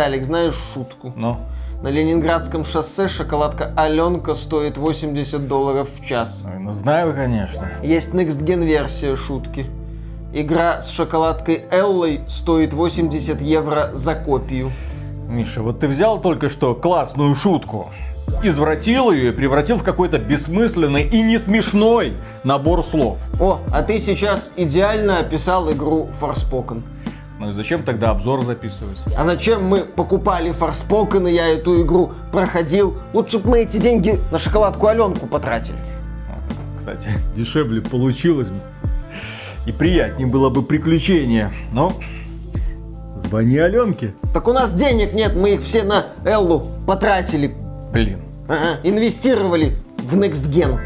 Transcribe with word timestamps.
Виталик, 0.00 0.24
знаешь 0.24 0.54
шутку? 0.72 1.12
Ну, 1.14 1.36
На 1.82 1.88
Ленинградском 1.88 2.64
шоссе 2.64 3.06
шоколадка 3.06 3.74
Аленка 3.76 4.32
стоит 4.34 4.78
80 4.78 5.46
долларов 5.46 5.90
в 5.94 6.06
час. 6.06 6.42
ой, 6.46 6.58
ну 6.58 6.72
знаю, 6.72 7.14
конечно. 7.14 7.68
Есть 7.82 8.14
Next 8.14 8.42
Gen 8.42 8.64
версия 8.64 9.14
шутки. 9.14 9.66
Игра 10.32 10.80
с 10.80 10.88
шоколадкой 10.88 11.66
Эллой 11.70 12.22
стоит 12.28 12.72
80 12.72 13.42
евро 13.42 13.90
за 13.92 14.14
копию. 14.14 14.70
Миша, 15.28 15.60
вот 15.60 15.80
ты 15.80 15.86
взял 15.88 16.18
только 16.18 16.48
что 16.48 16.74
классную 16.74 17.34
шутку, 17.34 17.90
извратил 18.42 19.12
ее 19.12 19.28
и 19.28 19.32
превратил 19.32 19.76
в 19.76 19.82
какой-то 19.82 20.18
бессмысленный 20.18 21.02
и 21.02 21.20
не 21.20 21.38
смешной 21.38 22.14
набор 22.42 22.82
слов. 22.82 23.18
О, 23.38 23.58
а 23.70 23.82
ты 23.82 23.98
сейчас 23.98 24.50
идеально 24.56 25.18
описал 25.18 25.70
игру 25.70 26.08
Forspoken. 26.18 26.82
Ну 27.40 27.48
и 27.48 27.52
зачем 27.52 27.82
тогда 27.82 28.10
обзор 28.10 28.44
записывать? 28.44 28.98
А 29.16 29.24
зачем 29.24 29.64
мы 29.64 29.80
покупали 29.80 30.52
Forspoken, 30.52 31.30
и 31.30 31.32
я 31.32 31.48
эту 31.48 31.82
игру 31.82 32.12
проходил? 32.32 32.98
Лучше 33.14 33.38
бы 33.38 33.48
мы 33.48 33.60
эти 33.60 33.78
деньги 33.78 34.18
на 34.30 34.38
шоколадку 34.38 34.88
Аленку 34.88 35.26
потратили. 35.26 35.78
Кстати, 36.78 37.08
дешевле 37.34 37.80
получилось 37.80 38.48
бы. 38.48 38.56
И 39.64 39.72
приятнее 39.72 40.28
было 40.28 40.50
бы 40.50 40.62
приключение. 40.62 41.50
Но 41.72 41.94
звони 43.16 43.56
Аленке. 43.56 44.12
Так 44.34 44.46
у 44.46 44.52
нас 44.52 44.74
денег 44.74 45.14
нет, 45.14 45.34
мы 45.34 45.54
их 45.54 45.62
все 45.62 45.82
на 45.82 46.08
Эллу 46.26 46.66
потратили. 46.86 47.54
Блин. 47.90 48.20
Ага, 48.50 48.80
инвестировали 48.82 49.78
в 49.96 50.14
Next 50.14 50.50
Gen. 50.50 50.78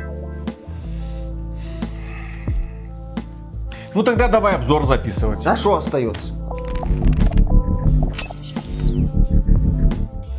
Ну 3.92 4.04
тогда 4.04 4.28
давай 4.28 4.54
обзор 4.54 4.86
записывать. 4.86 5.44
А 5.44 5.56
что 5.56 5.74
остается? 5.74 6.33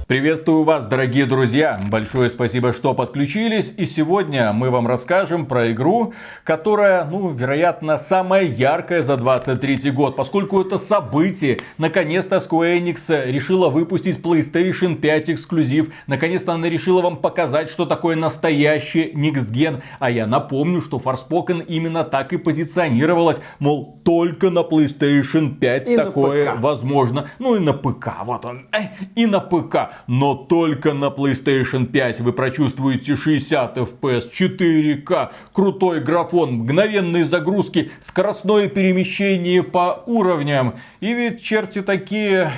Приветствую 0.08 0.66
вас, 0.66 0.86
дорогие 0.86 1.26
друзья! 1.26 1.80
Большое 1.90 2.30
спасибо, 2.30 2.74
что 2.74 2.94
подключились. 2.94 3.74
И 3.76 3.88
сегодня 3.88 4.54
мы 4.54 4.70
вам 4.70 4.86
расскажем 4.86 5.48
про 5.48 5.72
игру, 5.72 6.14
которая, 6.44 7.06
ну, 7.06 7.30
вероятно, 7.30 7.98
самая 7.98 8.44
яркая 8.44 9.02
за 9.02 9.18
23 9.18 9.90
год, 9.90 10.16
поскольку 10.16 10.62
это 10.62 10.78
событие. 10.78 11.62
Наконец-то 11.80 12.36
Square 12.36 12.82
Enix 12.84 13.32
решила 13.32 13.70
выпустить 13.70 14.20
PlayStation 14.20 14.96
5 14.96 15.32
эксклюзив. 15.32 15.92
Наконец-то 16.06 16.54
она 16.54 16.70
решила 16.70 17.02
вам 17.02 17.18
показать, 17.18 17.72
что 17.72 17.88
такое 17.88 18.16
настоящий 18.16 19.12
Next 19.12 19.52
Gen. 19.52 19.82
А 19.98 20.12
я 20.12 20.28
напомню, 20.28 20.82
что 20.82 20.98
Forspoken 20.98 21.66
именно 21.66 22.04
так 22.04 22.32
и 22.32 22.38
позиционировалась. 22.38 23.40
Мол, 23.58 24.00
только 24.06 24.52
на 24.52 24.60
PlayStation 24.60 25.56
5 25.56 25.90
И 25.90 25.96
такое 25.96 26.54
возможно. 26.58 27.32
Ну 27.40 27.56
и 27.56 27.60
на 27.60 27.74
ПК, 27.74 28.10
вот 28.24 28.46
он, 28.46 28.68
и 29.16 29.26
на 29.26 29.40
ПК. 29.40 29.95
Но 30.08 30.36
только 30.36 30.94
на 30.94 31.06
PlayStation 31.06 31.86
5 31.86 32.22
вы 32.22 32.34
прочувствуете 32.34 33.16
60 33.16 33.78
FPS, 33.78 34.30
4К, 34.32 35.32
крутой 35.54 36.02
графон, 36.02 36.54
мгновенные 36.54 37.26
загрузки, 37.26 37.92
скоростное 38.02 38.68
перемещение 38.70 39.64
по 39.64 40.04
уровням. 40.06 40.76
И 41.00 41.14
ведь 41.14 41.44
черти 41.44 41.82
такие 41.82 42.52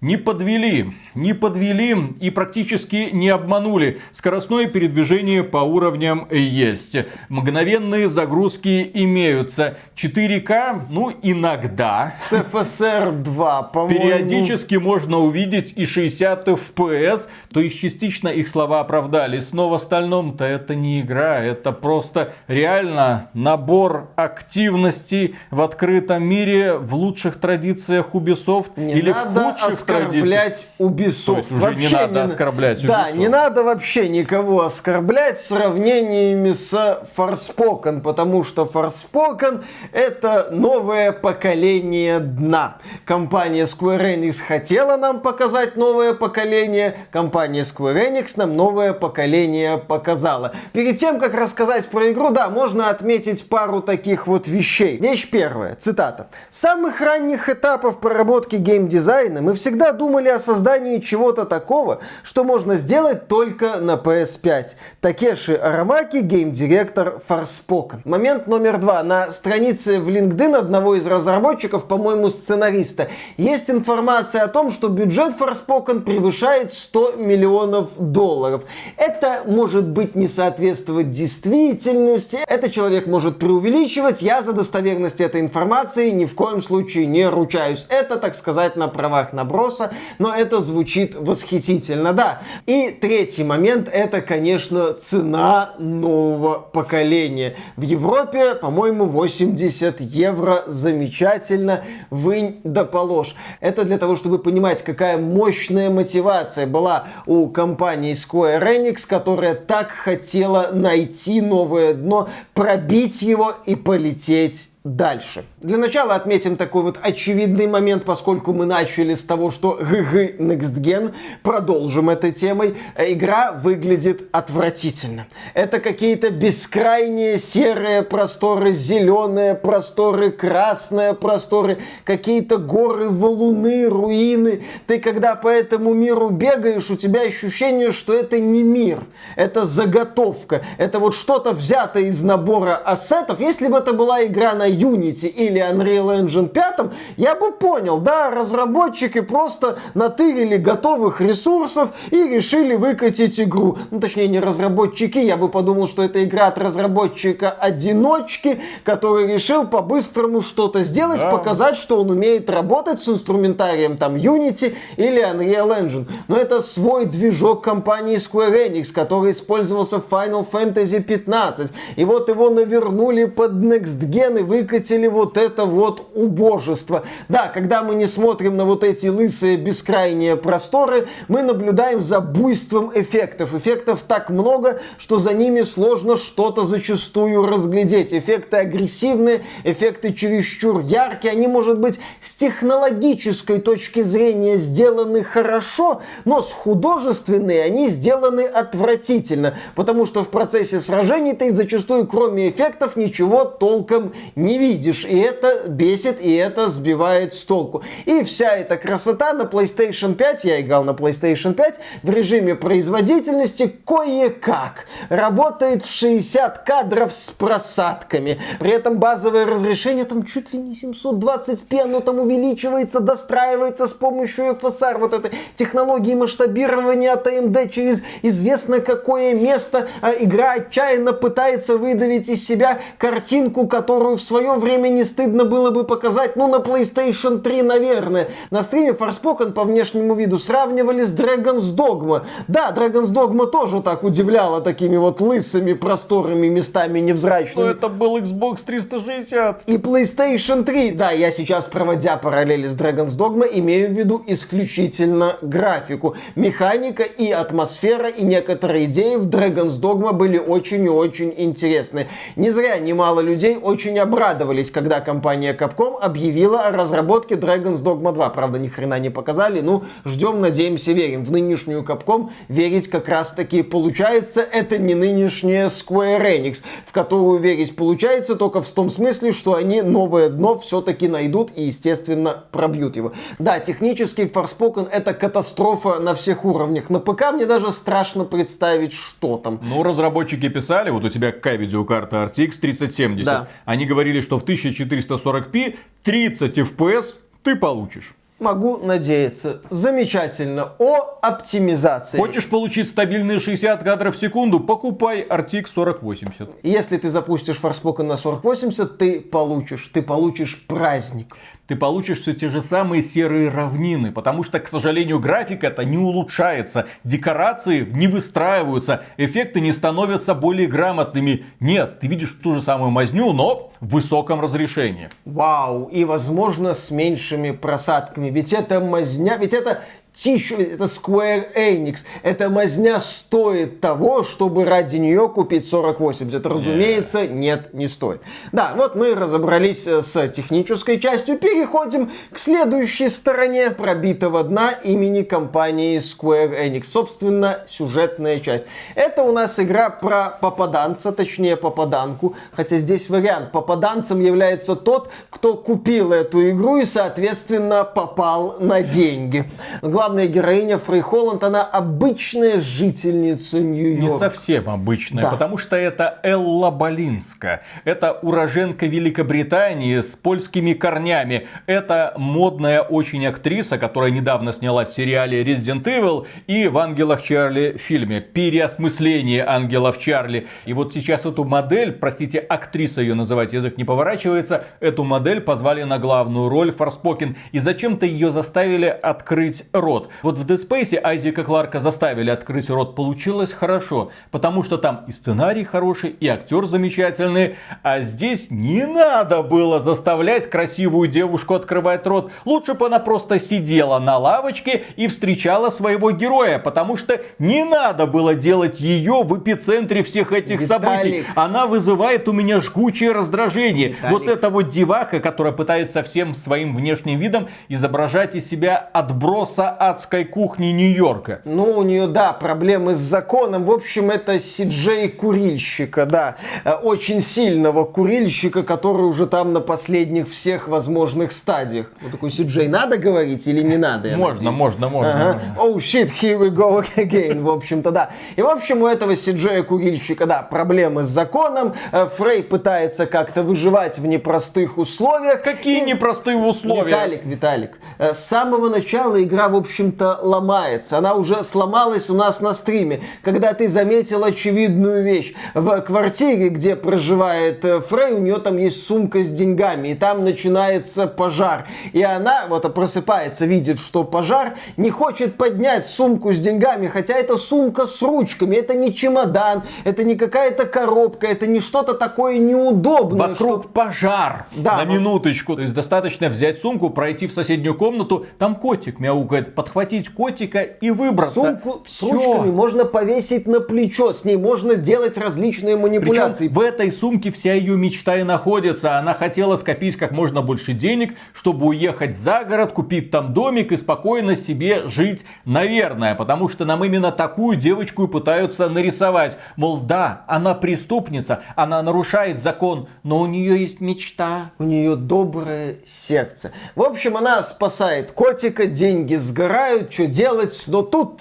не 0.00 0.16
подвели, 0.16 0.92
не 1.14 1.32
подвели 1.32 1.96
и 2.20 2.30
практически 2.30 3.10
не 3.12 3.28
обманули. 3.28 4.00
Скоростное 4.12 4.66
передвижение 4.66 5.42
по 5.42 5.58
уровням 5.58 6.28
есть. 6.30 6.96
Мгновенные 7.28 8.08
загрузки 8.08 8.90
имеются. 8.94 9.76
4К, 9.96 10.82
ну 10.90 11.12
иногда. 11.22 12.12
С 12.14 12.32
FSR 12.32 13.22
2, 13.22 13.62
по-моему. 13.62 14.00
Периодически 14.00 14.76
можно 14.76 15.18
увидеть 15.18 15.72
и 15.76 15.84
60 15.84 16.48
FPS, 16.48 17.26
то 17.52 17.60
есть 17.60 17.80
частично 17.80 18.28
их 18.28 18.48
слова 18.48 18.80
оправдались. 18.80 19.52
Но 19.52 19.68
в 19.68 19.74
остальном-то 19.74 20.44
это 20.44 20.74
не 20.74 21.00
игра, 21.00 21.40
это 21.40 21.72
просто 21.72 22.34
реально 22.46 23.30
набор 23.34 24.10
активностей 24.16 25.36
в 25.50 25.60
открытом 25.60 26.24
мире 26.24 26.74
в 26.74 26.94
лучших 26.94 27.38
традициях 27.40 28.14
Ubisoft 28.14 28.72
Не 28.76 28.94
или 28.94 29.10
надо 29.10 29.40
в 29.40 29.60
худших 29.60 29.68
оскорблять 29.68 30.68
Ubisoft. 30.78 31.07
Есть 31.08 31.52
уже 31.52 31.74
не 31.74 31.88
надо 31.88 32.24
оскорблять 32.24 32.86
Да, 32.86 33.08
Ubisoft. 33.10 33.16
не 33.16 33.28
надо 33.28 33.62
вообще 33.62 34.08
никого 34.08 34.64
оскорблять 34.64 35.40
сравнениями 35.40 36.52
с 36.52 36.72
Forspoken, 37.16 38.00
потому 38.00 38.44
что 38.44 38.62
Forspoken 38.62 39.64
это 39.92 40.48
новое 40.50 41.12
поколение 41.12 42.18
дна. 42.20 42.78
Компания 43.04 43.64
Square 43.64 44.16
Enix 44.16 44.36
хотела 44.46 44.96
нам 44.96 45.20
показать 45.20 45.76
новое 45.76 46.14
поколение, 46.14 46.98
компания 47.10 47.62
Square 47.62 48.10
Enix 48.10 48.32
нам 48.36 48.56
новое 48.56 48.92
поколение 48.92 49.78
показала. 49.78 50.52
Перед 50.72 50.98
тем, 50.98 51.18
как 51.18 51.34
рассказать 51.34 51.86
про 51.88 52.10
игру, 52.12 52.30
да, 52.30 52.48
можно 52.48 52.90
отметить 52.90 53.48
пару 53.48 53.80
таких 53.80 54.26
вот 54.26 54.48
вещей. 54.48 54.98
Вещь 54.98 55.28
первая, 55.30 55.74
цитата. 55.76 56.28
С 56.50 56.58
самых 56.58 57.00
ранних 57.00 57.48
этапов 57.48 58.00
проработки 58.00 58.56
геймдизайна 58.56 59.42
мы 59.42 59.54
всегда 59.54 59.92
думали 59.92 60.28
о 60.28 60.38
создании 60.38 60.87
чего-то 60.96 61.44
такого, 61.44 62.00
что 62.22 62.44
можно 62.44 62.76
сделать 62.76 63.28
только 63.28 63.76
на 63.76 63.92
PS5. 63.92 64.66
Такеши 65.00 65.54
Арамаки, 65.54 66.18
геймдиректор 66.18 67.20
Forspoken. 67.28 68.00
Момент 68.04 68.46
номер 68.46 68.78
два. 68.78 69.02
На 69.02 69.32
странице 69.32 70.00
в 70.00 70.08
LinkedIn 70.08 70.56
одного 70.56 70.96
из 70.96 71.06
разработчиков, 71.06 71.84
по-моему, 71.86 72.30
сценариста, 72.30 73.08
есть 73.36 73.70
информация 73.70 74.42
о 74.42 74.48
том, 74.48 74.70
что 74.70 74.88
бюджет 74.88 75.34
Forspoken 75.38 76.00
превышает 76.00 76.72
100 76.72 77.12
миллионов 77.12 77.90
долларов. 77.98 78.64
Это 78.96 79.42
может 79.46 79.86
быть 79.86 80.14
не 80.14 80.28
соответствовать 80.28 81.10
действительности, 81.10 82.38
это 82.46 82.70
человек 82.70 83.06
может 83.06 83.38
преувеличивать, 83.38 84.22
я 84.22 84.42
за 84.42 84.52
достоверность 84.52 85.20
этой 85.20 85.40
информации 85.40 86.10
ни 86.10 86.24
в 86.24 86.34
коем 86.34 86.62
случае 86.62 87.06
не 87.06 87.28
ручаюсь. 87.28 87.86
Это, 87.88 88.16
так 88.16 88.34
сказать, 88.34 88.76
на 88.76 88.88
правах 88.88 89.32
наброса, 89.32 89.92
но 90.18 90.34
это 90.34 90.60
звучит 90.60 90.77
восхитительно, 91.18 92.12
да. 92.12 92.42
И 92.66 92.90
третий 92.90 93.44
момент, 93.44 93.88
это, 93.92 94.20
конечно, 94.20 94.92
цена 94.94 95.74
нового 95.78 96.58
поколения. 96.58 97.56
В 97.76 97.82
Европе, 97.82 98.54
по-моему, 98.54 99.06
80 99.06 100.00
евро, 100.00 100.64
замечательно, 100.66 101.84
вынь 102.10 102.60
да 102.64 102.84
положь. 102.84 103.34
Это 103.60 103.84
для 103.84 103.98
того, 103.98 104.16
чтобы 104.16 104.38
понимать, 104.38 104.82
какая 104.82 105.18
мощная 105.18 105.90
мотивация 105.90 106.66
была 106.66 107.08
у 107.26 107.48
компании 107.48 108.14
Square 108.14 108.62
Enix, 108.62 109.06
которая 109.06 109.54
так 109.54 109.90
хотела 109.90 110.70
найти 110.72 111.40
новое 111.40 111.94
дно, 111.94 112.28
пробить 112.54 113.22
его 113.22 113.54
и 113.66 113.74
полететь 113.74 114.67
дальше. 114.84 115.44
Для 115.58 115.76
начала 115.76 116.14
отметим 116.14 116.56
такой 116.56 116.82
вот 116.82 116.98
очевидный 117.02 117.66
момент, 117.66 118.04
поскольку 118.04 118.52
мы 118.52 118.64
начали 118.64 119.14
с 119.14 119.24
того, 119.24 119.50
что 119.50 119.72
ГГ 119.72 120.38
Next 120.38 120.78
Gen, 120.80 121.14
продолжим 121.42 122.08
этой 122.10 122.32
темой. 122.32 122.76
Игра 122.96 123.52
выглядит 123.52 124.28
отвратительно. 124.32 125.26
Это 125.54 125.80
какие-то 125.80 126.30
бескрайние 126.30 127.38
серые 127.38 128.02
просторы, 128.02 128.72
зеленые 128.72 129.54
просторы, 129.54 130.30
красные 130.30 131.14
просторы, 131.14 131.78
какие-то 132.04 132.56
горы, 132.56 133.10
валуны, 133.10 133.88
руины. 133.88 134.62
Ты 134.86 135.00
когда 135.00 135.34
по 135.34 135.48
этому 135.48 135.92
миру 135.92 136.30
бегаешь, 136.30 136.90
у 136.90 136.96
тебя 136.96 137.22
ощущение, 137.22 137.90
что 137.90 138.14
это 138.14 138.38
не 138.38 138.62
мир, 138.62 139.04
это 139.36 139.66
заготовка, 139.66 140.62
это 140.78 140.98
вот 140.98 141.14
что-то 141.14 141.52
взято 141.52 141.98
из 141.98 142.22
набора 142.22 142.76
ассетов. 142.76 143.40
Если 143.40 143.66
бы 143.66 143.78
это 143.78 143.92
была 143.92 144.24
игра 144.24 144.54
на 144.54 144.67
Unity 144.68 145.26
или 145.26 145.60
Unreal 145.60 146.20
Engine 146.20 146.48
5, 146.48 146.74
я 147.16 147.34
бы 147.34 147.52
понял, 147.52 147.98
да, 147.98 148.30
разработчики 148.30 149.20
просто 149.20 149.78
натырили 149.94 150.56
готовых 150.56 151.20
ресурсов 151.20 151.90
и 152.10 152.16
решили 152.28 152.74
выкатить 152.74 153.40
игру. 153.40 153.78
Ну, 153.90 154.00
точнее, 154.00 154.28
не 154.28 154.40
разработчики, 154.40 155.18
я 155.18 155.36
бы 155.36 155.48
подумал, 155.48 155.86
что 155.86 156.02
это 156.02 156.24
игра 156.24 156.48
от 156.48 156.58
разработчика-одиночки, 156.58 158.60
который 158.84 159.26
решил 159.26 159.66
по-быстрому 159.66 160.40
что-то 160.40 160.82
сделать, 160.82 161.20
Да. 161.20 161.30
показать, 161.30 161.76
что 161.76 162.00
он 162.00 162.10
умеет 162.10 162.50
работать 162.50 163.00
с 163.00 163.08
инструментарием 163.08 163.96
там 163.96 164.16
Unity 164.16 164.74
или 164.96 165.22
Unreal 165.22 165.78
Engine. 165.80 166.06
Но 166.28 166.36
это 166.36 166.60
свой 166.60 167.06
движок 167.06 167.62
компании 167.64 168.16
Square 168.16 168.70
Enix, 168.72 168.92
который 168.92 169.32
использовался 169.32 170.00
в 170.00 170.08
Final 170.10 170.46
Fantasy 170.50 171.02
15. 171.02 171.70
И 171.96 172.04
вот 172.04 172.28
его 172.28 172.50
навернули 172.50 173.26
под 173.26 173.52
Next 173.52 174.00
Gen 174.00 174.40
и 174.40 174.42
выкатили 174.58 175.06
вот 175.06 175.36
это 175.36 175.64
вот 175.64 176.08
убожество. 176.14 177.04
Да, 177.28 177.48
когда 177.48 177.82
мы 177.82 177.94
не 177.94 178.06
смотрим 178.06 178.56
на 178.56 178.64
вот 178.64 178.84
эти 178.84 179.06
лысые 179.06 179.56
бескрайние 179.56 180.36
просторы, 180.36 181.08
мы 181.28 181.42
наблюдаем 181.42 182.02
за 182.02 182.20
буйством 182.20 182.90
эффектов. 182.94 183.54
Эффектов 183.54 184.02
так 184.06 184.30
много, 184.30 184.80
что 184.98 185.18
за 185.18 185.32
ними 185.32 185.62
сложно 185.62 186.16
что-то 186.16 186.64
зачастую 186.64 187.46
разглядеть. 187.46 188.12
Эффекты 188.12 188.56
агрессивные, 188.56 189.44
эффекты 189.64 190.12
чересчур 190.12 190.80
яркие, 190.80 191.32
они, 191.32 191.46
может 191.46 191.78
быть, 191.78 191.98
с 192.20 192.34
технологической 192.34 193.58
точки 193.58 194.02
зрения 194.02 194.56
сделаны 194.56 195.22
хорошо, 195.22 196.02
но 196.24 196.42
с 196.42 196.52
художественной 196.52 197.64
они 197.64 197.88
сделаны 197.88 198.42
отвратительно, 198.42 199.54
потому 199.74 200.06
что 200.06 200.24
в 200.24 200.28
процессе 200.28 200.80
сражений 200.80 201.34
ты 201.34 201.54
зачастую 201.54 202.06
кроме 202.06 202.50
эффектов 202.50 202.96
ничего 202.96 203.44
толком 203.44 204.12
не 204.34 204.47
видишь, 204.56 205.04
и 205.04 205.18
это 205.18 205.68
бесит, 205.68 206.22
и 206.22 206.32
это 206.34 206.68
сбивает 206.68 207.34
с 207.34 207.42
толку. 207.42 207.82
И 208.06 208.24
вся 208.24 208.56
эта 208.56 208.76
красота 208.76 209.32
на 209.32 209.42
PlayStation 209.42 210.14
5, 210.14 210.44
я 210.44 210.60
играл 210.60 210.84
на 210.84 210.92
PlayStation 210.92 211.54
5, 211.54 211.80
в 212.02 212.10
режиме 212.10 212.54
производительности 212.54 213.76
кое-как 213.84 214.86
работает 215.08 215.82
в 215.82 215.90
60 215.90 216.64
кадров 216.64 217.12
с 217.12 217.30
просадками. 217.30 218.40
При 218.60 218.70
этом 218.70 218.98
базовое 218.98 219.44
разрешение 219.44 220.04
там 220.04 220.24
чуть 220.24 220.52
ли 220.54 220.60
не 220.60 220.74
720p, 220.74 221.80
оно 221.80 222.00
там 222.00 222.20
увеличивается, 222.20 223.00
достраивается 223.00 223.86
с 223.86 223.92
помощью 223.92 224.52
FSR, 224.52 224.98
вот 224.98 225.14
этой 225.14 225.32
технологии 225.56 226.14
масштабирования 226.14 227.12
от 227.12 227.26
AMD 227.26 227.70
через 227.70 228.02
известно 228.22 228.80
какое 228.80 229.34
место. 229.34 229.88
А 230.00 230.12
игра 230.12 230.52
отчаянно 230.54 231.12
пытается 231.12 231.76
выдавить 231.76 232.28
из 232.28 232.46
себя 232.46 232.78
картинку, 232.98 233.66
которую 233.66 234.16
в 234.16 234.22
свое 234.38 234.54
время 234.54 234.88
не 234.88 235.04
стыдно 235.04 235.44
было 235.44 235.70
бы 235.70 235.82
показать, 235.82 236.36
ну, 236.36 236.46
на 236.46 236.56
PlayStation 236.56 237.40
3, 237.40 237.62
наверное. 237.62 238.28
На 238.50 238.62
стриме 238.62 238.92
Forspoken 238.92 239.50
по 239.52 239.64
внешнему 239.64 240.14
виду 240.14 240.38
сравнивали 240.38 241.02
с 241.02 241.12
Dragon's 241.12 241.74
Dogma. 241.74 242.22
Да, 242.46 242.70
Dragon's 242.70 243.12
Dogma 243.12 243.46
тоже 243.46 243.82
так 243.82 244.04
удивляла 244.04 244.60
такими 244.60 244.96
вот 244.96 245.20
лысыми, 245.20 245.72
просторными 245.72 246.46
местами 246.46 247.00
невзрачными. 247.00 247.66
Но 247.66 247.70
это 247.72 247.88
был 247.88 248.16
Xbox 248.18 248.58
360. 248.64 249.62
И 249.66 249.76
PlayStation 249.76 250.62
3. 250.62 250.92
Да, 250.92 251.10
я 251.10 251.32
сейчас, 251.32 251.66
проводя 251.66 252.16
параллели 252.16 252.68
с 252.68 252.76
Dragon's 252.76 253.18
Dogma, 253.18 253.48
имею 253.52 253.88
в 253.88 253.92
виду 253.92 254.22
исключительно 254.24 255.36
графику. 255.42 256.14
Механика 256.36 257.02
и 257.02 257.32
атмосфера, 257.32 258.08
и 258.08 258.22
некоторые 258.22 258.84
идеи 258.84 259.16
в 259.16 259.26
Dragon's 259.26 259.80
Dogma 259.80 260.12
были 260.12 260.38
очень 260.38 260.84
и 260.84 260.88
очень 260.88 261.34
интересны. 261.36 262.06
Не 262.36 262.50
зря 262.50 262.78
немало 262.78 263.18
людей 263.18 263.56
очень 263.60 263.98
обрадовались, 263.98 264.27
когда 264.72 265.00
компания 265.00 265.54
Capcom 265.54 265.98
объявила 265.98 266.62
о 266.62 266.72
разработке 266.72 267.34
Dragon's 267.34 267.82
Dogma 267.82 268.12
2. 268.12 268.28
Правда, 268.30 268.58
ни 268.58 268.68
хрена 268.68 268.98
не 268.98 269.10
показали. 269.10 269.60
Ну, 269.60 269.84
ждем, 270.04 270.40
надеемся, 270.40 270.92
верим. 270.92 271.24
В 271.24 271.30
нынешнюю 271.30 271.82
Capcom 271.82 272.30
верить 272.48 272.88
как 272.88 273.08
раз 273.08 273.32
таки 273.32 273.62
получается. 273.62 274.40
Это 274.40 274.78
не 274.78 274.94
нынешняя 274.94 275.68
Square 275.68 276.22
Enix, 276.22 276.62
в 276.86 276.92
которую 276.92 277.40
верить 277.40 277.76
получается 277.76 278.36
только 278.36 278.62
в 278.62 278.70
том 278.70 278.90
смысле, 278.90 279.32
что 279.32 279.54
они 279.54 279.82
новое 279.82 280.28
дно 280.28 280.58
все-таки 280.58 281.08
найдут 281.08 281.50
и, 281.56 281.64
естественно, 281.64 282.44
пробьют 282.50 282.96
его. 282.96 283.12
Да, 283.38 283.60
технически 283.60 284.22
Forspoken 284.22 284.88
это 284.90 285.14
катастрофа 285.14 285.98
на 286.00 286.14
всех 286.14 286.44
уровнях. 286.44 286.90
На 286.90 287.00
ПК 287.00 287.32
мне 287.32 287.46
даже 287.46 287.72
страшно 287.72 288.24
представить, 288.24 288.92
что 288.92 289.36
там. 289.36 289.60
Ну, 289.62 289.82
разработчики 289.82 290.48
писали, 290.48 290.90
вот 290.90 291.04
у 291.04 291.08
тебя 291.08 291.32
какая 291.32 291.56
видеокарта 291.56 292.16
RTX 292.24 292.52
3070. 292.60 293.24
Да. 293.24 293.48
Они 293.64 293.86
говорили, 293.86 294.17
что 294.20 294.38
в 294.38 294.44
1440p 294.44 295.76
30 296.02 296.58
FPS 296.58 297.14
ты 297.42 297.56
получишь. 297.56 298.14
Могу 298.38 298.78
надеяться. 298.78 299.62
Замечательно. 299.68 300.72
О 300.78 301.18
оптимизации. 301.20 302.16
Хочешь 302.16 302.48
получить 302.48 302.88
стабильные 302.88 303.40
60 303.40 303.82
кадров 303.82 304.16
в 304.16 304.20
секунду? 304.20 304.60
Покупай 304.60 305.22
RTX 305.22 305.66
4080. 305.74 306.50
Если 306.62 306.96
ты 306.98 307.08
запустишь 307.08 307.58
Forspoken 307.60 308.04
на 308.04 308.16
4080, 308.16 308.96
ты 308.96 309.20
получишь. 309.20 309.90
Ты 309.92 310.02
получишь 310.02 310.64
праздник 310.68 311.34
ты 311.68 311.76
получишь 311.76 312.22
все 312.22 312.32
те 312.32 312.48
же 312.48 312.62
самые 312.62 313.02
серые 313.02 313.50
равнины, 313.50 314.10
потому 314.10 314.42
что, 314.42 314.58
к 314.58 314.68
сожалению, 314.68 315.20
графика 315.20 315.66
это 315.66 315.84
не 315.84 315.98
улучшается, 315.98 316.86
декорации 317.04 317.84
не 317.84 318.08
выстраиваются, 318.08 319.02
эффекты 319.18 319.60
не 319.60 319.72
становятся 319.72 320.34
более 320.34 320.66
грамотными. 320.66 321.44
Нет, 321.60 322.00
ты 322.00 322.06
видишь 322.06 322.36
ту 322.42 322.54
же 322.54 322.62
самую 322.62 322.90
мазню, 322.90 323.34
но 323.34 323.70
в 323.80 323.88
высоком 323.90 324.40
разрешении. 324.40 325.10
Вау, 325.26 325.84
и 325.84 326.04
возможно 326.04 326.72
с 326.72 326.90
меньшими 326.90 327.50
просадками, 327.50 328.27
ведь 328.30 328.52
это 328.52 328.80
мазня, 328.80 329.36
ведь 329.36 329.54
это 329.54 329.82
Тищу, 330.18 330.56
это 330.56 330.84
Square 330.84 331.54
Enix. 331.54 331.98
Эта 332.24 332.50
мазня 332.50 332.98
стоит 332.98 333.80
того, 333.80 334.24
чтобы 334.24 334.64
ради 334.64 334.96
нее 334.96 335.28
купить 335.28 335.70
4080. 335.70 336.44
Разумеется, 336.44 337.20
yeah. 337.20 337.32
нет, 337.32 337.72
не 337.72 337.86
стоит. 337.86 338.20
Да, 338.50 338.72
вот 338.76 338.96
мы 338.96 339.14
разобрались 339.14 339.86
э, 339.86 340.02
с 340.02 340.28
технической 340.30 340.98
частью. 340.98 341.38
Переходим 341.38 342.10
к 342.32 342.38
следующей 342.38 343.10
стороне 343.10 343.70
пробитого 343.70 344.42
дна 344.42 344.72
имени 344.72 345.22
компании 345.22 345.98
Square 345.98 346.66
Enix. 346.66 346.84
Собственно, 346.86 347.60
сюжетная 347.66 348.40
часть. 348.40 348.64
Это 348.96 349.22
у 349.22 349.30
нас 349.30 349.60
игра 349.60 349.88
про 349.88 350.36
попаданца, 350.40 351.12
точнее 351.12 351.56
попаданку. 351.56 352.34
Хотя 352.50 352.78
здесь 352.78 353.08
вариант. 353.08 353.52
Попаданцем 353.52 354.18
является 354.18 354.74
тот, 354.74 355.10
кто 355.30 355.54
купил 355.54 356.12
эту 356.12 356.50
игру 356.50 356.78
и, 356.78 356.84
соответственно, 356.84 357.84
попал 357.84 358.56
на 358.58 358.82
деньги. 358.82 359.48
Главное 359.80 360.07
главная 360.08 360.26
героиня 360.26 360.78
Фрей 360.78 361.02
Холланд, 361.02 361.44
она 361.44 361.62
обычная 361.62 362.60
жительница 362.60 363.60
Нью-Йорка. 363.60 364.02
Не 364.02 364.18
совсем 364.18 364.70
обычная, 364.70 365.24
да. 365.24 365.28
потому 365.28 365.58
что 365.58 365.76
это 365.76 366.18
Элла 366.22 366.70
Болинска. 366.70 367.60
Это 367.84 368.12
уроженка 368.12 368.86
Великобритании 368.86 370.00
с 370.00 370.16
польскими 370.16 370.72
корнями. 370.72 371.46
Это 371.66 372.14
модная 372.16 372.80
очень 372.80 373.26
актриса, 373.26 373.76
которая 373.76 374.10
недавно 374.10 374.54
снялась 374.54 374.88
в 374.88 374.94
сериале 374.94 375.42
Resident 375.42 375.82
Evil 375.82 376.26
и 376.46 376.68
в 376.68 376.78
«Ангелах 376.78 377.22
Чарли» 377.22 377.76
фильме. 377.76 378.22
Переосмысление 378.22 379.44
«Ангелов 379.44 379.98
Чарли». 380.00 380.46
И 380.64 380.72
вот 380.72 380.94
сейчас 380.94 381.26
эту 381.26 381.44
модель, 381.44 381.92
простите, 381.92 382.38
актриса 382.38 383.02
ее 383.02 383.12
называть, 383.12 383.52
язык 383.52 383.76
не 383.76 383.84
поворачивается, 383.84 384.64
эту 384.80 385.04
модель 385.04 385.42
позвали 385.42 385.82
на 385.82 385.98
главную 385.98 386.48
роль 386.48 386.72
Форспокен. 386.72 387.36
И 387.52 387.58
зачем-то 387.58 388.06
ее 388.06 388.30
заставили 388.30 388.86
открыть 388.86 389.64
рот 389.74 389.97
рот. 389.98 390.08
Вот 390.22 390.38
в 390.38 390.46
Dead 390.46 390.68
Space 390.68 390.98
Айзека 390.98 391.44
Кларка 391.44 391.80
заставили 391.80 392.30
открыть 392.30 392.70
рот. 392.70 392.94
Получилось 392.94 393.52
хорошо, 393.52 394.10
потому 394.30 394.62
что 394.62 394.78
там 394.78 395.04
и 395.06 395.12
сценарий 395.12 395.64
хороший, 395.64 396.10
и 396.10 396.28
актер 396.28 396.66
замечательный. 396.66 397.56
А 397.82 398.00
здесь 398.00 398.50
не 398.50 398.86
надо 398.86 399.42
было 399.42 399.80
заставлять 399.80 400.48
красивую 400.50 401.08
девушку 401.08 401.54
открывать 401.54 402.06
рот. 402.06 402.30
Лучше 402.44 402.74
бы 402.74 402.86
она 402.86 402.98
просто 402.98 403.40
сидела 403.40 403.98
на 403.98 404.18
лавочке 404.18 404.84
и 404.96 405.08
встречала 405.08 405.70
своего 405.70 406.10
героя, 406.10 406.58
потому 406.58 406.96
что 406.96 407.20
не 407.38 407.64
надо 407.64 408.06
было 408.06 408.34
делать 408.34 408.80
ее 408.80 409.22
в 409.22 409.38
эпицентре 409.38 410.02
всех 410.02 410.32
этих 410.32 410.60
Виталик. 410.60 410.68
событий. 410.68 411.24
Она 411.34 411.66
вызывает 411.66 412.28
у 412.28 412.32
меня 412.32 412.60
жгучее 412.60 413.12
раздражение. 413.12 413.88
Виталик. 413.88 414.12
Вот 414.12 414.28
эта 414.28 414.50
вот 414.50 414.68
деваха, 414.68 415.20
которая 415.20 415.52
пытается 415.52 416.02
всем 416.02 416.34
своим 416.34 416.74
внешним 416.74 417.18
видом 417.18 417.48
изображать 417.68 418.34
из 418.34 418.48
себя 418.48 418.76
отброса 418.92 419.70
адской 419.90 420.24
кухни 420.24 420.66
Нью-Йорка. 420.66 421.40
Ну, 421.44 421.78
у 421.78 421.82
нее, 421.82 422.06
да, 422.06 422.32
проблемы 422.32 422.94
с 422.94 422.98
законом. 422.98 423.64
В 423.64 423.70
общем, 423.70 424.10
это 424.10 424.38
Сиджей 424.38 425.08
курильщика, 425.08 426.06
да. 426.06 426.36
Э, 426.64 426.74
очень 426.74 427.20
сильного 427.20 427.84
курильщика, 427.84 428.62
который 428.62 429.02
уже 429.02 429.26
там 429.26 429.52
на 429.52 429.60
последних 429.60 430.28
всех 430.28 430.68
возможных 430.68 431.32
стадиях. 431.32 431.90
Вот 432.02 432.12
такой 432.12 432.30
Сиджей 432.30 432.68
надо 432.68 432.98
говорить 432.98 433.46
или 433.46 433.62
не 433.62 433.76
надо? 433.76 434.16
Можно, 434.16 434.50
можно, 434.50 434.88
можно. 434.88 435.30
Ага. 435.30 435.40
Oh 435.58 435.76
shit, 435.76 436.10
here 436.20 436.38
we 436.38 436.50
go 436.50 436.84
again. 436.96 437.42
В 437.42 437.50
общем-то, 437.50 437.90
да. 437.90 438.10
И, 438.36 438.42
в 438.42 438.48
общем, 438.48 438.82
у 438.82 438.86
этого 438.86 439.16
Сиджея 439.16 439.62
курильщика, 439.62 440.26
да, 440.26 440.42
проблемы 440.42 441.04
с 441.04 441.08
законом. 441.08 441.74
Э, 441.92 442.08
Фрей 442.16 442.42
пытается 442.42 443.06
как-то 443.06 443.42
выживать 443.42 443.98
в 443.98 444.06
непростых 444.06 444.78
условиях. 444.78 445.42
Какие 445.42 445.82
и... 445.82 445.86
непростые 445.86 446.36
условия? 446.36 446.90
Виталик, 446.90 447.24
Виталик. 447.24 447.78
Э, 447.98 448.12
с 448.12 448.24
самого 448.24 448.68
начала 448.68 449.22
игра, 449.22 449.48
в 449.48 449.56
общем 449.56 449.67
общем-то, 449.68 450.20
ломается. 450.22 450.96
Она 450.96 451.14
уже 451.14 451.42
сломалась 451.42 452.08
у 452.08 452.14
нас 452.14 452.40
на 452.40 452.54
стриме, 452.54 453.00
когда 453.22 453.52
ты 453.52 453.68
заметил 453.68 454.24
очевидную 454.24 455.04
вещь. 455.04 455.34
В 455.52 455.80
квартире, 455.82 456.48
где 456.48 456.74
проживает 456.74 457.64
э, 457.64 457.80
Фрей, 457.80 458.14
у 458.14 458.18
нее 458.18 458.38
там 458.38 458.56
есть 458.56 458.86
сумка 458.86 459.22
с 459.22 459.28
деньгами, 459.28 459.88
и 459.88 459.94
там 459.94 460.24
начинается 460.24 461.06
пожар. 461.06 461.66
И 461.92 462.02
она 462.02 462.46
вот 462.48 462.72
просыпается, 462.74 463.44
видит, 463.44 463.78
что 463.78 464.04
пожар, 464.04 464.54
не 464.78 464.90
хочет 464.90 465.36
поднять 465.36 465.84
сумку 465.84 466.32
с 466.32 466.38
деньгами, 466.38 466.86
хотя 466.86 467.14
это 467.14 467.36
сумка 467.36 467.86
с 467.86 468.00
ручками, 468.00 468.56
это 468.56 468.74
не 468.74 468.94
чемодан, 468.94 469.64
это 469.84 470.02
не 470.02 470.16
какая-то 470.16 470.64
коробка, 470.64 471.26
это 471.26 471.46
не 471.46 471.60
что-то 471.60 471.92
такое 471.92 472.38
неудобное. 472.38 473.28
Вокруг 473.28 473.64
что... 473.64 473.68
пожар. 473.68 474.46
Да, 474.56 474.78
на 474.78 474.84
вот... 474.86 474.94
минуточку. 474.94 475.56
То 475.56 475.62
есть 475.62 475.74
достаточно 475.74 476.28
взять 476.30 476.60
сумку, 476.62 476.88
пройти 476.88 477.26
в 477.26 477.34
соседнюю 477.34 477.74
комнату, 477.74 478.24
там 478.38 478.56
котик 478.56 478.98
мяукает, 478.98 479.54
подхватить 479.58 480.08
котика 480.10 480.62
и 480.62 480.92
выбраться. 480.92 481.40
Сумку 481.40 481.82
Все. 481.84 482.06
с 482.06 482.12
ручками 482.12 482.52
можно 482.52 482.84
повесить 482.84 483.48
на 483.48 483.58
плечо, 483.58 484.12
с 484.12 484.24
ней 484.24 484.36
можно 484.36 484.76
делать 484.76 485.18
различные 485.18 485.76
манипуляции. 485.76 486.46
Причем 486.46 486.54
в 486.54 486.60
этой 486.60 486.92
сумке 486.92 487.32
вся 487.32 487.54
ее 487.54 487.76
мечта 487.76 488.18
и 488.18 488.22
находится. 488.22 488.98
Она 488.98 489.14
хотела 489.14 489.56
скопить 489.56 489.96
как 489.96 490.12
можно 490.12 490.42
больше 490.42 490.74
денег, 490.74 491.16
чтобы 491.32 491.66
уехать 491.66 492.16
за 492.16 492.44
город, 492.44 492.70
купить 492.70 493.10
там 493.10 493.34
домик 493.34 493.72
и 493.72 493.76
спокойно 493.76 494.36
себе 494.36 494.86
жить, 494.86 495.24
наверное. 495.44 496.14
Потому 496.14 496.48
что 496.48 496.64
нам 496.64 496.84
именно 496.84 497.10
такую 497.10 497.56
девочку 497.56 498.04
и 498.04 498.06
пытаются 498.06 498.68
нарисовать. 498.68 499.38
Мол, 499.56 499.78
да, 499.78 500.22
она 500.28 500.54
преступница, 500.54 501.40
она 501.56 501.82
нарушает 501.82 502.44
закон, 502.44 502.88
но 503.02 503.18
у 503.18 503.26
нее 503.26 503.60
есть 503.60 503.80
мечта. 503.80 504.52
У 504.60 504.62
нее 504.62 504.94
доброе 504.94 505.78
сердце. 505.84 506.52
В 506.76 506.82
общем, 506.82 507.16
она 507.16 507.42
спасает 507.42 508.12
котика, 508.12 508.66
деньги 508.66 509.16
сгорают, 509.16 509.47
что 509.90 510.06
делать, 510.06 510.64
но 510.66 510.82
тут 510.82 511.20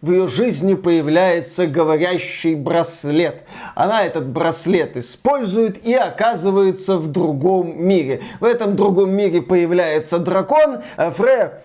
в 0.00 0.10
ее 0.10 0.28
жизни 0.28 0.74
появляется 0.74 1.66
говорящий 1.66 2.54
браслет. 2.54 3.42
Она 3.74 4.04
этот 4.04 4.26
браслет 4.28 4.96
использует 4.96 5.84
и 5.84 5.92
оказывается 5.92 6.96
в 6.96 7.08
другом 7.08 7.86
мире. 7.86 8.22
В 8.40 8.44
этом 8.44 8.76
другом 8.76 9.12
мире 9.12 9.42
появляется 9.42 10.18
дракон. 10.18 10.78
А 10.96 11.10
Фрея 11.10 11.62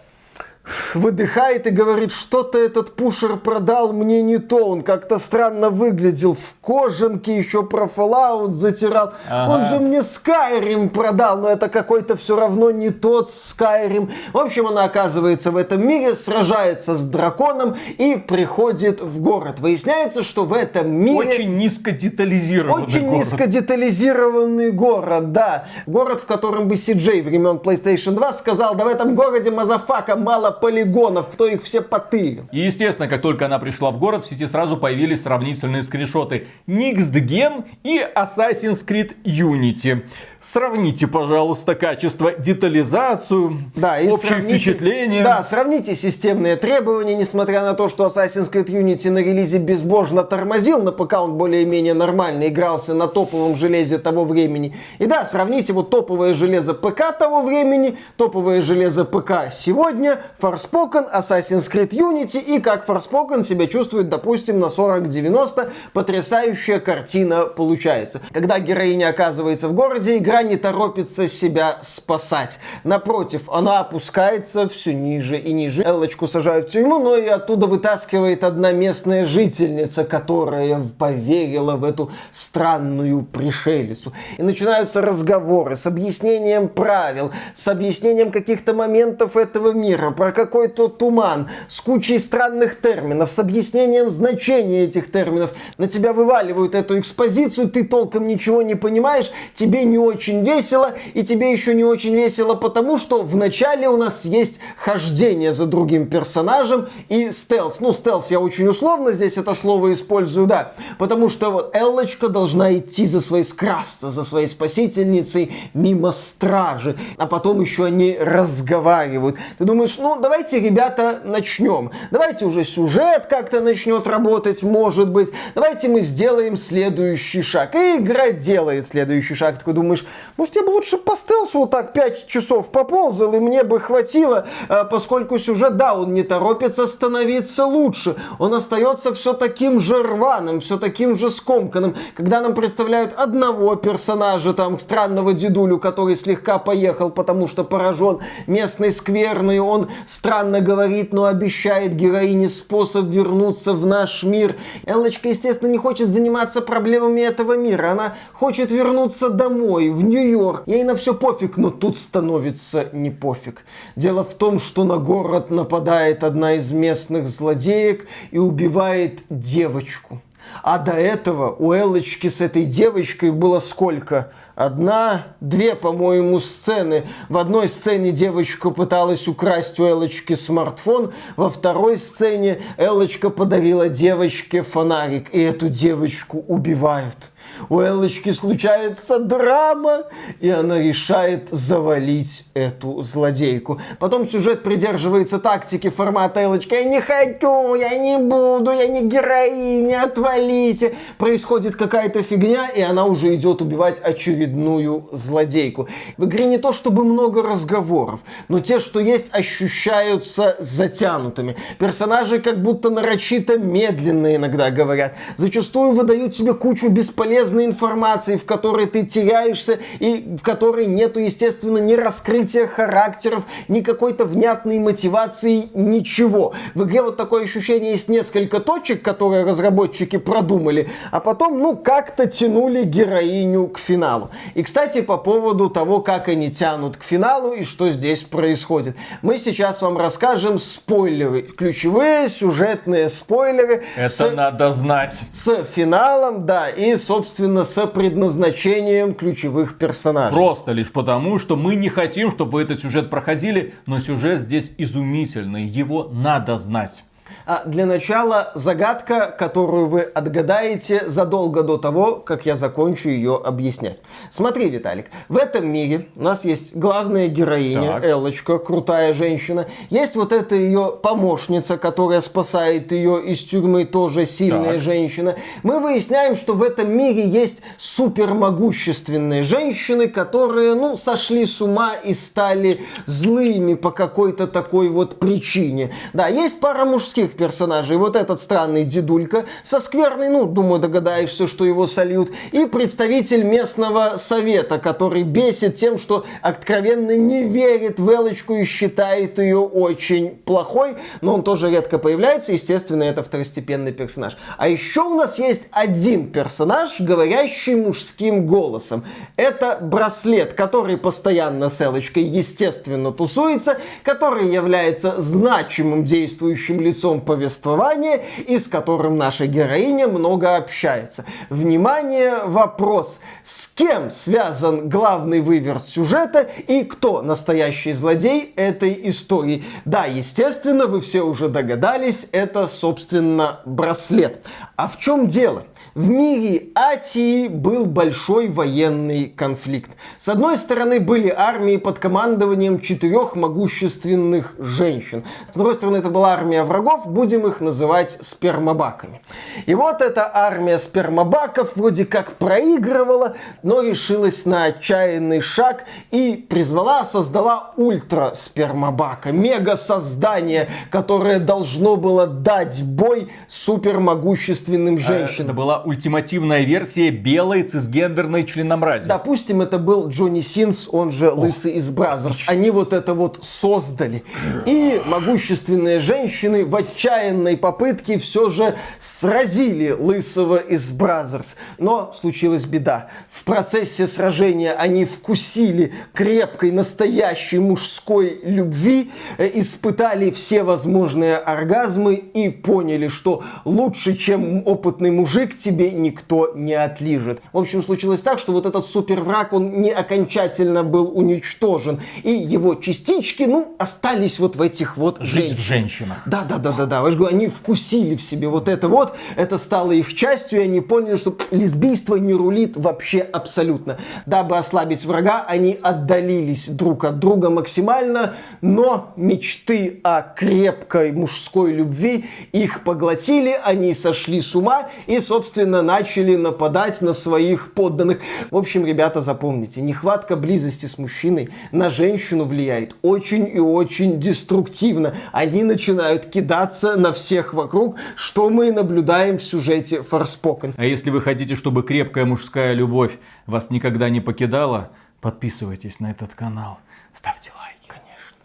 выдыхает 0.94 1.68
и 1.68 1.70
говорит, 1.70 2.12
что-то 2.12 2.58
этот 2.58 2.96
pusher 2.96 3.38
продал 3.38 3.94
мне 3.94 4.22
не 4.22 4.38
то, 4.38 4.70
он 4.70 4.82
как-то 4.82 5.20
странно 5.20 5.70
выглядел, 5.70 6.34
в 6.34 6.56
кожанке 6.62 7.38
еще 7.38 7.64
про 7.64 7.86
Fallout 7.86 8.50
затирал, 8.52 9.14
ага. 9.30 9.52
он 9.52 9.66
же 9.66 9.80
мне 9.80 10.00
Skyrim 10.00 10.90
продал, 10.90 11.40
но 11.40 11.50
это 11.50 11.70
какой-то 11.70 12.16
все 12.16 12.36
равно 12.36 12.72
не 12.72 12.90
тот 12.90 13.30
Skyrim. 13.30 14.12
В 14.34 14.38
общем, 14.38 14.68
она 14.68 14.84
оказывается 14.84 15.52
в 15.52 15.58
этом 15.58 15.86
мире, 15.88 16.16
сражается 16.16 16.96
с 16.96 17.04
драконом 17.06 17.76
и 17.98 18.16
приходит 18.16 19.02
в 19.02 19.22
город. 19.22 19.60
Выясняется, 19.60 20.24
что 20.24 20.46
в 20.46 20.54
этом 20.54 20.92
мире... 20.92 21.36
Очень 21.36 21.58
низко 21.58 21.92
детализированный 21.92 22.86
Очень 22.86 23.08
город. 23.08 23.18
низко 23.18 23.48
детализированный 23.48 24.72
город, 24.72 25.32
да. 25.32 25.66
Город, 25.86 26.22
в 26.22 26.26
котором 26.26 26.68
бы 26.68 26.76
CJ 26.76 27.24
времен 27.24 27.58
PlayStation 27.58 28.12
2 28.12 28.34
сказал, 28.34 28.76
да 28.76 28.86
в 28.86 28.88
этом 28.88 29.16
городе 29.16 29.52
motherfucka 29.52 30.16
мало 30.16 30.55
полигонов, 30.60 31.28
кто 31.30 31.48
их 31.48 31.64
все 31.64 31.82
потырил. 31.82 32.48
И 32.52 32.60
естественно, 32.60 33.08
как 33.08 33.22
только 33.22 33.46
она 33.46 33.60
пришла 33.60 33.92
в 33.92 34.00
город, 34.00 34.26
в 34.26 34.30
сети 34.30 34.48
сразу 34.48 34.78
появились 34.78 35.22
сравнительные 35.24 35.84
скриншоты 35.84 36.48
Next 36.68 37.12
Gen 37.14 37.66
и 37.84 38.00
Assassin's 38.16 38.86
Creed 38.86 39.16
Unity. 39.24 40.04
Сравните, 40.52 41.08
пожалуйста, 41.08 41.74
качество, 41.74 42.32
детализацию, 42.32 43.64
да, 43.76 44.00
и 44.00 44.10
общее 44.10 44.42
впечатление. 44.42 45.24
Да, 45.24 45.42
сравните 45.42 45.96
системные 45.96 46.56
требования, 46.56 47.16
несмотря 47.16 47.64
на 47.64 47.74
то, 47.74 47.90
что 47.90 48.06
Assassin's 48.06 48.52
Creed 48.52 48.68
Unity 48.68 49.10
на 49.10 49.18
релизе 49.18 49.58
безбожно 49.58 50.24
тормозил, 50.24 50.84
на 50.84 50.92
ПК 50.92 51.14
он 51.14 51.34
более-менее 51.34 51.96
нормально 51.96 52.48
игрался 52.48 52.94
на 52.94 53.08
топовом 53.08 53.56
железе 53.56 53.98
того 53.98 54.24
времени. 54.24 54.76
И 55.00 55.08
да, 55.08 55.26
сравните 55.26 55.74
вот 55.74 55.90
топовое 55.90 56.36
железо 56.36 56.76
ПК 56.76 57.18
того 57.18 57.42
времени, 57.42 57.98
топовое 58.16 58.62
железо 58.62 59.04
ПК 59.04 59.52
сегодня, 59.52 60.22
Forspoken, 60.40 61.12
Assassin's 61.12 61.72
Creed 61.72 61.90
Unity 61.90 62.40
и 62.40 62.60
как 62.60 62.88
Forspoken 62.88 63.44
себя 63.44 63.66
чувствует, 63.66 64.10
допустим, 64.10 64.60
на 64.60 64.70
4090, 64.70 65.72
потрясающая 65.92 66.80
картина 66.80 67.46
получается. 67.46 68.22
Когда 68.32 68.60
героиня 68.60 69.10
оказывается 69.10 69.68
в 69.68 69.74
городе, 69.74 70.18
игра 70.18 70.35
не 70.42 70.58
торопится 70.58 71.28
себя 71.28 71.80
спасать. 71.82 72.60
Напротив, 72.84 73.50
она 73.50 73.80
опускается 73.80 74.68
все 74.68 74.94
ниже 74.94 75.38
и 75.38 75.54
ниже. 75.54 75.84
Эллочку 75.84 76.28
сажают 76.28 76.70
в 76.70 76.72
тюрьму, 76.72 77.00
но 77.00 77.16
и 77.16 77.28
оттуда 77.28 77.68
вытаскивает 77.68 78.44
одна 78.44 78.72
местная 78.72 79.26
жительница, 79.26 80.04
которая 80.04 80.82
поверила 80.98 81.76
в 81.76 81.84
эту 81.84 82.12
странную 82.32 83.24
пришелицу. 83.24 84.14
И 84.38 84.44
начинаются 84.44 85.02
разговоры 85.02 85.76
с 85.76 85.86
объяснением 85.86 86.68
правил, 86.68 87.32
с 87.54 87.68
объяснением 87.68 88.32
каких-то 88.32 88.74
моментов 88.74 89.38
этого 89.38 89.72
мира, 89.72 90.12
про 90.12 90.32
какой-то 90.32 90.88
туман, 90.88 91.50
с 91.70 91.82
кучей 91.82 92.20
странных 92.20 92.82
терминов, 92.82 93.32
с 93.32 93.40
объяснением 93.40 94.10
значения 94.10 94.84
этих 94.84 95.12
терминов. 95.12 95.52
На 95.78 95.88
тебя 95.88 96.14
вываливают 96.14 96.76
эту 96.76 97.00
экспозицию, 97.00 97.70
ты 97.70 97.84
толком 97.84 98.28
ничего 98.28 98.62
не 98.62 98.76
понимаешь, 98.76 99.32
тебе 99.54 99.84
не 99.84 99.98
очень 99.98 100.25
очень 100.26 100.44
весело, 100.44 100.96
и 101.14 101.24
тебе 101.24 101.52
еще 101.52 101.76
не 101.76 101.84
очень 101.84 102.16
весело, 102.16 102.56
потому 102.56 102.98
что 102.98 103.22
в 103.22 103.36
начале 103.36 103.88
у 103.88 103.98
нас 103.98 104.26
есть 104.26 104.60
хождение 104.76 105.54
за 105.54 105.68
другим 105.68 106.08
персонажем 106.08 106.88
и 107.10 107.32
стелс. 107.32 107.80
Ну, 107.80 107.94
стелс 107.94 108.32
я 108.32 108.40
очень 108.40 108.68
условно 108.68 109.14
здесь 109.14 109.38
это 109.38 109.54
слово 109.54 109.94
использую, 109.94 110.48
да, 110.48 110.74
потому 110.98 111.30
что 111.30 111.52
вот 111.52 111.76
Эллочка 111.76 112.28
должна 112.28 112.76
идти 112.76 113.06
за 113.06 113.22
своей, 113.22 113.44
скрасться 113.44 114.10
за 114.10 114.24
своей 114.24 114.48
спасительницей 114.48 115.54
мимо 115.76 116.12
стражи, 116.12 116.98
а 117.18 117.28
потом 117.28 117.62
еще 117.62 117.86
они 117.86 118.18
разговаривают. 118.20 119.38
Ты 119.60 119.66
думаешь, 119.66 119.98
ну, 120.00 120.20
давайте, 120.20 120.60
ребята, 120.60 121.22
начнем. 121.24 121.92
Давайте 122.10 122.46
уже 122.46 122.64
сюжет 122.64 123.28
как-то 123.30 123.62
начнет 123.62 124.08
работать, 124.08 124.64
может 124.64 125.10
быть. 125.12 125.30
Давайте 125.54 125.88
мы 125.88 126.02
сделаем 126.02 126.58
следующий 126.58 127.44
шаг. 127.44 127.76
И 127.76 127.98
игра 127.98 128.32
делает 128.32 128.88
следующий 128.88 129.36
шаг. 129.36 129.54
Ты 129.54 129.60
такой 129.60 129.74
думаешь, 129.74 130.05
может, 130.38 130.56
я 130.56 130.64
бы 130.64 130.72
лучше 130.72 130.98
по 130.98 131.16
стелсу 131.16 131.60
вот 131.60 131.72
так 131.72 131.94
5 131.94 132.28
часов 132.28 132.70
поползал, 132.72 133.34
и 133.34 133.40
мне 133.40 133.64
бы 133.64 133.80
хватило, 133.80 134.48
э, 134.70 134.84
поскольку 134.86 135.38
сюжет, 135.38 135.78
да, 135.78 135.94
он 135.94 136.14
не 136.14 136.24
торопится 136.24 136.88
становиться 136.88 137.66
лучше. 137.66 138.16
Он 138.40 138.54
остается 138.54 139.14
все 139.14 139.34
таким 139.34 139.80
же 139.80 140.04
рваным, 140.04 140.60
все 140.60 140.78
таким 140.78 141.16
же 141.16 141.30
скомканным. 141.30 141.96
Когда 142.16 142.42
нам 142.42 142.54
представляют 142.54 143.14
одного 143.14 143.76
персонажа, 143.76 144.54
там, 144.54 144.80
странного 144.80 145.34
дедулю, 145.34 145.80
который 145.80 146.16
слегка 146.16 146.60
поехал, 146.60 147.10
потому 147.10 147.48
что 147.48 147.64
поражен 147.64 148.20
местный 148.48 148.92
скверный, 148.92 149.60
он 149.60 149.90
странно 150.08 150.62
говорит, 150.62 151.14
но 151.14 151.26
обещает 151.26 151.96
героине 151.96 152.50
способ 152.50 153.06
вернуться 153.06 153.74
в 153.74 153.86
наш 153.86 154.24
мир. 154.24 154.56
Эллочка, 154.86 155.30
естественно, 155.30 155.70
не 155.70 155.78
хочет 155.78 156.08
заниматься 156.08 156.62
проблемами 156.62 157.22
этого 157.22 157.58
мира. 157.58 157.92
Она 157.92 158.16
хочет 158.34 158.72
вернуться 158.72 159.30
домой, 159.30 159.90
в 159.96 160.04
Нью-Йорк. 160.04 160.64
Ей 160.66 160.84
на 160.84 160.96
все 160.96 161.14
пофиг, 161.14 161.58
но 161.58 161.72
тут 161.72 161.98
становится 161.98 162.90
не 162.92 163.10
пофиг. 163.10 163.64
Дело 163.96 164.24
в 164.24 164.34
том, 164.34 164.60
что 164.60 164.84
на 164.84 164.98
город 164.98 165.50
нападает 165.50 166.24
одна 166.24 166.54
из 166.54 166.72
местных 166.72 167.28
злодеек 167.28 168.08
и 168.32 168.38
убивает 168.38 169.22
девочку. 169.30 170.22
А 170.62 170.78
до 170.78 170.94
этого 170.94 171.56
у 171.58 171.72
Эллочки 171.72 172.30
с 172.30 172.40
этой 172.40 172.66
девочкой 172.66 173.32
было 173.32 173.60
сколько? 173.60 174.32
Одна, 174.56 175.28
две, 175.42 175.76
по-моему, 175.76 176.40
сцены. 176.40 177.04
В 177.28 177.38
одной 177.38 177.68
сцене 177.68 178.12
девочка 178.12 178.70
пыталась 178.70 179.28
украсть 179.28 179.80
у 179.80 179.86
Эллочки 179.86 180.34
смартфон, 180.34 181.14
во 181.36 181.50
второй 181.50 181.98
сцене 181.98 182.62
Эллочка 182.78 183.30
подарила 183.30 183.90
девочке 183.90 184.62
фонарик, 184.62 185.34
и 185.34 185.42
эту 185.42 185.68
девочку 185.68 186.44
убивают 186.48 187.32
у 187.70 187.80
Эллочки 187.80 188.32
случается 188.32 189.20
драма, 189.20 190.04
и 190.40 190.50
она 190.50 190.80
решает 190.80 191.50
завалить 191.50 192.46
эту 192.54 193.02
злодейку. 193.02 193.80
Потом 194.00 194.28
сюжет 194.28 194.64
придерживается 194.64 195.40
тактики 195.40 195.90
формата 195.90 196.42
Эллочка 196.42 196.76
«Я 196.76 196.84
не 196.84 197.02
хочу, 197.02 197.76
я 197.76 197.98
не 197.98 198.18
буду, 198.18 198.72
я 198.72 198.88
не 198.88 199.08
героиня, 199.08 200.04
отвалите». 200.04 200.96
Происходит 201.18 201.76
какая-то 201.76 202.24
фигня, 202.24 202.68
и 202.70 202.82
она 202.82 203.06
уже 203.06 203.36
идет 203.36 203.62
убивать 203.62 204.00
очередную 204.00 205.10
злодейку. 205.12 205.88
В 206.18 206.26
игре 206.26 206.46
не 206.46 206.58
то 206.58 206.72
чтобы 206.72 207.04
много 207.04 207.42
разговоров, 207.42 208.20
но 208.48 208.60
те, 208.60 208.80
что 208.80 209.00
есть, 209.00 209.34
ощущаются 209.34 210.56
затянутыми. 210.60 211.56
Персонажи 211.80 212.40
как 212.40 212.62
будто 212.62 212.90
нарочито 212.90 213.58
медленно 213.58 214.36
иногда 214.36 214.72
говорят. 214.72 215.14
Зачастую 215.38 215.92
выдают 215.92 216.34
тебе 216.34 216.54
кучу 216.54 216.90
бесполезных 216.90 217.45
полезной 217.46 217.66
информации, 217.66 218.38
в 218.38 218.46
которой 218.46 218.88
ты 218.88 219.06
теряешься 219.06 219.80
и 220.00 220.36
в 220.40 220.42
которой 220.42 220.88
нету, 220.88 221.20
естественно, 221.20 221.78
ни 221.78 221.94
раскрытия 221.94 222.66
характеров, 222.66 223.44
ни 223.68 223.82
какой-то 223.82 224.26
внятной 224.26 224.80
мотивации, 224.80 225.70
ничего. 225.76 226.54
В 226.74 226.86
игре 226.86 227.04
вот 227.04 227.18
такое 227.18 227.44
ощущение 227.44 227.92
есть 227.92 228.10
несколько 228.10 228.60
точек, 228.60 229.04
которые 229.04 229.44
разработчики 229.44 230.18
продумали, 230.18 230.90
а 231.12 231.20
потом, 231.20 231.60
ну, 231.60 231.76
как-то 231.76 232.26
тянули 232.26 232.84
героиню 232.84 233.68
к 233.68 233.78
финалу. 233.78 234.32
И, 234.56 234.64
кстати, 234.64 235.02
по 235.02 235.18
поводу 235.18 235.70
того, 235.70 236.02
как 236.02 236.28
они 236.28 236.50
тянут 236.50 236.98
к 236.98 237.04
финалу 237.04 237.54
и 237.54 237.64
что 237.64 237.92
здесь 237.92 238.24
происходит. 238.24 238.96
Мы 239.22 239.38
сейчас 239.38 239.82
вам 239.82 239.98
расскажем 239.98 240.58
спойлеры, 240.58 241.44
ключевые 241.44 242.28
сюжетные 242.28 243.10
спойлеры. 243.10 243.84
Это 243.96 244.10
с, 244.10 244.32
надо 244.32 244.72
знать. 244.72 245.14
С 245.32 245.64
финалом, 245.76 246.48
да, 246.48 246.70
и, 246.70 246.96
собственно, 246.96 247.35
с 247.38 247.88
предназначением 247.88 249.14
ключевых 249.14 249.78
персонажей. 249.78 250.34
Просто 250.36 250.72
лишь 250.72 250.92
потому, 250.92 251.40
что 251.40 251.56
мы 251.56 251.76
не 251.76 251.90
хотим, 251.90 252.32
чтобы 252.32 252.54
вы 252.54 252.64
этот 252.64 252.82
сюжет 252.82 253.10
проходили, 253.10 253.74
но 253.86 254.00
сюжет 254.00 254.42
здесь 254.42 254.74
изумительный, 254.78 255.66
его 255.66 256.10
надо 256.12 256.58
знать. 256.58 257.04
А 257.46 257.64
для 257.66 257.86
начала 257.86 258.52
загадка, 258.56 259.34
которую 259.38 259.88
вы 259.88 260.02
отгадаете 260.02 261.04
задолго 261.08 261.64
до 261.64 261.78
того, 261.78 262.16
как 262.16 262.46
я 262.46 262.56
закончу 262.56 263.10
ее 263.10 263.40
объяснять. 263.44 264.02
Смотри, 264.32 264.70
Виталик, 264.70 265.08
в 265.30 265.38
этом 265.38 265.68
мире 265.68 266.08
у 266.16 266.24
нас 266.24 266.44
есть 266.44 266.76
главная 266.76 267.28
героиня, 267.28 267.94
так. 267.94 268.06
Эллочка, 268.06 268.58
крутая 268.58 269.14
женщина. 269.14 269.68
Есть 269.90 270.16
вот 270.16 270.32
эта 270.32 270.56
ее 270.56 270.98
помощница, 271.02 271.78
которая 271.78 272.22
спасает 272.22 272.92
ее 272.92 273.24
из 273.26 273.44
тюрьмы, 273.44 273.86
тоже 273.86 274.26
сильная 274.26 274.74
так. 274.74 274.82
женщина. 274.82 275.36
Мы 275.64 275.80
выясняем, 275.80 276.36
что 276.36 276.54
в 276.54 276.64
этом 276.64 276.96
мире 276.96 277.28
есть 277.28 277.62
супермогущественные 277.78 279.44
женщины, 279.44 280.08
которые, 280.08 280.74
ну, 280.74 280.96
сошли 280.96 281.46
с 281.46 281.62
ума 281.62 281.94
и 281.94 282.14
стали 282.14 282.82
злыми 283.06 283.76
по 283.76 283.92
какой-то 283.92 284.48
такой 284.48 284.90
вот 284.90 285.20
причине. 285.20 285.94
Да, 286.14 286.28
есть 286.28 286.60
пара 286.60 286.86
мужских 286.86 287.15
персонажей. 287.24 287.98
Вот 287.98 288.16
этот 288.16 288.42
странный 288.42 288.84
дедулька 288.84 289.46
со 289.64 289.80
скверной, 289.80 290.30
ну, 290.30 290.46
думаю, 290.46 290.80
догадаешься, 290.80 291.48
что 291.48 291.66
его 291.66 291.88
сольют. 291.88 292.32
И 292.52 292.66
представитель 292.66 293.44
местного 293.44 294.18
совета, 294.18 294.78
который 294.78 295.24
бесит 295.24 295.76
тем, 295.76 295.98
что 295.98 296.26
откровенно 296.42 297.16
не 297.16 297.44
верит 297.44 298.00
в 298.00 298.10
Элочку 298.10 298.56
и 298.56 298.66
считает 298.66 299.40
ее 299.40 299.60
очень 299.60 300.32
плохой. 300.32 300.98
Но 301.22 301.36
он 301.36 301.44
тоже 301.44 301.70
редко 301.70 301.98
появляется. 301.98 302.52
Естественно, 302.52 303.04
это 303.04 303.24
второстепенный 303.24 303.94
персонаж. 303.94 304.38
А 304.58 304.68
еще 304.68 305.02
у 305.02 305.16
нас 305.16 305.40
есть 305.40 305.64
один 305.72 306.32
персонаж, 306.32 307.00
говорящий 307.00 307.76
мужским 307.76 308.46
голосом. 308.46 309.06
Это 309.38 309.78
браслет, 309.82 310.54
который 310.54 310.98
постоянно 310.98 311.70
с 311.70 311.82
Элочкой, 311.82 312.24
естественно, 312.24 313.12
тусуется, 313.12 313.80
который 314.04 314.52
является 314.52 315.22
значимым 315.22 316.06
действующим 316.06 316.82
лицом 316.82 317.05
повествования 317.14 318.22
и 318.48 318.58
с 318.58 318.68
которым 318.68 319.18
наша 319.18 319.46
героиня 319.46 320.08
много 320.08 320.56
общается. 320.56 321.26
Внимание, 321.50 322.44
вопрос. 322.46 323.20
С 323.44 323.68
кем 323.68 324.12
связан 324.12 324.90
главный 324.90 325.42
выверт 325.42 325.86
сюжета 325.86 326.42
и 326.68 326.84
кто 326.84 327.22
настоящий 327.22 327.94
злодей 327.94 328.54
этой 328.56 329.10
истории? 329.10 329.64
Да, 329.86 330.06
естественно, 330.06 330.88
вы 330.88 331.02
все 331.02 331.22
уже 331.22 331.48
догадались, 331.50 332.28
это, 332.32 332.68
собственно, 332.68 333.60
браслет. 333.66 334.46
А 334.76 334.88
в 334.88 335.00
чем 335.00 335.28
дело? 335.28 335.64
В 335.96 336.10
мире 336.10 336.72
Атии 336.76 337.48
был 337.48 337.86
большой 337.86 338.50
военный 338.50 339.28
конфликт. 339.28 339.92
С 340.18 340.28
одной 340.28 340.58
стороны 340.58 341.00
были 341.00 341.30
армии 341.30 341.78
под 341.78 342.00
командованием 342.00 342.82
четырех 342.82 343.38
могущественных 343.38 344.56
женщин. 344.60 345.24
С 345.54 345.56
другой 345.56 345.76
стороны 345.76 345.96
это 345.96 346.10
была 346.10 346.34
армия 346.34 346.64
врагов, 346.66 347.08
будем 347.08 347.48
их 347.48 347.62
называть 347.62 348.18
спермобаками. 348.20 349.22
И 349.68 349.74
вот 349.74 350.02
эта 350.02 350.30
армия 350.34 350.80
спермобаков 350.80 351.78
вроде 351.78 352.04
как 352.06 352.34
проигрывала, 352.34 353.38
но 353.64 353.80
решилась 353.80 354.46
на 354.46 354.66
отчаянный 354.66 355.40
шаг 355.40 355.86
и 356.12 356.46
призвала, 356.50 357.06
создала 357.06 357.72
ультра 357.78 358.34
спермобака, 358.36 359.32
мега 359.32 359.78
создание, 359.78 360.68
которое 360.92 361.40
должно 361.40 361.96
было 361.96 362.28
дать 362.28 362.84
бой 362.84 363.32
супермогущественным 363.48 364.96
э, 364.96 364.98
женщинам. 364.98 365.46
Это 365.46 365.54
была 365.54 365.85
ультимативная 365.86 366.62
версия 366.62 367.10
белой 367.10 367.64
цисгендерной 367.64 368.46
членомрази. 368.46 369.08
Допустим, 369.08 369.62
это 369.62 369.78
был 369.78 370.10
Джонни 370.10 370.42
Синс, 370.42 370.88
он 370.92 371.12
же 371.12 371.30
Лысый 371.30 371.74
из 371.74 371.90
Brazzers. 371.90 372.40
Они 372.48 372.72
вот 372.72 372.94
это 372.94 373.14
вот 373.14 373.40
создали. 373.44 374.24
И 374.66 375.02
могущественные 375.06 376.00
женщины 376.00 376.66
в 376.66 376.76
отчаянной 376.76 377.58
попытке 377.58 378.18
все 378.18 378.50
же 378.50 378.76
сразили 379.00 379.92
Лысого 379.92 380.58
из 380.58 380.92
Brazzers. 380.92 381.56
Но 381.78 382.14
случилась 382.20 382.66
беда. 382.66 383.10
В 383.32 383.44
процессе 383.44 384.08
сражения 384.08 384.74
они 384.74 385.06
вкусили 385.06 385.94
крепкой, 386.14 386.72
настоящей 386.72 387.60
мужской 387.60 388.40
любви, 388.44 389.12
э, 389.38 389.52
испытали 389.54 390.32
все 390.32 390.64
возможные 390.64 391.38
оргазмы 391.38 392.16
и 392.16 392.50
поняли, 392.50 393.08
что 393.08 393.44
лучше, 393.66 394.16
чем 394.16 394.64
опытный 394.66 395.12
мужик, 395.12 395.58
тебе 395.58 395.75
тебе 395.76 395.92
никто 395.92 396.54
не 396.56 396.74
отлижет. 396.74 397.42
В 397.52 397.58
общем, 397.58 397.84
случилось 397.84 398.22
так, 398.22 398.40
что 398.40 398.54
вот 398.54 398.66
этот 398.66 398.86
супервраг, 398.86 399.52
он 399.52 399.82
не 399.82 399.92
окончательно 399.92 400.84
был 400.84 401.12
уничтожен. 401.14 402.00
И 402.24 402.32
его 402.32 402.76
частички, 402.76 403.44
ну, 403.44 403.76
остались 403.78 404.40
вот 404.40 404.56
в 404.56 404.62
этих 404.62 404.96
вот 404.96 405.18
Жить 405.20 405.58
женщинах. 405.58 405.58
в 405.58 405.62
женщинах. 405.62 406.18
Да, 406.26 406.44
да, 406.44 406.58
да, 406.58 406.72
да, 406.72 406.86
да. 406.86 407.04
Я 407.04 407.12
же 407.12 407.18
говорю, 407.18 407.36
они 407.36 407.48
вкусили 407.48 408.16
в 408.16 408.22
себе 408.22 408.48
вот 408.48 408.70
это 408.70 408.88
вот. 408.88 409.16
Это 409.36 409.58
стало 409.58 409.92
их 409.92 410.16
частью, 410.16 410.62
и 410.62 410.64
они 410.64 410.80
поняли, 410.80 411.18
что 411.18 411.38
лесбийство 411.52 412.16
не 412.16 412.34
рулит 412.34 412.78
вообще 412.78 413.20
абсолютно. 413.20 413.98
Дабы 414.26 414.58
ослабить 414.58 415.04
врага, 415.04 415.46
они 415.48 415.78
отдалились 415.82 416.70
друг 416.70 417.04
от 417.04 417.20
друга 417.20 417.50
максимально, 417.50 418.36
но 418.62 419.14
мечты 419.18 420.00
о 420.04 420.22
крепкой 420.22 421.12
мужской 421.12 421.74
любви 421.74 422.26
их 422.54 422.84
поглотили, 422.84 423.58
они 423.64 423.94
сошли 423.94 424.42
с 424.42 424.56
ума, 424.56 424.90
и, 425.08 425.20
собственно, 425.20 425.65
немедленно 425.66 425.82
начали 425.82 426.36
нападать 426.36 427.02
на 427.02 427.14
своих 427.14 427.74
подданных. 427.74 428.20
В 428.52 428.58
общем, 428.58 428.86
ребята, 428.86 429.22
запомните, 429.22 429.82
нехватка 429.82 430.36
близости 430.36 430.86
с 430.86 430.98
мужчиной 430.98 431.50
на 431.72 431.90
женщину 431.90 432.46
влияет 432.46 432.96
очень 433.02 433.48
и 433.48 433.60
очень 433.60 434.20
деструктивно. 434.20 435.16
Они 435.32 435.64
начинают 435.64 436.28
кидаться 436.28 436.96
на 436.96 437.12
всех 437.14 437.54
вокруг, 437.54 437.98
что 438.16 438.50
мы 438.50 438.72
наблюдаем 438.72 439.38
в 439.38 439.44
сюжете 439.44 440.04
Форспокен. 440.04 440.74
А 440.78 440.86
если 440.86 441.10
вы 441.10 441.22
хотите, 441.22 441.56
чтобы 441.56 441.84
крепкая 441.84 442.26
мужская 442.26 442.74
любовь 442.74 443.18
вас 443.48 443.70
никогда 443.70 444.10
не 444.10 444.22
покидала, 444.22 444.92
подписывайтесь 445.22 446.00
на 446.00 446.12
этот 446.12 446.34
канал, 446.36 446.80
ставьте 447.14 447.52
лайки. 447.58 447.88
Конечно. 447.88 448.38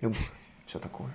Любовь, 0.00 0.30
все 0.66 0.78
такое. 0.78 1.10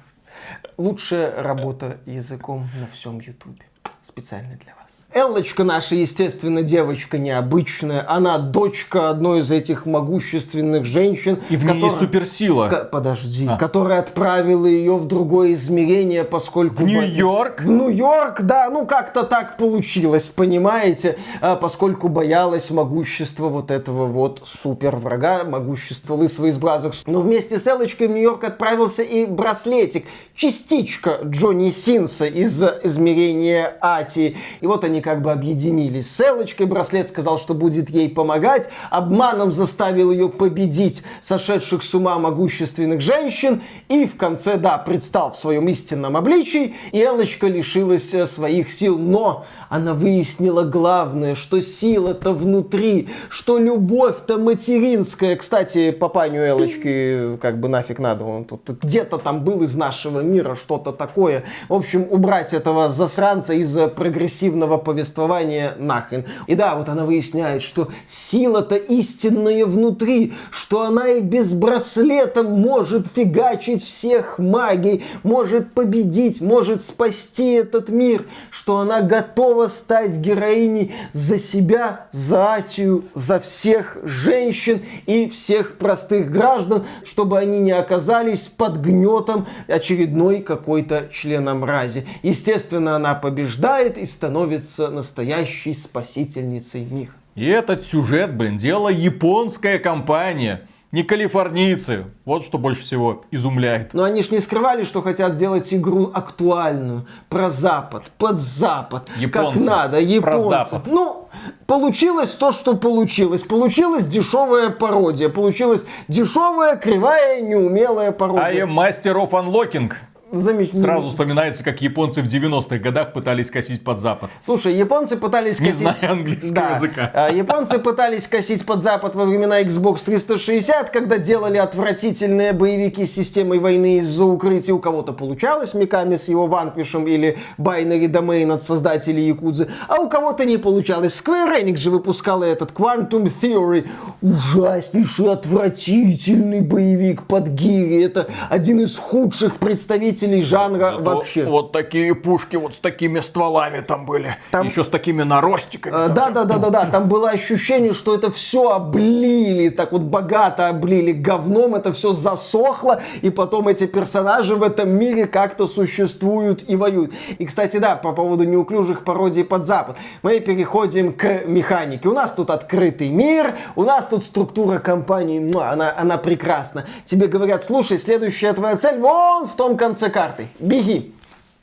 Лучшая 0.77 1.41
работа 1.41 1.97
языком 2.05 2.67
на 2.79 2.87
всем 2.87 3.19
Ютубе 3.19 3.70
специально 4.11 4.55
для 4.57 4.75
вас. 4.75 4.80
Эллочка 5.13 5.65
наша, 5.65 5.95
естественно, 5.95 6.61
девочка 6.61 7.17
необычная. 7.17 8.05
Она 8.07 8.37
дочка 8.37 9.09
одной 9.09 9.41
из 9.41 9.51
этих 9.51 9.85
могущественных 9.85 10.85
женщин. 10.85 11.39
И 11.49 11.57
в 11.57 11.67
которая... 11.67 11.81
ней 11.81 11.99
суперсила. 11.99 12.69
К... 12.69 12.85
Подожди. 12.85 13.45
А. 13.49 13.57
Которая 13.57 13.99
отправила 13.99 14.65
ее 14.65 14.95
в 14.95 15.07
другое 15.07 15.51
измерение, 15.53 16.23
поскольку... 16.23 16.83
В 16.83 16.85
Нью-Йорк? 16.85 17.61
В 17.61 17.69
Нью-Йорк, 17.69 18.41
да. 18.43 18.69
Ну, 18.69 18.85
как-то 18.85 19.23
так 19.23 19.57
получилось, 19.57 20.29
понимаете? 20.29 21.17
А, 21.41 21.57
поскольку 21.57 22.07
боялась 22.07 22.69
могущества 22.69 23.49
вот 23.49 23.69
этого 23.69 24.05
вот 24.05 24.41
супер 24.45 24.95
врага, 24.95 25.43
могущества 25.43 26.13
лысого 26.13 26.45
из 26.45 26.57
Brazzers. 26.57 27.03
Но 27.05 27.19
вместе 27.19 27.59
с 27.59 27.67
Эллочкой 27.67 28.07
в 28.07 28.11
Нью-Йорк 28.11 28.45
отправился 28.45 29.03
и 29.03 29.25
браслетик. 29.25 30.05
Частичка 30.35 31.19
Джонни 31.25 31.69
Синса 31.69 32.25
из 32.25 32.63
измерения 32.83 33.75
Ати. 33.81 34.37
И 34.61 34.67
вот 34.67 34.85
они 34.85 35.00
как 35.01 35.21
бы 35.21 35.31
объединились 35.31 36.09
с 36.09 36.21
Элочкой. 36.21 36.67
Браслет 36.67 37.09
сказал, 37.09 37.37
что 37.37 37.53
будет 37.53 37.89
ей 37.89 38.09
помогать. 38.09 38.69
Обманом 38.89 39.51
заставил 39.51 40.11
ее 40.11 40.29
победить 40.29 41.03
сошедших 41.21 41.83
с 41.83 41.93
ума 41.93 42.17
могущественных 42.19 43.01
женщин. 43.01 43.61
И 43.89 44.05
в 44.05 44.15
конце, 44.15 44.57
да, 44.57 44.77
предстал 44.77 45.33
в 45.33 45.37
своем 45.37 45.67
истинном 45.67 46.15
обличии. 46.15 46.75
И 46.91 46.99
Элочка 46.99 47.47
лишилась 47.47 48.13
э, 48.13 48.25
своих 48.27 48.71
сил. 48.71 48.97
Но 48.97 49.45
она 49.71 49.95
выяснила 49.95 50.61
главное, 50.61 51.33
что 51.33 51.59
сила-то 51.61 52.33
внутри, 52.33 53.09
что 53.29 53.57
любовь-то 53.57 54.37
материнская. 54.37 55.35
Кстати, 55.35 55.89
папаню 55.89 56.47
Элочки 56.47 57.37
как 57.41 57.59
бы 57.59 57.69
нафиг 57.69 57.97
надо. 57.97 58.25
Он 58.25 58.45
тут 58.45 58.69
где-то 58.83 59.17
там 59.17 59.43
был 59.43 59.63
из 59.63 59.75
нашего 59.75 60.19
мира 60.19 60.53
что-то 60.53 60.91
такое. 60.91 61.43
В 61.69 61.73
общем, 61.73 62.05
убрать 62.07 62.53
этого 62.53 62.89
засранца 62.89 63.53
из 63.53 63.75
прогрессивного 63.95 64.77
поведения 64.77 64.91
повествование 64.91 65.73
нахрен. 65.79 66.25
И 66.47 66.55
да, 66.55 66.75
вот 66.75 66.89
она 66.89 67.05
выясняет, 67.05 67.61
что 67.61 67.87
сила-то 68.07 68.75
истинная 68.75 69.65
внутри, 69.65 70.33
что 70.51 70.81
она 70.81 71.07
и 71.07 71.21
без 71.21 71.53
браслета 71.53 72.43
может 72.43 73.07
фигачить 73.15 73.83
всех 73.83 74.37
магий, 74.37 75.05
может 75.23 75.71
победить, 75.73 76.41
может 76.41 76.83
спасти 76.83 77.53
этот 77.53 77.87
мир, 77.87 78.25
что 78.49 78.79
она 78.79 79.01
готова 79.01 79.60
стать 79.67 80.17
героиней 80.17 80.93
за 81.13 81.39
себя, 81.39 82.07
за 82.11 82.53
Атию, 82.53 83.05
за 83.13 83.39
всех 83.39 83.97
женщин 84.03 84.83
и 85.05 85.27
всех 85.29 85.77
простых 85.77 86.31
граждан, 86.31 86.85
чтобы 87.05 87.39
они 87.39 87.59
не 87.59 87.71
оказались 87.71 88.47
под 88.47 88.77
гнетом 88.77 89.47
очередной 89.67 90.41
какой-то 90.41 91.09
члена 91.11 91.53
мрази. 91.53 92.05
Естественно, 92.23 92.95
она 92.95 93.15
побеждает 93.15 93.97
и 93.97 94.05
становится 94.05 94.89
настоящей 94.89 95.73
спасительницей 95.73 96.85
мира. 96.85 97.13
И 97.35 97.45
этот 97.45 97.85
сюжет, 97.85 98.35
блин, 98.35 98.57
делала 98.57 98.89
японская 98.89 99.79
компания 99.79 100.67
не 100.91 101.03
калифорнийцы. 101.03 102.05
Вот 102.25 102.43
что 102.43 102.57
больше 102.57 102.81
всего 102.81 103.23
изумляет. 103.31 103.93
Но 103.93 104.03
они 104.03 104.21
ж 104.23 104.31
не 104.31 104.39
скрывали, 104.39 104.83
что 104.83 105.01
хотят 105.01 105.33
сделать 105.33 105.73
игру 105.73 106.11
актуальную, 106.13 107.05
про 107.29 107.49
Запад, 107.49 108.11
под 108.17 108.39
Запад, 108.39 109.09
Японцы. 109.17 109.59
как 109.59 109.67
надо, 109.67 109.99
японцы. 109.99 110.81
Ну, 110.85 111.29
получилось 111.65 112.31
то, 112.31 112.51
что 112.51 112.75
получилось. 112.75 113.43
Получилась 113.43 114.05
дешевая 114.05 114.69
пародия, 114.69 115.29
получилась 115.29 115.85
дешевая, 116.07 116.75
кривая, 116.75 117.41
неумелая 117.41 118.07
I 118.09 118.13
пародия. 118.13 118.65
am 118.65 118.73
Master 118.75 119.15
of 119.15 119.31
Unlocking. 119.31 119.91
Замечательно. 120.31 120.83
Сразу 120.83 121.09
вспоминается, 121.09 121.63
как 121.63 121.81
японцы 121.81 122.21
в 122.21 122.27
90-х 122.27 122.77
годах 122.77 123.11
пытались 123.11 123.49
косить 123.51 123.83
под 123.83 123.99
Запад. 123.99 124.29
Слушай, 124.45 124.75
японцы 124.75 125.17
пытались 125.17 125.59
Не 125.59 125.67
косить... 125.67 125.79
зная 125.81 126.11
английского 126.11 126.53
Да. 126.53 126.75
языка. 126.77 127.11
А, 127.13 127.29
Японцы 127.31 127.79
пытались 127.79 128.27
косить 128.27 128.65
под 128.65 128.81
Запад 128.81 129.13
во 129.15 129.25
времена 129.25 129.61
Xbox 129.61 130.03
360, 130.05 130.89
когда 130.89 131.17
делали 131.17 131.57
отвратительные 131.57 132.53
боевики 132.53 133.05
с 133.05 133.13
системой 133.13 133.59
войны 133.59 133.97
из-за 133.97 134.23
укрытия. 134.23 134.73
У 134.73 134.79
кого-то 134.79 135.11
получалось 135.11 135.73
Миками 135.73 136.15
с 136.15 136.29
его 136.29 136.47
ванквишем 136.47 137.07
или 137.07 137.37
Binary 137.57 138.07
Domain 138.09 138.53
от 138.53 138.63
создателей 138.63 139.27
Якудзы, 139.27 139.67
а 139.89 139.97
у 140.01 140.07
кого-то 140.09 140.45
не 140.45 140.57
получалось. 140.57 141.21
Square 141.21 141.61
Enix 141.61 141.77
же 141.77 141.91
выпускала 141.91 142.45
этот 142.45 142.71
Quantum 142.71 143.29
Theory. 143.41 143.87
Ужаснейший, 144.21 145.31
отвратительный 145.33 146.61
боевик 146.61 147.23
под 147.23 147.47
гири. 147.49 148.01
Это 148.03 148.27
один 148.49 148.79
из 148.79 148.95
худших 148.97 149.55
представителей 149.57 150.20
жанра 150.41 150.97
вообще. 150.99 151.45
Вот 151.45 151.71
такие 151.71 152.15
пушки 152.15 152.55
вот 152.55 152.75
с 152.75 152.79
такими 152.79 153.19
стволами 153.19 153.81
там 153.81 154.05
были. 154.05 154.37
Там- 154.51 154.67
Еще 154.67 154.83
с 154.83 154.87
такими 154.87 155.23
наростиками. 155.23 155.95
А, 155.95 156.07
Да, 156.09 156.29
да, 156.29 156.43
да, 156.43 156.57
да, 156.57 156.69
да. 156.69 156.85
Там 156.85 157.07
было 157.07 157.29
ощущение, 157.29 157.93
что 157.93 158.15
это 158.15 158.31
все 158.31 158.69
облили, 158.71 159.69
так 159.69 159.91
вот 159.91 160.01
богато 160.01 160.67
облили 160.69 161.11
говном, 161.11 161.75
это 161.75 161.91
все 161.93 162.13
засохло, 162.13 163.01
и 163.21 163.29
потом 163.29 163.67
эти 163.67 163.85
персонажи 163.87 164.55
в 164.55 164.63
этом 164.63 164.89
мире 164.89 165.25
как-то 165.25 165.67
существуют 165.67 166.63
и 166.67 166.75
воюют. 166.75 167.11
И, 167.37 167.45
кстати, 167.45 167.77
да, 167.77 167.95
по 167.95 168.13
поводу 168.13 168.43
неуклюжих 168.43 169.03
пародий 169.03 169.43
под 169.43 169.65
Запад. 169.65 169.97
Мы 170.21 170.39
переходим 170.39 171.13
к 171.13 171.45
механике. 171.45 172.09
У 172.09 172.13
нас 172.13 172.31
тут 172.31 172.49
открытый 172.49 173.09
мир, 173.09 173.55
у 173.75 173.83
нас 173.83 174.07
тут 174.07 174.23
структура 174.23 174.79
компании, 174.79 175.39
муа, 175.39 175.71
она, 175.71 175.93
она 175.97 176.17
прекрасна. 176.17 176.85
Тебе 177.05 177.27
говорят, 177.27 177.63
слушай, 177.63 177.97
следующая 177.97 178.53
твоя 178.53 178.75
цель 178.75 178.99
вон 178.99 179.47
в 179.47 179.55
том 179.55 179.77
конце 179.77 180.09
карты. 180.11 180.49
Беги. 180.59 181.15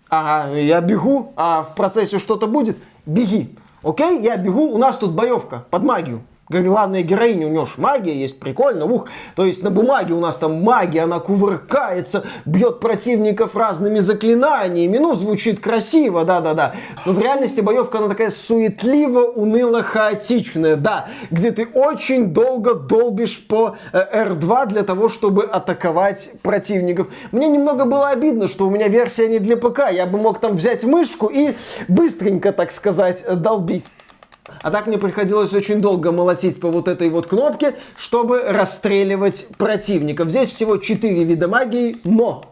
Ага, 0.09 0.57
я 0.57 0.81
бегу, 0.81 1.33
а 1.37 1.63
в 1.63 1.75
процессе 1.75 2.19
что-то 2.19 2.47
будет? 2.47 2.79
Беги. 3.07 3.57
Окей, 3.83 4.23
я 4.23 4.37
бегу, 4.37 4.73
у 4.73 4.79
нас 4.79 4.97
тут 4.97 5.13
боевка 5.13 5.65
под 5.71 5.83
магию. 5.85 6.23
Главная 6.49 7.03
героиня, 7.03 7.47
у 7.47 7.51
нее 7.51 7.67
ж 7.67 7.75
магия 7.77 8.15
есть, 8.15 8.41
прикольно, 8.41 8.87
ух. 8.87 9.09
То 9.35 9.45
есть 9.45 9.63
на 9.63 9.71
бумаге 9.71 10.15
у 10.15 10.21
нас 10.21 10.37
там 10.37 10.63
магия, 10.63 11.03
она 11.03 11.21
кувыркается, 11.21 12.25
бьет 12.47 12.81
противников 12.81 13.55
разными 13.55 13.99
заклинаниями. 13.99 14.97
Ну, 14.97 15.15
звучит 15.15 15.61
красиво, 15.61 16.25
да-да-да. 16.25 16.75
Но 17.05 17.13
в 17.13 17.19
реальности 17.19 17.61
боевка, 17.61 17.99
она 17.99 18.09
такая 18.09 18.31
суетливо, 18.31 19.21
уныло, 19.21 19.83
хаотичная, 19.83 20.77
да. 20.77 21.09
Где 21.31 21.51
ты 21.51 21.67
очень 21.67 22.33
долго 22.33 22.75
долбишь 22.75 23.47
по 23.47 23.77
э, 23.93 24.25
R2 24.25 24.69
для 24.69 24.83
того, 24.85 25.11
чтобы 25.11 25.45
атаковать 25.45 26.33
противников. 26.43 27.09
Мне 27.31 27.49
немного 27.49 27.85
было 27.85 28.09
обидно, 28.09 28.49
что 28.49 28.67
у 28.67 28.71
меня 28.71 28.89
версия 28.89 29.29
не 29.29 29.39
для 29.39 29.57
ПК. 29.59 29.91
Я 29.93 30.07
бы 30.07 30.19
мог 30.19 30.41
там 30.41 30.57
взять 30.57 30.85
мышку 30.85 31.27
и 31.27 31.55
быстренько, 31.89 32.53
так 32.53 32.73
сказать, 32.73 33.25
долбить. 33.29 33.85
А 34.63 34.71
так 34.71 34.87
мне 34.87 34.99
приходилось 34.99 35.53
очень 35.53 35.81
долго 35.81 36.13
молотить 36.13 36.61
по 36.61 36.71
вот 36.71 36.89
этой 36.89 37.11
вот 37.11 37.27
кнопке, 37.27 37.75
чтобы 37.97 38.43
расстреливать 38.43 39.47
противников. 39.57 40.31
Здесь 40.31 40.51
всего 40.51 40.77
4 40.77 41.25
вида 41.25 41.49
магии, 41.49 41.99
но... 42.05 42.45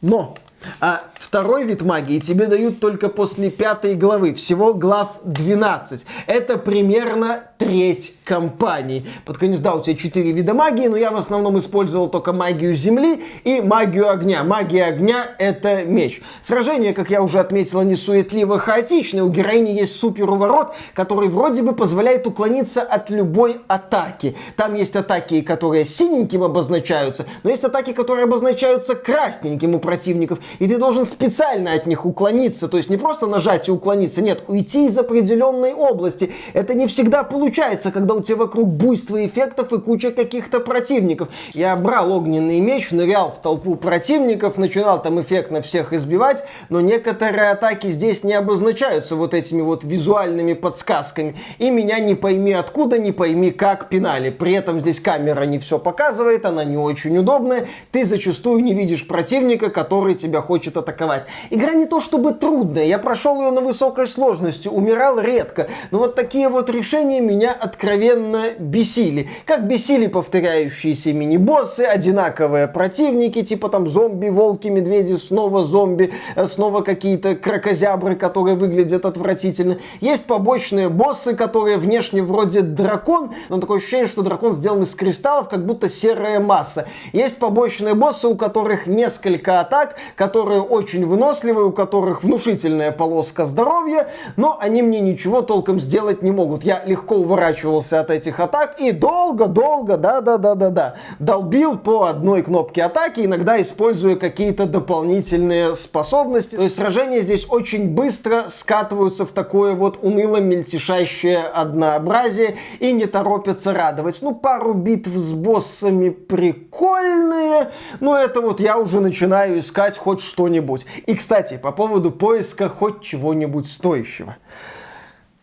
Но... 0.00 0.36
А 0.80 1.04
второй 1.14 1.64
вид 1.64 1.82
магии 1.82 2.18
тебе 2.18 2.46
дают 2.46 2.80
только 2.80 3.08
после 3.08 3.50
пятой 3.50 3.94
главы. 3.94 4.34
Всего 4.34 4.74
глав 4.74 5.18
12. 5.24 6.04
Это 6.26 6.58
примерно 6.58 7.44
треть 7.58 8.16
компании. 8.24 9.06
Под 9.24 9.38
конец, 9.38 9.60
да, 9.60 9.74
у 9.74 9.82
тебя 9.82 9.96
4 9.96 10.32
вида 10.32 10.54
магии, 10.54 10.86
но 10.86 10.96
я 10.96 11.10
в 11.10 11.16
основном 11.16 11.58
использовал 11.58 12.08
только 12.08 12.32
магию 12.32 12.74
земли 12.74 13.22
и 13.44 13.60
магию 13.60 14.10
огня. 14.10 14.44
Магия 14.44 14.84
огня— 14.84 15.34
это 15.38 15.84
меч. 15.84 16.22
Сражение, 16.42 16.92
как 16.92 17.10
я 17.10 17.22
уже 17.22 17.40
отметила, 17.40 17.82
не 17.82 17.96
суетливо 17.96 18.58
хаотичное. 18.58 19.22
У 19.22 19.30
героини 19.30 19.70
есть 19.70 19.98
супер 19.98 20.30
уворот, 20.30 20.74
который 20.94 21.28
вроде 21.28 21.62
бы 21.62 21.74
позволяет 21.74 22.26
уклониться 22.26 22.82
от 22.82 23.10
любой 23.10 23.60
атаки. 23.68 24.36
Там 24.56 24.74
есть 24.74 24.96
атаки, 24.96 25.42
которые 25.42 25.84
синеньким 25.84 26.42
обозначаются, 26.42 27.26
но 27.42 27.50
есть 27.50 27.64
атаки, 27.64 27.92
которые 27.92 28.24
обозначаются 28.24 28.94
красненьким 28.94 29.74
у 29.74 29.78
противников. 29.78 30.38
И 30.58 30.66
ты 30.66 30.78
должен 30.78 31.06
специально 31.06 31.72
от 31.72 31.86
них 31.86 32.04
уклониться. 32.04 32.68
То 32.68 32.76
есть 32.76 32.90
не 32.90 32.96
просто 32.96 33.26
нажать 33.26 33.68
и 33.68 33.70
уклониться, 33.70 34.22
нет, 34.22 34.44
уйти 34.48 34.86
из 34.86 34.96
определенной 34.96 35.74
области. 35.74 36.32
Это 36.52 36.74
не 36.74 36.86
всегда 36.86 37.22
получается, 37.22 37.90
когда 37.90 38.14
у 38.14 38.22
тебя 38.22 38.36
вокруг 38.36 38.68
буйство 38.68 39.24
эффектов 39.24 39.72
и 39.72 39.80
куча 39.80 40.10
каких-то 40.10 40.60
противников. 40.60 41.28
Я 41.52 41.76
брал 41.76 42.12
огненный 42.12 42.60
меч, 42.60 42.90
нырял 42.90 43.32
в 43.32 43.40
толпу 43.40 43.74
противников, 43.76 44.58
начинал 44.58 45.02
там 45.02 45.20
эффектно 45.20 45.62
всех 45.62 45.92
избивать, 45.92 46.44
но 46.68 46.80
некоторые 46.80 47.50
атаки 47.50 47.88
здесь 47.88 48.24
не 48.24 48.34
обозначаются 48.34 49.16
вот 49.16 49.34
этими 49.34 49.60
вот 49.60 49.84
визуальными 49.84 50.54
подсказками. 50.54 51.36
И 51.58 51.70
меня 51.70 51.98
не 51.98 52.14
пойми 52.14 52.52
откуда, 52.52 52.98
не 52.98 53.12
пойми 53.12 53.50
как 53.50 53.88
пинали. 53.88 54.30
При 54.30 54.52
этом 54.52 54.80
здесь 54.80 55.00
камера 55.00 55.42
не 55.44 55.58
все 55.58 55.78
показывает, 55.78 56.44
она 56.44 56.64
не 56.64 56.76
очень 56.76 57.16
удобная. 57.18 57.66
Ты 57.92 58.04
зачастую 58.04 58.62
не 58.62 58.74
видишь 58.74 59.06
противника, 59.06 59.70
который 59.70 60.14
тебя 60.38 60.42
хочет 60.42 60.76
атаковать. 60.76 61.24
Игра 61.50 61.74
не 61.74 61.86
то 61.86 62.00
чтобы 62.00 62.32
трудная, 62.32 62.84
я 62.84 62.98
прошел 62.98 63.40
ее 63.40 63.50
на 63.50 63.60
высокой 63.60 64.06
сложности, 64.06 64.68
умирал 64.68 65.20
редко. 65.20 65.68
Но 65.90 65.98
вот 65.98 66.14
такие 66.14 66.48
вот 66.48 66.70
решения 66.70 67.20
меня 67.20 67.52
откровенно 67.52 68.50
бесили. 68.58 69.28
Как 69.44 69.66
бесили 69.66 70.06
повторяющиеся 70.06 71.12
мини-боссы, 71.12 71.80
одинаковые 71.80 72.68
противники, 72.68 73.42
типа 73.42 73.68
там 73.68 73.86
зомби, 73.86 74.28
волки, 74.28 74.68
медведи, 74.68 75.16
снова 75.16 75.64
зомби, 75.64 76.12
э, 76.36 76.46
снова 76.46 76.82
какие-то 76.82 77.34
крокозябры, 77.34 78.16
которые 78.16 78.56
выглядят 78.56 79.04
отвратительно. 79.04 79.78
Есть 80.00 80.24
побочные 80.24 80.88
боссы, 80.88 81.34
которые 81.34 81.78
внешне 81.78 82.22
вроде 82.22 82.62
дракон, 82.62 83.32
но 83.48 83.58
такое 83.58 83.78
ощущение, 83.78 84.06
что 84.06 84.22
дракон 84.22 84.52
сделан 84.52 84.82
из 84.82 84.94
кристаллов, 84.94 85.48
как 85.48 85.66
будто 85.66 85.88
серая 85.88 86.40
масса. 86.40 86.86
Есть 87.12 87.38
побочные 87.38 87.94
боссы, 87.94 88.28
у 88.28 88.36
которых 88.36 88.86
несколько 88.86 89.60
атак, 89.60 89.96
которые 90.14 90.27
очень 90.36 91.06
выносливые, 91.06 91.66
у 91.66 91.72
которых 91.72 92.22
внушительная 92.22 92.92
полоска 92.92 93.46
здоровья, 93.46 94.08
но 94.36 94.56
они 94.60 94.82
мне 94.82 95.00
ничего 95.00 95.42
толком 95.42 95.80
сделать 95.80 96.22
не 96.22 96.30
могут. 96.30 96.64
Я 96.64 96.82
легко 96.84 97.16
уворачивался 97.16 98.00
от 98.00 98.10
этих 98.10 98.40
атак 98.40 98.80
и 98.80 98.92
долго-долго, 98.92 99.96
да-да-да-да-да, 99.96 100.96
долбил 101.18 101.78
по 101.78 102.04
одной 102.04 102.42
кнопке 102.42 102.82
атаки, 102.82 103.20
иногда 103.20 103.60
используя 103.60 104.16
какие-то 104.16 104.66
дополнительные 104.66 105.74
способности. 105.74 106.56
То 106.56 106.62
есть 106.62 106.76
сражения 106.76 107.20
здесь 107.20 107.46
очень 107.48 107.88
быстро 107.94 108.46
скатываются 108.48 109.24
в 109.24 109.30
такое 109.30 109.74
вот 109.74 109.98
уныло 110.02 110.38
мельтешащее 110.38 111.38
однообразие 111.38 112.56
и 112.80 112.92
не 112.92 113.06
торопятся 113.06 113.74
радовать. 113.74 114.18
Ну, 114.22 114.34
пару 114.34 114.74
битв 114.74 115.10
с 115.10 115.32
боссами 115.32 116.10
прикольные, 116.10 117.70
но 118.00 118.16
это 118.16 118.40
вот 118.40 118.60
я 118.60 118.78
уже 118.78 119.00
начинаю 119.00 119.60
искать 119.60 119.98
хоть 119.98 120.17
что-нибудь. 120.20 120.86
И, 121.06 121.14
кстати, 121.14 121.56
по 121.56 121.72
поводу 121.72 122.10
поиска 122.10 122.68
хоть 122.68 123.02
чего-нибудь 123.02 123.66
стоящего. 123.66 124.36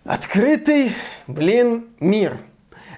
Открытый, 0.04 0.92
блин, 1.28 1.88
мир. 2.00 2.40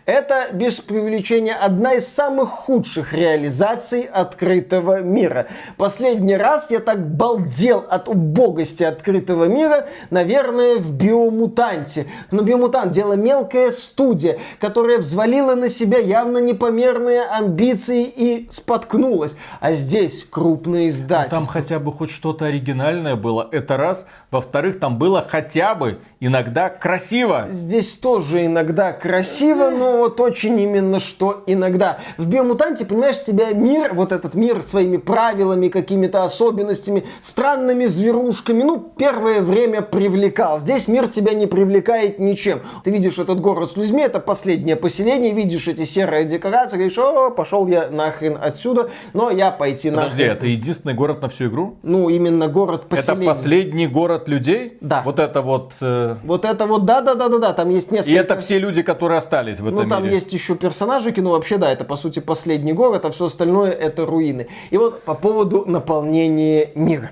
Это, 0.08 0.48
без 0.54 0.80
преувеличения, 0.80 1.54
одна 1.54 1.96
из 1.96 2.08
самых 2.08 2.48
худших 2.48 3.12
реализаций 3.12 4.04
открытого 4.04 5.02
мира. 5.02 5.48
Последний 5.76 6.38
раз 6.38 6.72
я 6.72 6.80
так 6.80 7.06
балдел 7.06 7.84
от 7.90 8.08
убогости 8.08 8.84
открытого 8.84 9.50
мира, 9.50 9.90
наверное, 10.10 10.78
в 10.78 10.94
Биомутанте. 10.94 12.08
Но 12.32 12.42
Биомутант 12.42 12.94
дело 12.94 13.14
мелкая 13.14 13.72
студия, 13.72 14.40
которая 14.62 15.00
взвалила 15.00 15.56
на 15.56 15.68
себя 15.68 15.98
явно 15.98 16.38
непомерные 16.38 17.24
амбиции 17.24 18.06
и 18.06 18.48
споткнулась. 18.50 19.36
А 19.60 19.74
здесь 19.74 20.24
крупные 20.24 20.88
издательства. 20.88 21.40
Там 21.40 21.46
хотя 21.46 21.80
бы 21.80 21.92
хоть 21.92 22.12
что-то 22.12 22.46
оригинальное 22.46 23.18
было. 23.18 23.50
Это 23.52 23.76
раз. 23.76 24.06
Во-вторых, 24.32 24.80
там 24.80 24.98
было 24.98 25.28
хотя 25.30 25.76
бы 25.76 26.00
иногда 26.22 26.70
красиво. 26.70 27.48
Здесь 27.50 27.92
тоже 27.92 28.46
иногда 28.46 28.94
красиво, 28.94 29.70
но 29.70 29.97
вот 29.98 30.20
очень 30.22 30.60
именно 30.60 31.00
что 31.00 31.44
иногда. 31.46 31.98
В 32.18 32.28
Биомутанте, 32.28 32.86
понимаешь, 32.86 33.22
тебя 33.24 33.52
мир, 33.52 33.94
вот 33.94 34.12
этот 34.12 34.34
мир 34.36 34.64
своими 34.64 34.98
правилами, 34.98 35.68
какими-то 35.68 36.24
особенностями, 36.24 37.06
странными 37.22 37.86
зверушками, 37.86 38.64
ну, 38.64 38.80
первое 38.98 39.42
время 39.42 39.82
привлекал. 39.82 40.60
Здесь 40.60 40.88
мир 40.88 41.08
тебя 41.08 41.34
не 41.34 41.48
привлекает 41.48 42.20
ничем. 42.20 42.62
Ты 42.84 42.92
видишь 42.92 43.18
этот 43.20 43.40
город 43.42 43.72
с 43.72 43.78
людьми, 43.78 44.02
это 44.04 44.20
последнее 44.20 44.76
поселение, 44.76 45.34
видишь 45.34 45.68
эти 45.68 45.84
серые 45.84 46.26
декорации, 46.26 46.78
говоришь, 46.78 46.98
о, 46.98 47.32
пошел 47.32 47.68
я 47.68 47.90
нахрен 47.90 48.38
отсюда, 48.42 48.90
но 49.14 49.30
я 49.32 49.52
пойти 49.52 49.90
Подожди, 49.90 50.24
нахрен. 50.24 50.38
это 50.38 50.46
единственный 50.48 50.94
город 50.94 51.22
на 51.22 51.30
всю 51.30 51.48
игру? 51.48 51.78
Ну, 51.84 52.10
именно 52.10 52.48
город 52.48 52.86
поселение. 52.88 53.26
Это 53.26 53.36
последний 53.36 53.88
город 53.88 54.28
людей? 54.28 54.78
Да. 54.82 55.02
Вот 55.04 55.20
это 55.20 55.42
вот... 55.42 55.74
э, 55.82 56.16
Вот 56.24 56.46
это 56.46 56.66
вот, 56.66 56.86
да-да-да-да-да, 56.86 57.54
там 57.54 57.70
есть 57.70 57.92
несколько... 57.92 58.12
И 58.12 58.14
это 58.14 58.40
все 58.40 58.60
люди, 58.60 58.82
которые 58.82 59.18
остались 59.20 59.60
в 59.60 59.68
этом 59.68 59.84
Ну, 59.84 59.87
там 59.90 60.04
мире. 60.04 60.16
есть 60.16 60.34
еще 60.34 60.56
персонажики, 60.56 61.20
но 61.20 61.32
вообще, 61.32 61.58
да, 61.58 61.72
это, 61.72 61.84
по 61.84 61.96
сути, 61.96 62.20
последний 62.20 62.74
город, 62.74 63.06
а 63.06 63.12
все 63.12 63.26
остальное 63.26 63.72
это 63.72 64.06
руины. 64.06 64.48
И 64.70 64.78
вот 64.78 65.04
по 65.04 65.14
поводу 65.14 65.64
наполнения 65.66 66.72
мира. 66.76 67.12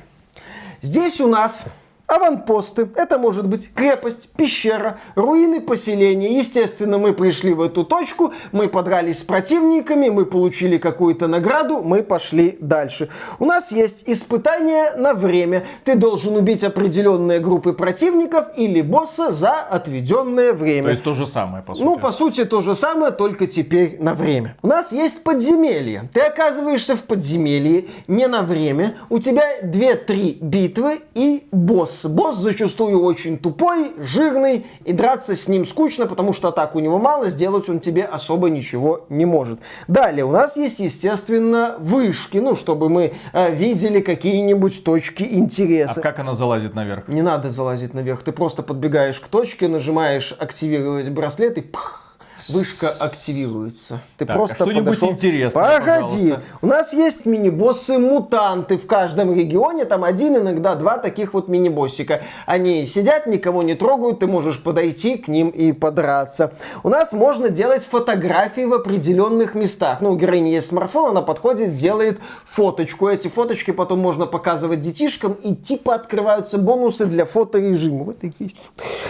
Здесь 0.81 1.19
у 1.19 1.27
нас 1.27 1.65
аванпосты, 2.07 2.87
это 2.95 3.17
может 3.17 3.47
быть 3.47 3.73
крепость, 3.73 4.29
пещера, 4.35 4.99
руины 5.15 5.61
поселения. 5.61 6.37
Естественно, 6.37 6.97
мы 6.97 7.13
пришли 7.13 7.53
в 7.53 7.61
эту 7.61 7.83
точку, 7.83 8.33
мы 8.51 8.67
подрались 8.67 9.19
с 9.19 9.23
противниками, 9.23 10.09
мы 10.09 10.25
получили 10.25 10.77
какую-то 10.77 11.27
награду, 11.27 11.81
мы 11.83 12.03
пошли 12.03 12.57
дальше. 12.59 13.09
У 13.39 13.45
нас 13.45 13.71
есть 13.71 14.03
испытание 14.05 14.91
на 14.97 15.13
время. 15.13 15.65
Ты 15.83 15.95
должен 15.95 16.35
убить 16.35 16.63
определенные 16.63 17.39
группы 17.39 17.73
противников 17.73 18.47
или 18.55 18.81
босса 18.81 19.31
за 19.31 19.53
отведенное 19.53 20.53
время. 20.53 20.85
То 20.85 20.91
есть 20.91 21.03
то 21.03 21.13
же 21.13 21.27
самое, 21.27 21.63
по 21.63 21.73
сути. 21.73 21.85
Ну, 21.85 21.97
по 21.97 22.11
сути, 22.11 22.45
то 22.45 22.61
же 22.61 22.75
самое, 22.75 23.11
только 23.11 23.47
теперь 23.47 23.97
на 23.99 24.13
время. 24.13 24.57
У 24.61 24.67
нас 24.67 24.91
есть 24.91 25.23
подземелье. 25.23 26.09
Ты 26.13 26.21
оказываешься 26.21 26.95
в 26.95 27.03
подземелье 27.03 27.85
не 28.07 28.27
на 28.27 28.43
время. 28.43 28.97
У 29.09 29.19
тебя 29.19 29.59
2-3 29.61 30.39
битвы 30.41 31.01
и 31.13 31.47
босс. 31.51 31.94
Босс 32.03 32.38
зачастую 32.38 33.01
очень 33.01 33.38
тупой, 33.38 33.93
жирный, 33.97 34.65
и 34.84 34.91
драться 34.93 35.36
с 35.36 35.47
ним 35.47 35.65
скучно, 35.65 36.05
потому 36.08 36.34
что 36.34 36.49
атак 36.49 36.75
у 36.75 36.79
него 36.79 36.97
мало, 36.99 37.29
сделать 37.29 37.69
он 37.69 37.79
тебе 37.79 38.03
особо 38.03 38.49
ничего 38.49 39.05
не 39.10 39.25
может. 39.25 39.60
Далее 39.88 40.25
у 40.25 40.31
нас 40.31 40.58
есть, 40.58 40.79
естественно, 40.79 41.75
вышки, 41.79 42.38
ну, 42.39 42.55
чтобы 42.55 42.89
мы 42.89 43.13
э, 43.34 43.53
видели 43.53 44.01
какие-нибудь 44.01 44.84
точки 44.84 45.23
А 45.23 45.36
интереса. 45.36 46.01
как 46.01 46.19
она 46.19 46.36
залазит 46.36 46.73
наверх? 46.73 47.08
Не 47.08 47.21
надо 47.21 47.51
залазить 47.51 47.93
наверх, 47.93 48.23
ты 48.23 48.31
просто 48.31 48.63
подбегаешь 48.63 49.19
к 49.19 49.27
точке, 49.27 49.67
нажимаешь 49.67 50.36
активировать 50.38 51.10
браслет 51.10 51.58
и 51.58 51.62
пх, 51.62 52.01
вышка 52.47 52.89
активируется. 52.89 54.01
Ты 54.17 54.25
Так, 54.25 54.36
просто 54.36 54.63
а 54.63 54.67
подошел. 54.67 55.12
интересное, 55.12 55.79
Погоди, 55.79 56.01
пожалуйста. 56.31 56.41
у 56.62 56.67
нас 56.67 56.93
есть 56.93 57.25
мини-боссы 57.25 57.97
мутанты 57.97 58.77
в 58.77 58.86
каждом 58.86 59.34
регионе, 59.34 59.86
там 59.86 60.03
один, 60.03 60.38
иногда 60.38 60.75
два 60.75 60.97
таких 60.97 61.34
вот 61.34 61.47
мини-боссика. 61.47 62.21
Они 62.45 62.86
сидят, 62.86 63.27
никого 63.27 63.63
не 63.63 63.73
трогают, 63.75 64.19
ты 64.19 64.27
можешь 64.27 64.62
подойти 64.62 65.17
к 65.17 65.27
ним 65.27 65.49
и 65.49 65.71
подраться. 65.71 66.53
У 66.84 66.89
нас 66.89 67.13
можно 67.13 67.49
делать 67.49 67.84
фотографии 67.84 68.65
в 68.65 68.73
определенных 68.73 69.55
местах. 69.55 70.01
Ну, 70.01 70.12
у 70.12 70.15
героини 70.15 70.49
есть 70.49 70.67
смартфон, 70.67 71.12
она 71.12 71.21
подходит, 71.21 71.75
делает 71.75 72.19
фоточку. 72.45 73.08
Эти 73.08 73.27
фоточки 73.27 73.71
потом 73.71 73.99
можно 73.99 74.25
показывать 74.27 74.81
детишкам, 74.81 75.34
и 75.34 75.55
типа 75.55 75.95
открываются 75.95 76.58
бонусы 76.58 77.05
для 77.05 77.25
фоторежима. 77.25 78.03
Вот 78.03 78.23
и 78.23 78.31
есть. 78.39 78.58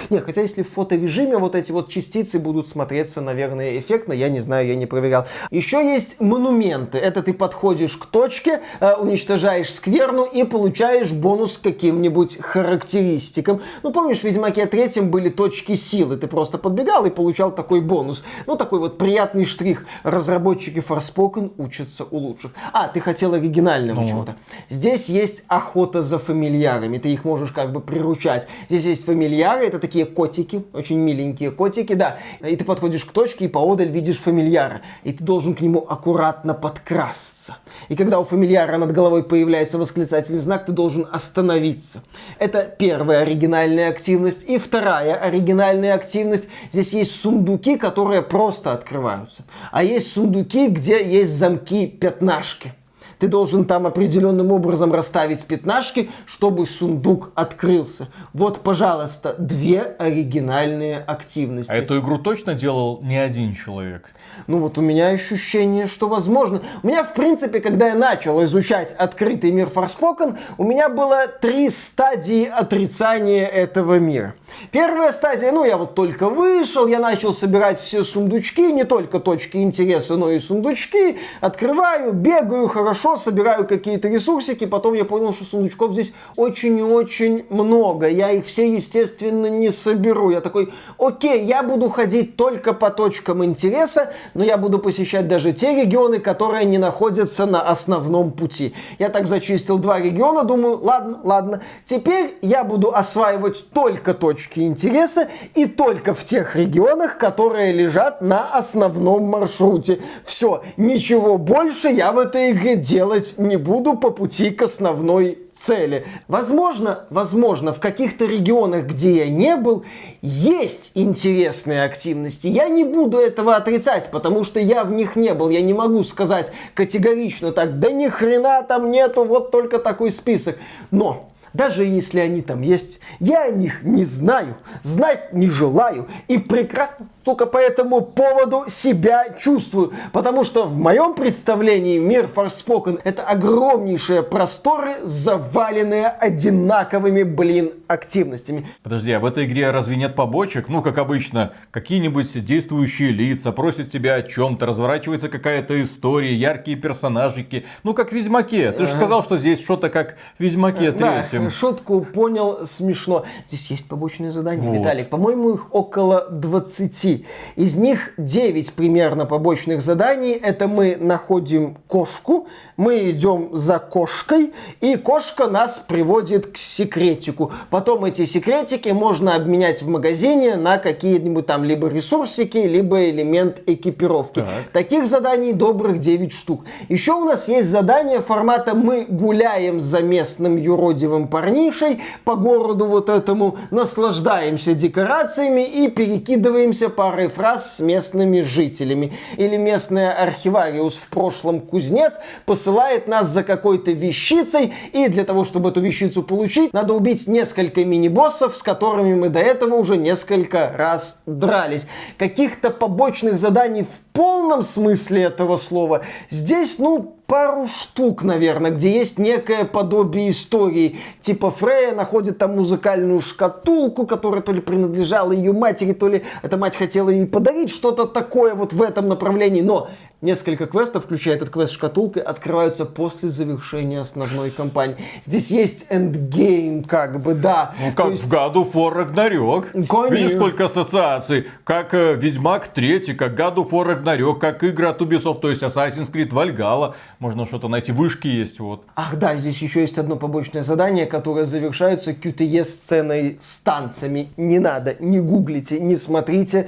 Не, 0.09 0.19
хотя 0.19 0.41
если 0.41 0.63
в 0.63 0.69
фоторежиме 0.71 1.37
вот 1.37 1.55
эти 1.55 1.71
вот 1.71 1.89
частицы 1.89 2.39
будут 2.39 2.67
смотреться, 2.67 3.21
наверное, 3.25 3.77
эффектно, 3.77 4.13
я 4.13 4.29
не 4.29 4.39
знаю, 4.39 4.67
я 4.67 4.75
не 4.75 4.85
проверял. 4.85 5.25
Еще 5.51 5.83
есть 5.85 6.21
монументы. 6.21 6.97
Это 6.97 7.21
ты 7.21 7.33
подходишь 7.33 7.97
к 7.97 8.05
точке, 8.05 8.61
э, 8.79 8.93
уничтожаешь 8.93 9.73
скверну 9.73 10.23
и 10.25 10.43
получаешь 10.43 11.11
бонус 11.11 11.57
к 11.57 11.61
каким-нибудь 11.63 12.37
характеристикам. 12.39 13.61
Ну, 13.83 13.91
помнишь, 13.91 14.19
в 14.19 14.23
Ведьмаке 14.23 14.65
третьем 14.65 15.09
были 15.11 15.29
точки 15.29 15.75
силы. 15.75 16.17
Ты 16.17 16.27
просто 16.27 16.57
подбегал 16.57 17.05
и 17.05 17.09
получал 17.09 17.53
такой 17.53 17.81
бонус. 17.81 18.23
Ну, 18.47 18.55
такой 18.55 18.79
вот 18.79 18.97
приятный 18.97 19.45
штрих. 19.45 19.85
Разработчики 20.03 20.79
Forspoken 20.79 21.51
учатся 21.57 22.05
у 22.09 22.17
лучших. 22.17 22.51
А, 22.71 22.87
ты 22.87 22.99
хотел 22.99 23.33
оригинального 23.33 24.01
Ну. 24.01 24.07
чего-то. 24.09 24.35
Здесь 24.69 25.09
есть 25.09 25.43
охота 25.47 26.01
за 26.01 26.19
фамильярами. 26.19 26.97
Ты 26.97 27.09
их 27.09 27.25
можешь 27.25 27.51
как 27.51 27.71
бы 27.71 27.79
приручать. 27.81 28.47
Здесь 28.69 28.85
есть 28.85 29.05
фамильяры, 29.05 29.65
это 29.65 29.79
такие 29.79 30.05
котики, 30.05 30.63
очень 30.73 30.97
миленькие 30.97 31.51
котики, 31.51 31.93
да. 31.93 32.17
И 32.47 32.55
ты 32.55 32.63
подходишь 32.63 33.05
к 33.05 33.11
точке 33.15 33.45
и 33.45 33.47
поодаль 33.47 33.89
видишь 33.89 34.19
фамильяра. 34.19 34.81
И 35.03 35.13
ты 35.13 35.23
должен 35.23 35.55
к 35.55 35.61
нему 35.61 35.79
аккуратно 35.79 36.53
подкрасться. 36.53 37.57
И 37.87 37.95
когда 37.95 38.19
у 38.19 38.25
фамильяра 38.25 38.77
над 38.77 38.91
головой 38.91 39.23
появляется 39.23 39.77
восклицательный 39.77 40.39
знак, 40.39 40.65
ты 40.65 40.73
должен 40.73 41.07
остановиться. 41.09 42.03
Это 42.37 42.63
первая 42.63 43.21
оригинальная 43.21 43.89
активность. 43.89 44.43
И 44.43 44.57
вторая 44.57 45.15
оригинальная 45.15 45.95
активность. 45.95 46.47
Здесь 46.71 46.93
есть 46.93 47.19
сундуки, 47.19 47.77
которые 47.77 48.21
просто 48.21 48.73
открываются. 48.73 49.43
А 49.71 49.81
есть 49.81 50.11
сундуки, 50.11 50.67
где 50.67 51.03
есть 51.03 51.31
замки-пятнашки. 51.31 52.73
Ты 53.19 53.27
должен 53.27 53.65
там 53.65 53.85
определенным 53.87 54.51
образом 54.51 54.93
расставить 54.93 55.43
пятнашки, 55.45 56.09
чтобы 56.25 56.65
сундук 56.65 57.31
открылся. 57.35 58.07
Вот, 58.33 58.61
пожалуйста, 58.61 59.35
две 59.37 59.81
оригинальные 59.81 60.97
активности. 60.99 61.71
А 61.71 61.75
эту 61.75 61.99
игру 61.99 62.17
точно 62.17 62.53
делал 62.53 62.99
не 63.01 63.17
один 63.17 63.55
человек? 63.55 64.09
Ну 64.47 64.59
вот 64.59 64.77
у 64.77 64.81
меня 64.81 65.09
ощущение, 65.09 65.87
что 65.87 66.07
возможно. 66.07 66.61
У 66.83 66.87
меня, 66.87 67.03
в 67.03 67.13
принципе, 67.13 67.59
когда 67.59 67.87
я 67.87 67.95
начал 67.95 68.43
изучать 68.43 68.93
открытый 68.93 69.51
мир 69.51 69.69
Forspoken, 69.73 70.37
у 70.57 70.63
меня 70.63 70.89
было 70.89 71.27
три 71.27 71.69
стадии 71.69 72.45
отрицания 72.45 73.45
этого 73.45 73.97
мира. 73.99 74.35
Первая 74.71 75.11
стадия, 75.11 75.51
ну 75.51 75.65
я 75.65 75.77
вот 75.77 75.95
только 75.95 76.29
вышел, 76.29 76.87
я 76.87 76.99
начал 76.99 77.33
собирать 77.33 77.79
все 77.79 78.03
сундучки, 78.03 78.71
не 78.71 78.83
только 78.83 79.19
точки 79.19 79.57
интереса, 79.57 80.15
но 80.15 80.31
и 80.31 80.39
сундучки, 80.39 81.17
открываю, 81.41 82.13
бегаю 82.13 82.67
хорошо, 82.67 83.04
собираю 83.15 83.67
какие-то 83.67 84.07
ресурсики, 84.09 84.65
потом 84.65 84.95
я 84.95 85.05
понял, 85.05 85.31
что 85.31 85.45
сундучков 85.45 85.91
здесь 85.93 86.11
очень 86.35 86.79
и 86.79 86.81
очень 86.81 87.45
много, 87.49 88.09
я 88.09 88.31
их 88.31 88.45
все, 88.47 88.73
естественно, 88.73 89.45
не 89.45 89.69
соберу. 89.69 90.31
Я 90.31 90.41
такой, 90.41 90.73
окей, 90.97 91.45
я 91.45 91.61
буду 91.61 91.89
ходить 91.89 92.35
только 92.35 92.73
по 92.73 92.89
точкам 92.89 93.45
интереса, 93.45 94.11
но 94.33 94.43
я 94.43 94.57
буду 94.57 94.79
посещать 94.79 95.27
даже 95.27 95.53
те 95.53 95.75
регионы, 95.75 96.19
которые 96.19 96.65
не 96.65 96.79
находятся 96.79 97.45
на 97.45 97.61
основном 97.61 98.31
пути. 98.31 98.73
Я 98.97 99.09
так 99.09 99.27
зачистил 99.27 99.77
два 99.77 99.99
региона, 99.99 100.43
думаю, 100.43 100.79
ладно, 100.83 101.19
ладно. 101.23 101.61
Теперь 101.85 102.35
я 102.41 102.63
буду 102.63 102.95
осваивать 102.95 103.69
только 103.69 104.15
точки 104.15 104.61
интереса 104.61 105.29
и 105.53 105.67
только 105.67 106.15
в 106.15 106.23
тех 106.23 106.55
регионах, 106.55 107.19
которые 107.19 107.71
лежат 107.71 108.21
на 108.21 108.51
основном 108.51 109.25
маршруте. 109.25 110.01
Все, 110.23 110.63
ничего 110.75 111.37
больше 111.37 111.89
я 111.89 112.11
в 112.11 112.17
этой 112.17 112.51
игре 112.51 112.75
делать 112.75 112.94
не 113.37 113.57
буду 113.57 113.97
по 113.97 114.09
пути 114.09 114.51
к 114.51 114.61
основной 114.61 115.39
цели. 115.57 116.05
Возможно, 116.27 117.05
возможно, 117.09 117.73
в 117.73 117.79
каких-то 117.79 118.25
регионах, 118.25 118.85
где 118.85 119.17
я 119.17 119.29
не 119.29 119.55
был, 119.55 119.85
есть 120.21 120.91
интересные 120.95 121.83
активности. 121.83 122.47
Я 122.47 122.67
не 122.67 122.83
буду 122.83 123.17
этого 123.17 123.55
отрицать, 123.55 124.11
потому 124.11 124.43
что 124.43 124.59
я 124.59 124.83
в 124.83 124.91
них 124.91 125.15
не 125.15 125.33
был. 125.33 125.49
Я 125.49 125.61
не 125.61 125.73
могу 125.73 126.03
сказать 126.03 126.51
категорично 126.73 127.51
так, 127.51 127.79
да 127.79 127.91
ни 127.91 128.07
хрена 128.07 128.63
там 128.63 128.91
нету, 128.91 129.23
вот 129.23 129.51
только 129.51 129.79
такой 129.79 130.11
список. 130.11 130.57
Но 130.91 131.29
даже 131.53 131.85
если 131.85 132.19
они 132.19 132.41
там 132.41 132.61
есть, 132.61 132.99
я 133.19 133.43
о 133.43 133.51
них 133.51 133.83
не 133.83 134.03
знаю, 134.03 134.57
знать 134.83 135.31
не 135.31 135.49
желаю 135.49 136.07
и 136.27 136.37
прекрасно 136.37 137.07
сука, 137.25 137.47
по 137.47 137.57
этому 137.57 138.01
поводу 138.01 138.65
себя 138.67 139.25
чувствую. 139.39 139.93
Потому 140.11 140.43
что 140.43 140.65
в 140.65 140.77
моем 140.77 141.15
представлении 141.15 141.97
мир 141.97 142.29
Forspoken 142.33 143.01
это 143.03 143.23
огромнейшие 143.23 144.21
просторы, 144.21 144.95
заваленные 145.03 146.07
одинаковыми, 146.07 147.23
блин, 147.23 147.71
активностями. 147.87 148.67
Подожди, 148.83 149.11
а 149.11 149.19
в 149.19 149.25
этой 149.25 149.45
игре 149.45 149.71
разве 149.71 149.95
нет 149.95 150.15
побочек? 150.15 150.69
Ну, 150.69 150.83
как 150.83 150.99
обычно, 150.99 151.53
какие-нибудь 151.71 152.45
действующие 152.45 153.09
лица 153.09 153.51
просят 153.51 153.89
тебя 153.89 154.15
о 154.15 154.21
чем-то, 154.21 154.67
разворачивается 154.67 155.27
какая-то 155.27 155.81
история, 155.83 156.35
яркие 156.35 156.77
персонажики. 156.77 157.65
Ну, 157.83 157.93
как 157.95 158.09
в 158.09 158.11
Ведьмаке. 158.11 158.71
Ты 158.71 158.85
же 158.85 158.93
сказал, 158.93 159.23
что 159.23 159.37
здесь 159.37 159.59
что-то 159.59 159.89
как 159.89 160.15
в 160.37 160.43
Ведьмаке 160.43 160.91
третьем. 160.91 161.45
Да, 161.45 161.49
шутку 161.49 162.01
понял, 162.01 162.65
смешно. 162.65 163.25
Здесь 163.47 163.71
есть 163.71 163.87
побочные 163.87 164.31
задания, 164.31 164.69
вот. 164.69 164.77
Виталик. 164.77 165.09
По-моему, 165.09 165.55
их 165.55 165.73
около 165.73 166.27
20. 166.29 167.14
Из 167.55 167.75
них 167.75 168.11
9 168.17 168.73
примерно 168.73 169.25
побочных 169.25 169.81
заданий. 169.81 170.33
Это 170.33 170.67
мы 170.67 170.97
находим 170.99 171.77
кошку, 171.87 172.47
мы 172.77 173.09
идем 173.09 173.49
за 173.53 173.79
кошкой, 173.79 174.53
и 174.81 174.97
кошка 174.97 175.47
нас 175.47 175.81
приводит 175.87 176.47
к 176.47 176.57
секретику. 176.57 177.51
Потом 177.69 178.05
эти 178.05 178.25
секретики 178.25 178.89
можно 178.89 179.35
обменять 179.35 179.81
в 179.81 179.87
магазине 179.87 180.55
на 180.55 180.77
какие-нибудь 180.77 181.45
там 181.45 181.63
либо 181.63 181.87
ресурсики, 181.87 182.57
либо 182.57 183.09
элемент 183.09 183.61
экипировки. 183.65 184.39
Так. 184.39 184.47
Таких 184.73 185.07
заданий 185.07 185.53
добрых 185.53 185.99
9 185.99 186.33
штук. 186.33 186.65
Еще 186.89 187.13
у 187.13 187.25
нас 187.25 187.47
есть 187.47 187.69
задание 187.69 188.21
формата 188.21 188.73
«Мы 188.75 189.05
гуляем 189.07 189.79
за 189.79 190.01
местным 190.01 190.57
юродивым 190.57 191.27
парнишей 191.27 192.01
по 192.23 192.35
городу 192.35 192.85
вот 192.85 193.09
этому, 193.09 193.57
наслаждаемся 193.71 194.73
декорациями 194.73 195.65
и 195.65 195.87
перекидываемся 195.89 196.89
парой 197.05 197.27
фраз 197.27 197.75
с 197.75 197.79
местными 197.79 198.41
жителями». 198.41 199.13
Или 199.37 199.57
местная 199.57 200.11
архивариус 200.11 200.95
в 200.95 201.07
прошлом 201.09 201.59
кузнец 201.59 202.13
посылает 202.45 203.07
нас 203.07 203.27
за 203.27 203.43
какой-то 203.43 203.91
вещицей, 203.91 204.73
и 204.91 205.07
для 205.07 205.23
того, 205.23 205.43
чтобы 205.43 205.69
эту 205.69 205.81
вещицу 205.81 206.23
получить, 206.23 206.73
надо 206.73 206.93
убить 206.93 207.27
несколько 207.27 207.85
мини-боссов, 207.85 208.57
с 208.57 208.63
которыми 208.63 209.13
мы 209.13 209.29
до 209.29 209.39
этого 209.39 209.75
уже 209.75 209.97
несколько 209.97 210.71
раз 210.75 211.19
дрались. 211.25 211.85
Каких-то 212.17 212.71
побочных 212.71 213.37
заданий 213.37 213.83
в 213.83 214.04
полном 214.15 214.63
смысле 214.63 215.23
этого 215.23 215.57
слова 215.57 216.01
здесь, 216.29 216.79
ну, 216.79 217.15
пару 217.27 217.67
штук, 217.67 218.23
наверное, 218.23 218.71
где 218.71 218.91
есть 218.91 219.19
некое 219.19 219.65
подобие 219.65 220.29
истории. 220.29 220.97
Типа 221.21 221.51
Фрея 221.51 221.93
находит 221.93 222.37
там 222.37 222.55
музыкальную 222.55 223.19
шкатулку, 223.19 224.05
которая 224.05 224.41
то 224.41 224.51
ли 224.51 224.61
принадлежала 224.61 225.31
ее 225.31 225.51
матери, 225.51 225.91
то 225.91 226.07
ли 226.07 226.23
эта 226.41 226.57
мать 226.57 226.75
хотела 226.75 227.09
ей 227.09 227.25
подарить 227.25 227.69
что-то 227.69 228.05
такое 228.05 228.55
вот 228.55 228.73
в 228.73 228.81
этом 228.81 229.07
направлении. 229.07 229.61
Но 229.61 229.89
несколько 230.25 230.65
квестов, 230.65 231.05
включая 231.05 231.35
этот 231.35 231.49
квест 231.49 231.71
с 231.71 231.75
шкатулкой, 231.75 232.23
открываются 232.23 232.85
после 232.85 233.29
завершения 233.29 234.01
основной 234.01 234.51
кампании. 234.51 234.97
Здесь 235.23 235.51
есть 235.51 235.85
эндгейм, 235.89 236.83
как 236.83 237.21
бы, 237.21 237.33
да. 237.33 237.73
Ну, 237.79 237.93
как 237.93 238.09
есть... 238.11 238.23
в 238.23 238.29
году 238.29 238.69
for 238.71 238.93
Ragnarok. 238.93 239.71
Конечно. 239.71 240.13
Видишь, 240.13 240.33
сколько 240.33 240.65
ассоциаций. 240.65 241.47
Как 241.63 241.93
э, 241.93 242.15
Ведьмак 242.15 242.67
3, 242.67 243.13
как 243.13 243.35
году 243.35 243.67
for 243.69 243.85
Ragnarok, 243.85 244.39
как 244.39 244.63
игры 244.63 244.87
от 244.87 245.01
Ubisoft, 245.01 245.39
то 245.39 245.49
есть 245.49 245.63
Assassin's 245.63 246.11
Creed 246.11 246.29
Valhalla. 246.29 246.95
Можно 247.19 247.45
что-то 247.45 247.67
найти. 247.67 247.91
Вышки 247.91 248.27
есть, 248.27 248.59
вот. 248.59 248.83
Ах, 248.95 249.15
да, 249.17 249.35
здесь 249.35 249.61
еще 249.61 249.81
есть 249.81 249.97
одно 249.97 250.15
побочное 250.15 250.63
задание, 250.63 251.05
которое 251.05 251.45
завершается 251.45 252.11
QTE-сценой 252.11 253.37
с 253.39 253.59
танцами. 253.59 254.29
Не 254.37 254.59
надо, 254.59 254.95
не 254.99 255.19
гуглите, 255.19 255.79
не 255.79 255.95
смотрите 255.95 256.67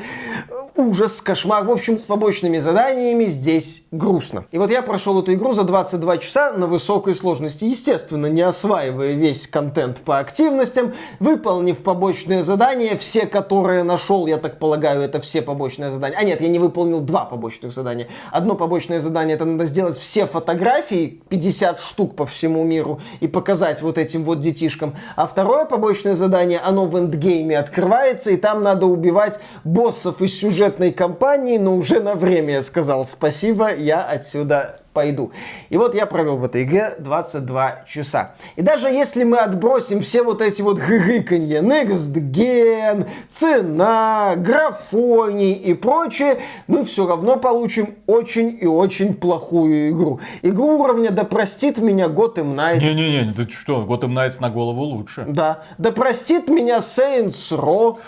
ужас, 0.78 1.20
кошмар. 1.22 1.66
В 1.66 1.72
общем, 1.72 1.98
с 1.98 2.04
побочными 2.04 2.60
заданиями 2.60 3.26
здесь 3.26 3.84
грустно. 3.92 4.46
И 4.52 4.58
вот 4.58 4.70
я 4.70 4.82
прошел 4.82 5.20
эту 5.20 5.34
игру 5.34 5.52
за 5.52 5.64
22 5.64 6.18
часа 6.20 6.52
на 6.54 6.68
высокой 6.68 7.16
сложности. 7.16 7.66
Естественно, 7.66 8.28
не 8.28 8.42
осваивая 8.42 9.14
весь 9.14 9.48
контент 9.48 9.98
по 9.98 10.20
активностям, 10.20 10.94
выполнив 11.20 11.80
побочные 11.80 12.44
задания, 12.44 12.96
все, 12.98 13.26
которые 13.26 13.84
нашел, 13.84 14.28
я 14.28 14.38
так 14.38 14.60
полагаю, 14.60 15.02
это 15.02 15.20
все 15.20 15.42
побочные 15.42 15.92
задания. 15.92 16.18
А 16.18 16.24
нет, 16.24 16.42
я 16.42 16.48
не 16.48 16.60
выполнил 16.60 17.02
два 17.02 17.26
побочных 17.26 17.74
задания. 17.74 18.08
Одно 18.32 18.56
побочное 18.56 19.00
задание, 19.00 19.36
это 19.36 19.46
надо 19.46 19.66
сделать 19.66 19.98
все 19.98 20.28
фотографии, 20.28 21.22
50 21.30 21.80
штук 21.80 22.16
по 22.16 22.26
всему 22.26 22.64
миру, 22.64 23.02
и 23.20 23.28
показать 23.28 23.82
вот 23.82 23.98
этим 23.98 24.24
вот 24.24 24.40
детишкам. 24.40 24.96
А 25.16 25.26
второе 25.26 25.66
побочное 25.66 26.16
задание, 26.16 26.60
оно 26.60 26.86
в 26.86 26.98
эндгейме 26.98 27.58
открывается, 27.58 28.30
и 28.32 28.38
там 28.38 28.62
надо 28.62 28.86
убивать 28.86 29.40
боссов 29.64 30.22
из 30.22 30.40
сюжета 30.40 30.67
бюджетной 30.68 30.92
компании, 30.92 31.58
но 31.58 31.76
уже 31.76 32.00
на 32.00 32.16
время 32.16 32.56
я 32.56 32.62
сказал 32.62 33.06
спасибо, 33.06 33.74
я 33.74 34.04
отсюда 34.04 34.82
пойду. 34.94 35.32
И 35.70 35.78
вот 35.78 35.96
я 35.96 36.08
провел 36.08 36.38
в 36.38 36.44
этой 36.44 36.64
игре 36.64 36.96
22 37.00 37.86
часа. 37.88 38.34
И 38.56 38.62
даже 38.62 38.88
если 38.88 39.24
мы 39.24 39.38
отбросим 39.38 40.02
все 40.02 40.24
вот 40.24 40.42
эти 40.42 40.62
вот 40.62 40.78
гыканье, 40.78 41.62
next 41.62 42.12
gen, 42.14 43.08
цена, 43.30 44.34
графоний 44.36 45.54
и 45.54 45.74
прочее, 45.74 46.40
мы 46.66 46.84
все 46.84 47.08
равно 47.08 47.38
получим 47.38 47.96
очень 48.08 48.58
и 48.60 48.66
очень 48.66 49.14
плохую 49.14 49.92
игру. 49.92 50.20
Игру 50.42 50.80
уровня 50.80 51.12
«Да 51.12 51.24
простит 51.24 51.78
меня 51.78 52.08
Gotham 52.08 52.56
Knights». 52.56 52.80
Не-не-не, 52.80 53.34
ты 53.34 53.50
что, 53.52 53.84
Gotham 53.84 54.14
Knights 54.14 54.38
на 54.40 54.50
голову 54.50 54.82
лучше. 54.82 55.26
Да. 55.28 55.62
«Да 55.78 55.92
простит 55.92 56.50
меня 56.50 56.80
Saints 56.80 57.52
Row». 57.52 58.00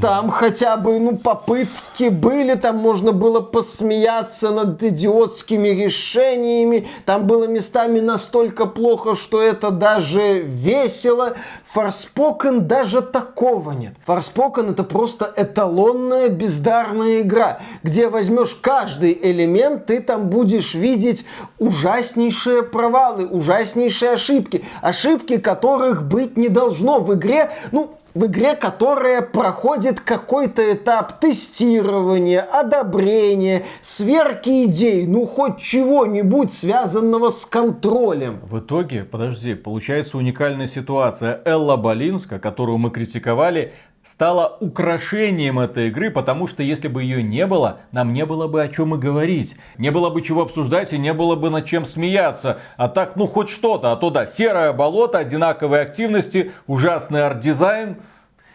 Там 0.00 0.30
хотя 0.30 0.76
бы, 0.76 0.98
ну, 0.98 1.16
попытки 1.16 2.08
были, 2.08 2.54
там 2.54 2.76
можно 2.76 3.12
было 3.12 3.40
посмеяться 3.40 4.50
над 4.50 4.82
идиотскими 4.82 5.68
решениями, 5.68 6.88
там 7.04 7.26
было 7.26 7.46
местами 7.46 8.00
настолько 8.00 8.66
плохо, 8.66 9.14
что 9.14 9.40
это 9.40 9.70
даже 9.70 10.40
весело. 10.40 11.36
Форспокен 11.66 12.66
даже 12.66 13.00
такого 13.00 13.72
нет. 13.72 13.94
Форспокен 14.06 14.70
это 14.70 14.84
просто 14.84 15.32
эталонная 15.36 16.28
бездарная 16.28 17.20
игра, 17.20 17.60
где 17.82 18.08
возьмешь 18.08 18.54
каждый 18.54 19.18
элемент, 19.20 19.86
ты 19.86 20.00
там 20.00 20.28
будешь 20.28 20.74
видеть 20.74 21.24
ужаснейшие 21.58 22.62
провалы, 22.62 23.26
ужаснейшие 23.26 24.12
ошибки, 24.12 24.64
ошибки 24.82 25.38
которых 25.38 26.06
быть 26.06 26.36
не 26.36 26.48
должно 26.48 27.00
в 27.00 27.14
игре, 27.14 27.50
ну, 27.72 27.96
в 28.16 28.26
игре, 28.26 28.56
которая 28.56 29.20
проходит 29.20 30.00
какой-то 30.00 30.72
этап 30.72 31.20
тестирования, 31.20 32.40
одобрения, 32.40 33.64
сверки 33.82 34.64
идей, 34.64 35.06
ну 35.06 35.26
хоть 35.26 35.58
чего-нибудь 35.58 36.50
связанного 36.50 37.28
с 37.28 37.44
контролем. 37.44 38.40
В 38.42 38.60
итоге, 38.60 39.04
подожди, 39.04 39.54
получается 39.54 40.16
уникальная 40.16 40.66
ситуация. 40.66 41.42
Элла 41.44 41.76
Болинска, 41.76 42.38
которую 42.38 42.78
мы 42.78 42.90
критиковали, 42.90 43.74
стала 44.06 44.56
украшением 44.60 45.58
этой 45.58 45.88
игры, 45.88 46.10
потому 46.10 46.46
что 46.46 46.62
если 46.62 46.86
бы 46.86 47.02
ее 47.02 47.22
не 47.22 47.46
было, 47.46 47.80
нам 47.90 48.12
не 48.12 48.24
было 48.24 48.46
бы 48.46 48.62
о 48.62 48.68
чем 48.68 48.94
и 48.94 48.98
говорить. 48.98 49.56
Не 49.78 49.90
было 49.90 50.10
бы 50.10 50.22
чего 50.22 50.42
обсуждать 50.42 50.92
и 50.92 50.98
не 50.98 51.12
было 51.12 51.34
бы 51.34 51.50
над 51.50 51.66
чем 51.66 51.84
смеяться. 51.84 52.60
А 52.76 52.88
так, 52.88 53.16
ну 53.16 53.26
хоть 53.26 53.50
что-то, 53.50 53.92
а 53.92 53.96
то 53.96 54.10
да, 54.10 54.26
серое 54.26 54.72
болото, 54.72 55.18
одинаковые 55.18 55.82
активности, 55.82 56.52
ужасный 56.66 57.26
арт-дизайн. 57.26 57.96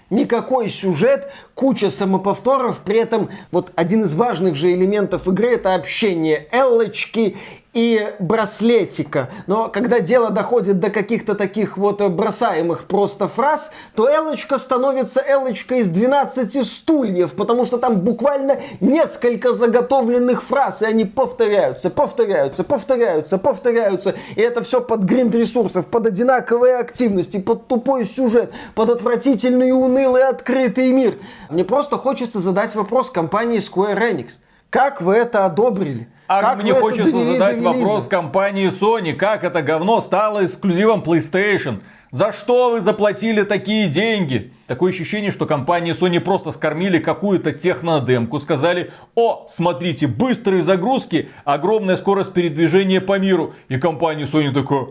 Никакой 0.10 0.68
сюжет, 0.68 1.32
куча 1.54 1.90
самоповторов, 1.90 2.80
при 2.80 3.00
этом 3.00 3.30
вот 3.50 3.72
один 3.76 4.04
из 4.04 4.14
важных 4.14 4.56
же 4.56 4.74
элементов 4.74 5.28
игры 5.28 5.52
это 5.52 5.74
общение 5.74 6.48
Эллочки 6.52 7.38
и 7.74 8.14
браслетика. 8.20 9.30
Но 9.48 9.70
когда 9.70 10.02
дело 10.02 10.30
доходит 10.30 10.80
до 10.80 10.90
каких-то 10.90 11.36
таких 11.36 11.78
вот 11.78 12.02
бросаемых 12.02 12.86
просто 12.86 13.30
фраз, 13.30 13.72
то 13.96 14.10
Элочка 14.10 14.58
становится 14.58 15.24
Элочкой 15.26 15.80
из 15.80 15.90
12 15.90 16.68
стульев, 16.68 17.34
потому 17.34 17.64
что 17.66 17.78
там 17.78 18.02
буквально 18.02 18.60
несколько 18.82 19.54
заготовленных 19.54 20.44
фраз, 20.44 20.82
и 20.82 20.86
они 20.86 21.06
повторяются, 21.06 21.90
повторяются, 21.90 22.64
повторяются, 22.64 23.38
повторяются. 23.38 24.16
И 24.36 24.42
это 24.42 24.64
все 24.64 24.82
под 24.82 25.04
гринд 25.04 25.34
ресурсов, 25.34 25.88
под 25.88 26.08
одинаковые 26.08 26.76
активности, 26.76 27.40
под 27.40 27.68
тупой 27.68 28.04
сюжет, 28.04 28.52
под 28.76 28.90
отвратительный, 28.90 29.72
унылый, 29.72 30.28
открытый 30.28 30.92
мир. 30.92 31.18
Мне 31.50 31.64
просто 31.64 31.98
хочется 31.98 32.42
задать 32.42 32.76
вопрос 32.76 33.10
компании 33.10 33.60
Square 33.60 34.12
Enix. 34.12 34.32
Как 34.70 35.02
вы 35.02 35.16
это 35.16 35.46
одобрили? 35.46 36.10
А 36.34 36.40
как 36.40 36.64
мне 36.64 36.74
хочется 36.74 37.26
задать 37.26 37.60
вопрос 37.60 38.08
компании 38.08 38.70
Sony. 38.70 39.12
Как 39.12 39.44
это 39.44 39.62
говно 39.62 40.00
стало 40.00 40.46
эксклюзивом 40.46 41.02
PlayStation? 41.02 41.82
За 42.12 42.32
что 42.32 42.72
вы 42.72 42.80
заплатили 42.80 43.44
такие 43.44 43.90
деньги? 43.90 44.54
Такое 44.68 44.94
ощущение, 44.94 45.32
что 45.32 45.46
компания 45.46 45.92
Sony 45.94 46.22
просто 46.22 46.54
скормили 46.54 47.00
какую-то 47.00 47.52
технодемку. 47.52 48.40
Сказали, 48.40 48.94
о, 49.14 49.48
смотрите, 49.50 50.08
быстрые 50.08 50.62
загрузки, 50.62 51.28
огромная 51.44 51.98
скорость 51.98 52.32
передвижения 52.32 53.02
по 53.02 53.20
миру. 53.20 53.54
И 53.68 53.78
компания 53.78 54.24
Sony 54.24 54.54
такая, 54.54 54.88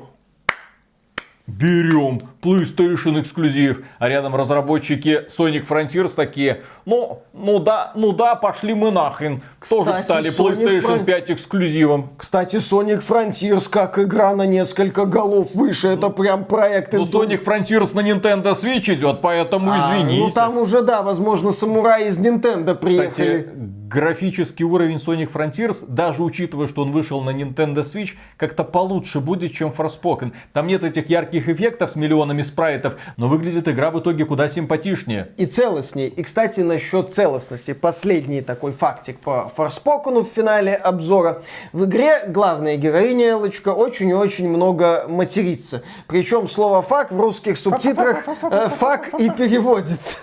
берем 1.50 2.20
PlayStation 2.42 3.20
эксклюзив. 3.20 3.84
А 3.98 4.08
рядом 4.08 4.34
разработчики 4.34 5.26
Sonic 5.36 5.66
Frontiers 5.66 6.12
такие, 6.14 6.62
ну, 6.86 7.22
ну 7.32 7.58
да, 7.58 7.92
ну 7.94 8.12
да, 8.12 8.34
пошли 8.34 8.74
мы 8.74 8.90
нахрен. 8.90 9.42
Тоже 9.68 10.00
стали 10.04 10.30
PlayStation 10.30 10.82
Fron... 10.82 11.04
5 11.04 11.30
эксклюзивом. 11.32 12.10
Кстати, 12.16 12.56
Sonic 12.56 13.02
Frontiers 13.06 13.68
как 13.68 13.98
игра 13.98 14.34
на 14.34 14.46
несколько 14.46 15.04
голов 15.04 15.54
выше, 15.54 15.88
это 15.88 16.08
прям 16.08 16.44
проект 16.44 16.94
из... 16.94 17.00
Ну, 17.00 17.22
Sonic 17.22 17.44
Frontiers 17.44 17.94
на 17.94 18.00
Nintendo 18.00 18.54
Switch 18.54 18.92
идет, 18.94 19.20
поэтому 19.20 19.72
а, 19.72 19.78
извините. 19.78 20.24
Ну, 20.24 20.30
там 20.30 20.58
уже, 20.58 20.82
да, 20.82 21.02
возможно, 21.02 21.52
самураи 21.52 22.08
из 22.08 22.18
Nintendo 22.18 22.74
приехали. 22.74 23.42
Кстати, 23.42 23.79
графический 23.90 24.64
уровень 24.64 24.96
Sonic 24.96 25.32
Frontiers, 25.32 25.84
даже 25.88 26.22
учитывая, 26.22 26.68
что 26.68 26.82
он 26.82 26.92
вышел 26.92 27.20
на 27.22 27.30
Nintendo 27.30 27.82
Switch, 27.82 28.10
как-то 28.36 28.62
получше 28.62 29.18
будет, 29.20 29.52
чем 29.52 29.70
Forspoken. 29.76 30.32
Там 30.52 30.68
нет 30.68 30.84
этих 30.84 31.10
ярких 31.10 31.48
эффектов 31.48 31.90
с 31.90 31.96
миллионами 31.96 32.42
спрайтов, 32.42 32.94
но 33.16 33.28
выглядит 33.28 33.66
игра 33.66 33.90
в 33.90 33.98
итоге 33.98 34.24
куда 34.24 34.48
симпатичнее. 34.48 35.32
И 35.36 35.46
целостнее. 35.46 36.08
И, 36.08 36.22
кстати, 36.22 36.60
насчет 36.60 37.12
целостности. 37.12 37.72
Последний 37.72 38.42
такой 38.42 38.72
фактик 38.72 39.18
по 39.18 39.52
Forspoken 39.56 40.22
в 40.22 40.28
финале 40.28 40.74
обзора. 40.74 41.42
В 41.72 41.84
игре 41.84 42.26
главная 42.28 42.76
героиня 42.76 43.30
Элочка 43.30 43.70
очень 43.70 44.10
и 44.10 44.14
очень 44.14 44.48
много 44.48 45.06
матерится. 45.08 45.82
Причем 46.06 46.48
слово 46.48 46.82
«фак» 46.82 47.10
в 47.10 47.20
русских 47.20 47.56
субтитрах 47.56 48.24
э, 48.42 48.68
«фак» 48.68 49.08
и 49.18 49.28
переводится. 49.30 50.18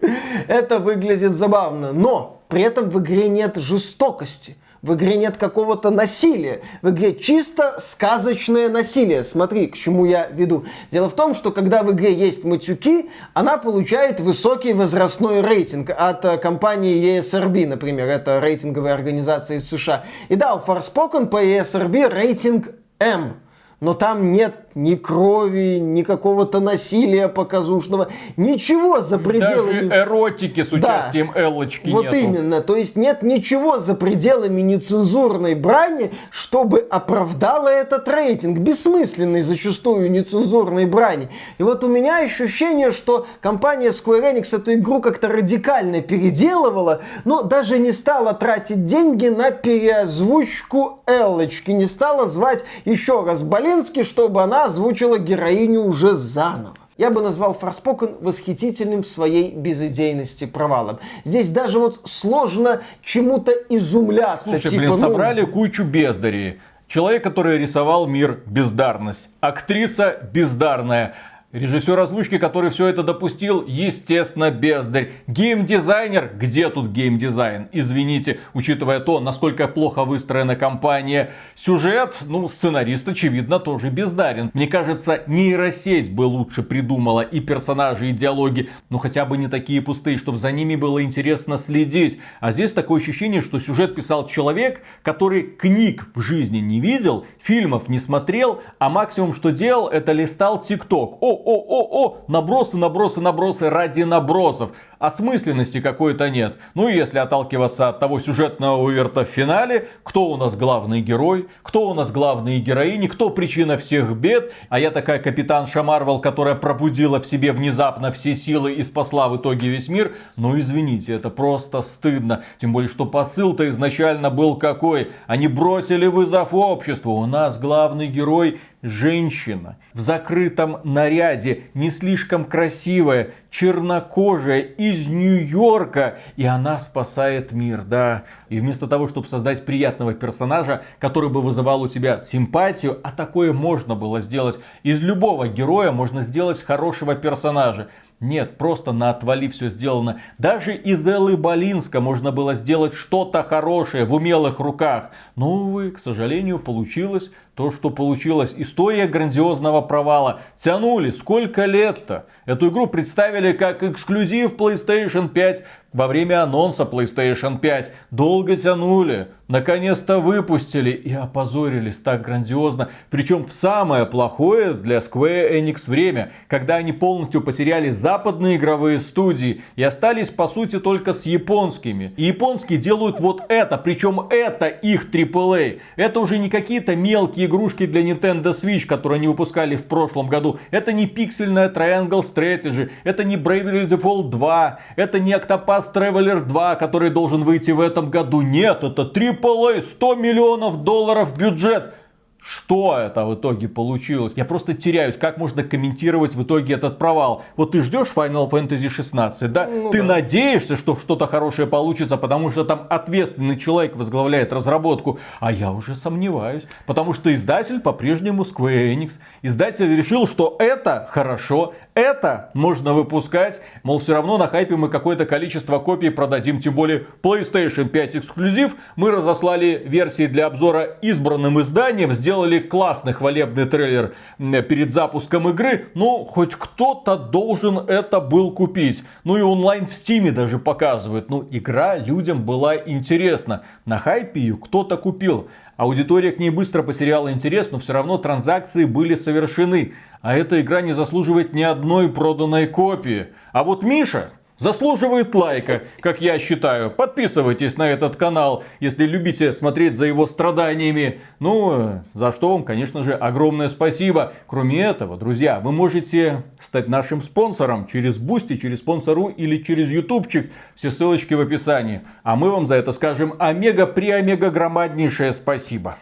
Это 0.48 0.78
выглядит 0.78 1.34
забавно. 1.34 1.92
Но 1.92 2.37
при 2.48 2.62
этом 2.62 2.88
в 2.90 2.98
игре 3.00 3.28
нет 3.28 3.56
жестокости. 3.56 4.56
В 4.80 4.94
игре 4.94 5.16
нет 5.16 5.36
какого-то 5.36 5.90
насилия. 5.90 6.62
В 6.82 6.90
игре 6.90 7.14
чисто 7.14 7.76
сказочное 7.78 8.68
насилие. 8.68 9.24
Смотри, 9.24 9.66
к 9.66 9.76
чему 9.76 10.06
я 10.06 10.28
веду. 10.28 10.66
Дело 10.92 11.10
в 11.10 11.14
том, 11.14 11.34
что 11.34 11.50
когда 11.50 11.82
в 11.82 11.90
игре 11.90 12.14
есть 12.14 12.44
матюки, 12.44 13.10
она 13.34 13.56
получает 13.56 14.20
высокий 14.20 14.72
возрастной 14.72 15.40
рейтинг 15.40 15.90
от 15.90 16.24
э, 16.24 16.38
компании 16.38 17.18
ESRB, 17.18 17.66
например. 17.66 18.06
Это 18.06 18.38
рейтинговая 18.38 18.94
организация 18.94 19.56
из 19.56 19.68
США. 19.68 20.04
И 20.28 20.36
да, 20.36 20.54
у 20.54 20.60
Forspoken 20.60 21.26
по 21.26 21.44
ESRB 21.44 22.08
рейтинг 22.08 22.68
M. 23.00 23.40
Но 23.80 23.94
там 23.94 24.30
нет 24.30 24.67
ни 24.74 24.94
крови, 24.94 25.78
ни 25.80 26.02
какого-то 26.02 26.60
насилия 26.60 27.28
показушного, 27.28 28.08
ничего 28.36 29.00
за 29.00 29.18
пределами... 29.18 29.88
Даже 29.88 30.02
эротики 30.02 30.62
с 30.62 30.72
участием 30.72 31.32
да, 31.34 31.40
Эллочки 31.40 31.90
Вот 31.90 32.04
нету. 32.04 32.16
именно, 32.16 32.60
то 32.60 32.76
есть 32.76 32.96
нет 32.96 33.22
ничего 33.22 33.78
за 33.78 33.94
пределами 33.94 34.60
нецензурной 34.60 35.54
брани, 35.54 36.12
чтобы 36.30 36.80
оправдало 36.80 37.68
этот 37.68 38.08
рейтинг, 38.08 38.58
бессмысленный 38.58 39.42
зачастую 39.42 40.10
нецензурной 40.10 40.86
брани. 40.86 41.28
И 41.58 41.62
вот 41.62 41.82
у 41.84 41.88
меня 41.88 42.18
ощущение, 42.18 42.90
что 42.90 43.26
компания 43.40 43.88
Square 43.88 44.34
Enix 44.34 44.54
эту 44.54 44.74
игру 44.74 45.00
как-то 45.00 45.28
радикально 45.28 46.02
переделывала, 46.02 47.02
но 47.24 47.42
даже 47.42 47.78
не 47.78 47.92
стала 47.92 48.34
тратить 48.34 48.86
деньги 48.86 49.28
на 49.28 49.50
переозвучку 49.50 51.00
Эллочки, 51.06 51.70
не 51.70 51.86
стала 51.86 52.26
звать 52.26 52.64
еще 52.84 53.24
раз 53.24 53.42
Болински, 53.42 54.02
чтобы 54.02 54.42
она 54.42 54.57
озвучила 54.64 55.18
героиню 55.18 55.82
уже 55.82 56.14
заново. 56.14 56.76
Я 56.96 57.10
бы 57.10 57.22
назвал 57.22 57.54
Форспокен 57.54 58.16
восхитительным 58.20 59.02
в 59.04 59.06
своей 59.06 59.52
безыдейности 59.52 60.46
провалом. 60.46 60.98
Здесь 61.24 61.48
даже 61.48 61.78
вот 61.78 62.00
сложно 62.04 62.82
чему-то 63.02 63.52
изумляться. 63.68 64.50
Слушай, 64.50 64.70
типа, 64.70 64.76
блин, 64.76 64.90
ну... 64.90 64.96
собрали 64.96 65.44
кучу 65.44 65.84
бездарей. 65.84 66.60
Человек, 66.88 67.22
который 67.22 67.58
рисовал 67.58 68.06
мир 68.08 68.40
бездарность. 68.46 69.28
Актриса 69.40 70.28
бездарная. 70.32 71.14
Режиссер 71.50 71.98
озвучки, 71.98 72.36
который 72.36 72.68
все 72.68 72.88
это 72.88 73.02
допустил, 73.02 73.64
естественно, 73.66 74.50
бездарь. 74.50 75.12
Геймдизайнер, 75.28 76.32
где 76.38 76.68
тут 76.68 76.90
геймдизайн? 76.90 77.68
Извините, 77.72 78.40
учитывая 78.52 79.00
то, 79.00 79.18
насколько 79.18 79.66
плохо 79.66 80.04
выстроена 80.04 80.56
компания. 80.56 81.30
Сюжет, 81.54 82.18
ну, 82.26 82.50
сценарист, 82.50 83.08
очевидно, 83.08 83.60
тоже 83.60 83.88
бездарен. 83.88 84.50
Мне 84.52 84.66
кажется, 84.66 85.22
нейросеть 85.26 86.14
бы 86.14 86.24
лучше 86.24 86.62
придумала 86.62 87.22
и 87.22 87.40
персонажи, 87.40 88.10
и 88.10 88.12
диалоги, 88.12 88.68
но 88.90 88.98
хотя 88.98 89.24
бы 89.24 89.38
не 89.38 89.48
такие 89.48 89.80
пустые, 89.80 90.18
чтобы 90.18 90.36
за 90.36 90.52
ними 90.52 90.76
было 90.76 91.02
интересно 91.02 91.56
следить. 91.56 92.18
А 92.40 92.52
здесь 92.52 92.74
такое 92.74 93.00
ощущение, 93.00 93.40
что 93.40 93.58
сюжет 93.58 93.94
писал 93.94 94.26
человек, 94.26 94.82
который 95.00 95.44
книг 95.44 96.08
в 96.14 96.20
жизни 96.20 96.58
не 96.58 96.78
видел, 96.78 97.24
фильмов 97.40 97.88
не 97.88 98.00
смотрел, 98.00 98.60
а 98.78 98.90
максимум, 98.90 99.32
что 99.32 99.48
делал, 99.48 99.88
это 99.88 100.12
листал 100.12 100.62
ТикТок. 100.62 101.16
О, 101.22 101.37
о-о-о, 101.44 102.18
набросы, 102.28 102.76
набросы, 102.76 103.20
набросы 103.20 103.70
ради 103.70 104.02
набросов. 104.02 104.70
Осмысленности 104.98 105.80
какой-то 105.80 106.28
нет. 106.28 106.56
Ну 106.74 106.88
и 106.88 106.96
если 106.96 107.18
отталкиваться 107.18 107.88
от 107.88 108.00
того 108.00 108.18
сюжетного 108.18 108.82
уверта 108.82 109.24
в 109.24 109.28
финале, 109.28 109.88
кто 110.02 110.26
у 110.26 110.36
нас 110.36 110.56
главный 110.56 111.00
герой, 111.00 111.48
кто 111.62 111.88
у 111.88 111.94
нас 111.94 112.10
главные 112.10 112.58
героини, 112.58 113.06
кто 113.06 113.30
причина 113.30 113.78
всех 113.78 114.16
бед. 114.16 114.52
А 114.68 114.80
я 114.80 114.90
такая 114.90 115.20
капитанша 115.20 115.84
Марвел, 115.84 116.18
которая 116.20 116.56
пробудила 116.56 117.20
в 117.20 117.26
себе 117.26 117.52
внезапно 117.52 118.10
все 118.10 118.34
силы 118.34 118.72
и 118.72 118.82
спасла 118.82 119.28
в 119.28 119.36
итоге 119.36 119.68
весь 119.68 119.88
мир. 119.88 120.16
Ну 120.36 120.58
извините, 120.58 121.12
это 121.12 121.30
просто 121.30 121.82
стыдно. 121.82 122.42
Тем 122.60 122.72
более, 122.72 122.90
что 122.90 123.06
посыл-то 123.06 123.68
изначально 123.70 124.30
был 124.30 124.56
какой. 124.56 125.12
Они 125.28 125.46
бросили 125.46 126.06
вызов 126.06 126.52
обществу. 126.52 127.12
У 127.12 127.26
нас 127.26 127.56
главный 127.58 128.08
герой 128.08 128.60
женщина 128.82 129.76
в 129.92 130.00
закрытом 130.00 130.78
наряде, 130.84 131.64
не 131.74 131.90
слишком 131.90 132.44
красивая, 132.44 133.30
чернокожая 133.50 134.60
из 134.60 135.06
Нью-Йорка, 135.06 136.18
и 136.36 136.44
она 136.44 136.78
спасает 136.78 137.52
мир, 137.52 137.82
да. 137.82 138.24
И 138.48 138.60
вместо 138.60 138.86
того, 138.86 139.08
чтобы 139.08 139.26
создать 139.26 139.64
приятного 139.64 140.14
персонажа, 140.14 140.82
который 140.98 141.30
бы 141.30 141.42
вызывал 141.42 141.82
у 141.82 141.88
тебя 141.88 142.20
симпатию, 142.20 143.00
а 143.02 143.10
такое 143.10 143.52
можно 143.52 143.94
было 143.94 144.20
сделать, 144.20 144.58
из 144.82 145.02
любого 145.02 145.48
героя 145.48 145.90
можно 145.90 146.22
сделать 146.22 146.62
хорошего 146.62 147.14
персонажа. 147.14 147.88
Нет, 148.20 148.58
просто 148.58 148.90
на 148.90 149.10
отвали 149.10 149.46
все 149.46 149.68
сделано. 149.68 150.20
Даже 150.38 150.74
из 150.74 151.06
Эллы 151.06 151.36
Болинска 151.36 152.00
можно 152.00 152.32
было 152.32 152.54
сделать 152.54 152.94
что-то 152.94 153.44
хорошее 153.44 154.04
в 154.04 154.12
умелых 154.12 154.58
руках. 154.58 155.10
Но, 155.36 155.52
увы, 155.52 155.92
к 155.92 156.00
сожалению, 156.00 156.58
получилось 156.58 157.30
то, 157.58 157.72
что 157.72 157.90
получилось. 157.90 158.54
История 158.56 159.08
грандиозного 159.08 159.80
провала. 159.80 160.42
Тянули 160.62 161.10
сколько 161.10 161.64
лет-то? 161.64 162.26
Эту 162.46 162.68
игру 162.68 162.86
представили 162.86 163.50
как 163.50 163.82
эксклюзив 163.82 164.54
PlayStation 164.54 165.28
5 165.28 165.64
во 165.92 166.06
время 166.06 166.42
анонса 166.42 166.82
PlayStation 166.82 167.58
5. 167.58 167.92
Долго 168.10 168.56
тянули, 168.56 169.28
наконец-то 169.48 170.20
выпустили 170.20 170.90
и 170.90 171.12
опозорились 171.14 171.96
так 171.96 172.22
грандиозно. 172.22 172.90
Причем 173.10 173.46
в 173.46 173.52
самое 173.52 174.04
плохое 174.04 174.74
для 174.74 174.98
Square 174.98 175.52
Enix 175.52 175.84
время, 175.86 176.32
когда 176.46 176.76
они 176.76 176.92
полностью 176.92 177.40
потеряли 177.40 177.90
западные 177.90 178.56
игровые 178.56 179.00
студии 179.00 179.62
и 179.76 179.82
остались 179.82 180.28
по 180.28 180.48
сути 180.48 180.78
только 180.78 181.14
с 181.14 181.24
японскими. 181.24 182.12
И 182.16 182.24
японские 182.24 182.78
делают 182.78 183.20
вот 183.20 183.42
это, 183.48 183.78
причем 183.78 184.20
это 184.28 184.66
их 184.66 185.10
AAA. 185.10 185.80
Это 185.96 186.20
уже 186.20 186.38
не 186.38 186.50
какие-то 186.50 186.94
мелкие 186.96 187.46
игрушки 187.46 187.86
для 187.86 188.02
Nintendo 188.02 188.52
Switch, 188.52 188.86
которые 188.86 189.16
они 189.18 189.28
выпускали 189.28 189.76
в 189.76 189.84
прошлом 189.84 190.28
году. 190.28 190.58
Это 190.70 190.92
не 190.92 191.06
пиксельная 191.06 191.70
Triangle 191.70 192.22
Strategy, 192.22 192.90
это 193.04 193.24
не 193.24 193.36
Bravely 193.36 193.88
Default 193.88 194.28
2, 194.28 194.80
это 194.96 195.18
не 195.18 195.32
Octopath 195.32 195.77
Traveler 195.94 196.40
2, 196.40 196.76
который 196.76 197.10
должен 197.10 197.44
выйти 197.44 197.70
в 197.70 197.80
этом 197.80 198.10
году. 198.10 198.40
Нет, 198.42 198.82
это 198.82 199.02
AAA, 199.02 199.82
100 199.82 200.14
миллионов 200.16 200.82
долларов 200.84 201.36
бюджет. 201.36 201.94
Что 202.40 202.96
это 202.96 203.26
в 203.26 203.34
итоге 203.34 203.68
получилось? 203.68 204.32
Я 204.36 204.44
просто 204.44 204.72
теряюсь, 204.72 205.16
как 205.16 205.36
можно 205.38 205.62
комментировать 205.64 206.34
в 206.34 206.42
итоге 206.44 206.74
этот 206.74 206.96
провал. 206.98 207.44
Вот 207.56 207.72
ты 207.72 207.82
ждешь 207.82 208.08
Final 208.14 208.48
Fantasy 208.48 208.88
16, 208.88 209.52
да? 209.52 209.68
Ну, 209.68 209.90
ты 209.90 209.98
да. 209.98 210.14
надеешься, 210.14 210.76
что 210.76 210.96
что-то 210.96 211.26
хорошее 211.26 211.66
получится, 211.66 212.16
потому 212.16 212.50
что 212.50 212.64
там 212.64 212.86
ответственный 212.88 213.58
человек 213.58 213.96
возглавляет 213.96 214.52
разработку. 214.52 215.18
А 215.40 215.52
я 215.52 215.72
уже 215.72 215.96
сомневаюсь, 215.96 216.62
потому 216.86 217.12
что 217.12 217.34
издатель 217.34 217.80
по-прежнему 217.80 218.44
Square 218.44 218.94
Enix. 218.94 219.14
Издатель 219.42 219.94
решил, 219.96 220.26
что 220.26 220.56
это 220.58 221.06
хорошо, 221.10 221.74
это 221.94 222.50
можно 222.54 222.94
выпускать. 222.94 223.60
Мол, 223.82 223.98
все 223.98 224.14
равно 224.14 224.38
на 224.38 224.46
хайпе 224.46 224.76
мы 224.76 224.88
какое-то 224.88 225.26
количество 225.26 225.80
копий 225.80 226.10
продадим. 226.10 226.60
Тем 226.60 226.74
более 226.74 227.04
PlayStation 227.22 227.88
5 227.88 228.16
эксклюзив. 228.16 228.76
Мы 228.94 229.10
разослали 229.10 229.82
версии 229.84 230.26
для 230.26 230.46
обзора 230.46 230.96
избранным 231.02 231.60
изданиям, 231.60 232.12
сделали 232.12 232.27
классный 232.68 233.12
хвалебный 233.12 233.66
трейлер 233.66 234.14
перед 234.38 234.92
запуском 234.92 235.48
игры, 235.48 235.88
но 235.94 236.24
хоть 236.24 236.54
кто-то 236.54 237.16
должен 237.16 237.78
это 237.78 238.20
был 238.20 238.52
купить. 238.52 239.02
Ну 239.24 239.36
и 239.36 239.42
онлайн 239.42 239.86
в 239.86 239.92
стиме 239.92 240.30
даже 240.30 240.58
показывает. 240.58 241.30
Ну, 241.30 241.46
игра 241.50 241.96
людям 241.96 242.44
была 242.44 242.76
интересна. 242.76 243.62
На 243.84 243.98
хайпе 243.98 244.40
ее 244.40 244.56
кто-то 244.56 244.96
купил. 244.96 245.48
Аудитория 245.76 246.32
к 246.32 246.38
ней 246.38 246.50
быстро 246.50 246.82
потеряла 246.82 247.32
интерес, 247.32 247.70
но 247.70 247.78
все 247.78 247.92
равно 247.92 248.18
транзакции 248.18 248.84
были 248.84 249.14
совершены. 249.14 249.94
А 250.22 250.36
эта 250.36 250.60
игра 250.60 250.80
не 250.80 250.92
заслуживает 250.92 251.52
ни 251.52 251.62
одной 251.62 252.08
проданной 252.08 252.66
копии. 252.66 253.28
А 253.52 253.62
вот 253.62 253.84
Миша, 253.84 254.30
заслуживает 254.58 255.34
лайка, 255.34 255.84
как 256.00 256.20
я 256.20 256.38
считаю. 256.38 256.90
Подписывайтесь 256.90 257.76
на 257.76 257.88
этот 257.88 258.16
канал, 258.16 258.64
если 258.80 259.04
любите 259.04 259.52
смотреть 259.52 259.94
за 259.94 260.06
его 260.06 260.26
страданиями. 260.26 261.20
Ну, 261.38 262.02
за 262.12 262.32
что 262.32 262.52
вам, 262.52 262.64
конечно 262.64 263.02
же, 263.02 263.14
огромное 263.14 263.68
спасибо. 263.68 264.32
Кроме 264.46 264.82
этого, 264.82 265.16
друзья, 265.16 265.60
вы 265.60 265.72
можете 265.72 266.42
стать 266.60 266.88
нашим 266.88 267.22
спонсором 267.22 267.86
через 267.86 268.18
Boosty, 268.18 268.56
через 268.56 268.80
Sponsr 268.80 269.28
или 269.28 269.62
через 269.62 269.88
ютубчик. 269.88 270.50
Все 270.74 270.90
ссылочки 270.90 271.34
в 271.34 271.40
описании. 271.40 272.02
А 272.22 272.36
мы 272.36 272.50
вам 272.50 272.66
за 272.66 272.74
это 272.74 272.92
скажем 272.92 273.34
омега 273.38 273.86
при 273.86 274.10
омега 274.10 274.50
громаднейшее 274.50 275.32
спасибо. 275.32 275.98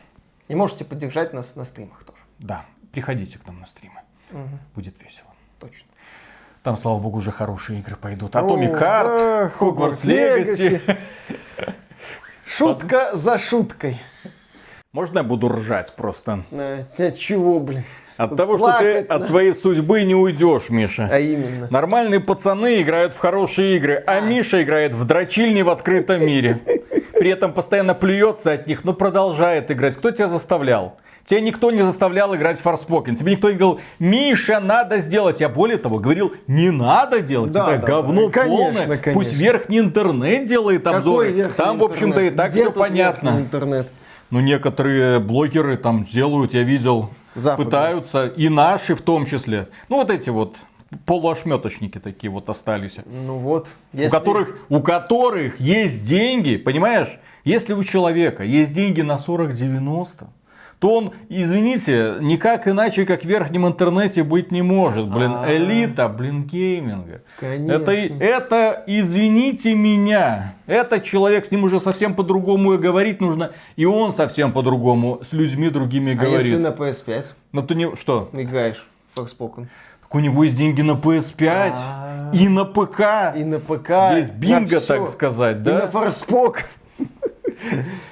И 0.49 0.55
можете 0.55 0.85
поддержать 0.85 1.33
нас 1.33 1.57
на 1.57 1.65
стримах 1.65 2.05
тоже. 2.05 2.19
Да, 2.39 2.65
приходите 2.93 3.39
к 3.39 3.47
нам 3.47 3.61
на 3.61 3.67
стримы. 3.67 4.01
Угу. 4.31 4.59
Будет 4.77 5.03
весело. 5.03 5.29
Точно. 5.59 5.87
Там, 6.67 6.77
слава 6.77 6.99
богу, 6.99 7.19
уже 7.19 7.31
хорошие 7.31 7.79
игры 7.79 7.95
пойдут. 7.95 8.35
Atomic 8.35 8.73
Heart, 8.73 9.53
Hogwarts 9.61 10.05
Legacy. 10.05 10.99
Шутка 12.45 13.11
за 13.13 13.39
шуткой. 13.39 14.01
Можно 14.93 15.19
я 15.19 15.23
буду 15.23 15.49
ржать 15.49 15.95
просто? 15.95 16.43
А, 16.51 17.11
чего, 17.13 17.61
блин? 17.61 17.85
От 18.17 18.37
того, 18.37 18.59
что 18.59 18.79
ты 18.81 18.99
от 18.99 19.23
своей 19.23 19.53
судьбы 19.53 20.03
не 20.03 20.17
уйдешь, 20.17 20.69
Миша. 20.69 21.09
А 21.09 21.21
именно. 21.21 21.69
Нормальные 21.71 22.19
пацаны 22.19 22.83
играют 22.83 23.15
в 23.15 23.19
хорошие 23.19 23.77
игры, 23.77 24.03
а, 24.05 24.17
а. 24.17 24.21
Миша 24.21 24.65
играет 24.65 24.93
в 24.93 25.05
дрочильни 25.05 25.63
в 25.63 25.69
открытом 25.69 26.27
мире. 26.27 26.63
При 27.13 27.31
этом 27.31 27.53
постоянно 27.53 27.95
плюется 27.95 28.51
от 28.51 28.67
них, 28.67 28.83
но 28.83 28.93
продолжает 28.93 29.71
играть. 29.71 29.95
Кто 29.95 30.11
тебя 30.11 30.27
заставлял? 30.27 30.97
Тебя 31.27 31.41
никто 31.41 31.73
не 31.73 31.83
заставлял 31.83 32.35
играть 32.37 32.61
в 32.61 32.65
Forspoken. 32.65 33.17
Тебе 33.17 33.33
никто 33.33 33.51
не 33.51 33.57
говорил, 33.57 33.81
Миша, 33.99 34.61
надо 34.61 34.99
сделать. 34.99 35.41
Я 35.41 35.49
более 35.49 35.77
того 35.77 35.99
говорил, 35.99 36.35
не 36.47 36.71
надо 36.71 37.21
делать. 37.21 37.51
Да, 37.51 37.73
Это 37.73 37.81
да, 37.81 37.87
говно 37.87 38.31
конечно, 38.31 38.57
полное. 38.57 38.87
Конечно. 38.99 39.13
Пусть 39.13 39.33
верхний 39.33 39.81
интернет 39.81 40.47
делает 40.47 40.87
обзоры. 40.87 41.51
Там, 41.57 41.79
в 41.79 41.85
общем-то, 41.85 42.21
и 42.21 42.31
так 42.31 42.53
Где 42.53 42.63
все 42.63 42.73
понятно. 42.73 43.41
Интернет? 43.41 43.89
Ну, 44.31 44.39
некоторые 44.41 45.19
блогеры 45.19 45.77
там 45.77 46.05
делают, 46.05 46.55
я 46.55 46.63
видел, 46.63 47.11
Западные. 47.35 47.65
пытаются. 47.65 48.27
И 48.27 48.49
наши 48.49 48.95
в 48.95 49.03
том 49.03 49.27
числе. 49.27 49.69
Ну, 49.89 49.97
вот 49.97 50.11
эти 50.11 50.31
вот 50.31 50.57
полуошметочники 51.07 51.99
такие 51.99 52.31
вот 52.31 52.49
остались. 52.49 52.97
Ну 53.05 53.39
вот. 53.39 53.67
Если... 53.93 54.09
У, 54.09 54.11
которых, 54.11 54.59
у 54.69 54.81
которых 54.81 55.61
есть 55.61 56.07
деньги, 56.07 56.57
понимаешь? 56.57 57.19
Если 57.45 57.73
у 57.73 57.83
человека 57.83 58.45
есть 58.45 58.73
деньги 58.73 59.01
на 59.01 59.17
40-90, 59.17 60.27
то 60.79 60.95
он, 60.95 61.13
извините, 61.31 62.17
никак 62.21 62.69
иначе, 62.69 63.07
как 63.07 63.23
в 63.23 63.25
верхнем 63.25 63.67
интернете 63.67 64.23
быть 64.23 64.53
не 64.53 64.61
может. 64.61 65.09
Блин, 65.09 65.33
А-а-а. 65.33 65.57
элита, 65.57 66.09
блин, 66.09 66.45
гейминга. 66.45 67.23
Конечно. 67.41 67.73
Это, 67.73 67.93
это, 67.93 68.85
извините 68.87 69.75
меня, 69.75 70.55
этот 70.67 71.05
человек, 71.05 71.47
с 71.47 71.51
ним 71.51 71.65
уже 71.65 71.81
совсем 71.81 72.15
по-другому 72.15 72.75
и 72.75 72.79
говорить 72.79 73.21
нужно, 73.21 73.53
и 73.77 73.87
он 73.87 74.13
совсем 74.13 74.53
по-другому 74.53 75.21
с 75.23 75.33
людьми 75.33 75.71
другими 75.71 76.13
а 76.13 76.17
говорит. 76.17 76.45
Если 76.45 76.57
на 76.59 76.69
PS5? 76.69 77.25
Ну 77.53 77.63
ты 77.63 77.75
не, 77.75 77.97
что? 77.97 78.29
Играешь 78.33 78.87
в 79.15 79.19
Forspoken. 79.19 79.69
Так 80.03 80.15
у 80.15 80.19
него 80.19 80.45
есть 80.45 80.57
деньги 80.57 80.83
на 80.83 80.93
PS5 80.93 81.49
А-а-а. 81.49 82.37
и 82.37 82.49
на 82.49 82.65
ПК. 82.67 83.35
И 83.35 83.45
на 83.45 83.59
ПК. 83.61 83.91
Есть 84.17 84.35
бинго, 84.35 84.81
так 84.81 85.09
сказать, 85.09 85.63
да? 85.63 85.79
И 85.79 85.83
на 85.83 85.89
Forspoken. 85.89 86.65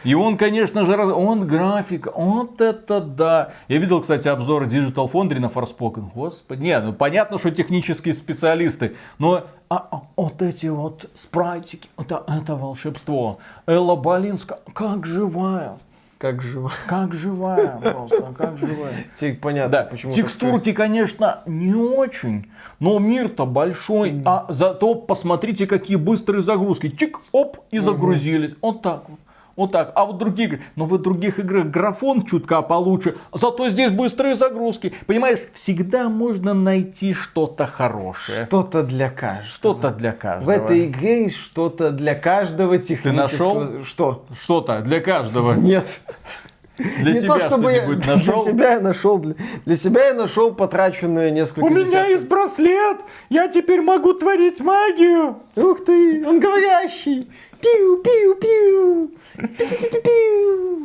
И 0.05 0.15
он, 0.15 0.37
конечно 0.37 0.85
же, 0.85 0.97
раз... 0.97 1.09
он 1.09 1.47
график, 1.47 2.09
вот 2.15 2.61
это 2.61 3.01
да. 3.01 3.53
Я 3.69 3.79
видел, 3.79 4.01
кстати, 4.01 4.29
обзор 4.29 4.65
Digital 4.65 5.11
Foundry 5.11 5.39
на 5.39 5.47
Forspoken. 5.47 6.11
Господи, 6.15 6.63
не, 6.63 6.81
ну 6.81 6.93
понятно, 6.93 7.39
что 7.39 7.51
технические 7.51 8.15
специалисты, 8.15 8.97
но 9.19 9.47
а, 9.69 9.89
а, 9.91 10.03
вот 10.17 10.43
эти 10.43 10.67
вот 10.67 11.11
спрайтики, 11.15 11.89
это, 11.99 12.23
это 12.29 12.55
волшебство. 12.55 13.39
Элла 13.67 13.97
Болинска, 13.97 14.61
как 14.73 15.07
живая. 15.07 15.79
Как 16.19 16.41
живая. 16.41 16.73
Как 16.87 17.13
живая 17.13 17.79
просто, 17.83 18.33
как 18.39 18.57
живая. 18.57 18.95
Теперь 19.15 19.37
понятно, 19.37 19.73
да. 19.73 19.83
почему 19.83 20.13
Текстурки, 20.13 20.73
конечно, 20.73 21.41
не 21.45 21.75
очень, 21.75 22.47
но 22.79 22.99
мир-то 22.99 23.47
большой. 23.47 24.23
А 24.25 24.47
зато 24.49 24.95
посмотрите, 24.95 25.67
какие 25.67 25.97
быстрые 25.97 26.43
загрузки. 26.43 26.89
Чик, 26.89 27.21
оп, 27.33 27.59
и 27.71 27.79
загрузились. 27.79 28.55
Вот 28.63 28.81
так 28.81 29.09
вот. 29.09 29.19
Вот 29.57 29.73
так. 29.73 29.93
А 29.95 30.05
вот 30.05 30.19
другие 30.19 30.49
игры, 30.49 30.63
но 30.77 30.85
в 30.87 30.99
других 30.99 31.39
играх 31.39 31.67
графон 31.67 32.25
чутка 32.25 32.63
получше, 32.63 33.17
зато 33.33 33.69
здесь 33.69 33.91
быстрые 33.91 34.35
загрузки. 34.37 34.93
Понимаешь, 35.07 35.39
всегда 35.53 36.09
можно 36.09 36.55
найти 36.55 37.13
что-то 37.13 37.67
хорошее. 37.67 38.47
Что-то 38.47 38.83
для 38.83 39.11
каждого. 39.11 39.45
Что-то 39.55 39.91
для 39.91 40.13
каждого. 40.13 40.47
В 40.47 40.49
этой 40.51 40.87
игре 40.87 41.25
есть 41.25 41.37
что-то 41.37 41.91
для 41.91 42.15
каждого 42.15 42.79
технического. 42.79 43.65
Ты 43.65 43.71
нашел? 43.71 43.85
Что? 43.85 44.25
Что-то 44.43 44.81
для 44.81 45.01
каждого. 45.01 45.55
Нет. 45.55 46.01
Для 46.77 47.13
не 47.13 47.21
себя 47.21 47.35
то, 47.35 47.41
чтобы 47.47 47.73
я, 47.73 47.87
нашел? 47.87 48.45
Для 48.45 48.53
себя 48.53 48.73
я 48.73 48.81
нашел. 48.81 49.19
Для, 49.19 49.35
для 49.65 49.77
себя 49.77 50.07
я 50.09 50.15
нашел 50.15 50.53
потраченные 50.53 51.31
несколько 51.31 51.65
У 51.65 51.69
десятков. 51.69 51.89
меня 51.89 52.07
есть 52.07 52.27
браслет. 52.27 52.97
Я 53.29 53.47
теперь 53.47 53.81
могу 53.81 54.13
творить 54.15 54.59
магию. 54.59 55.37
Ух 55.55 55.85
ты, 55.85 56.27
он 56.27 56.41
говорящий. 56.41 57.31
Пиу-пиу-пиу. 57.65 59.11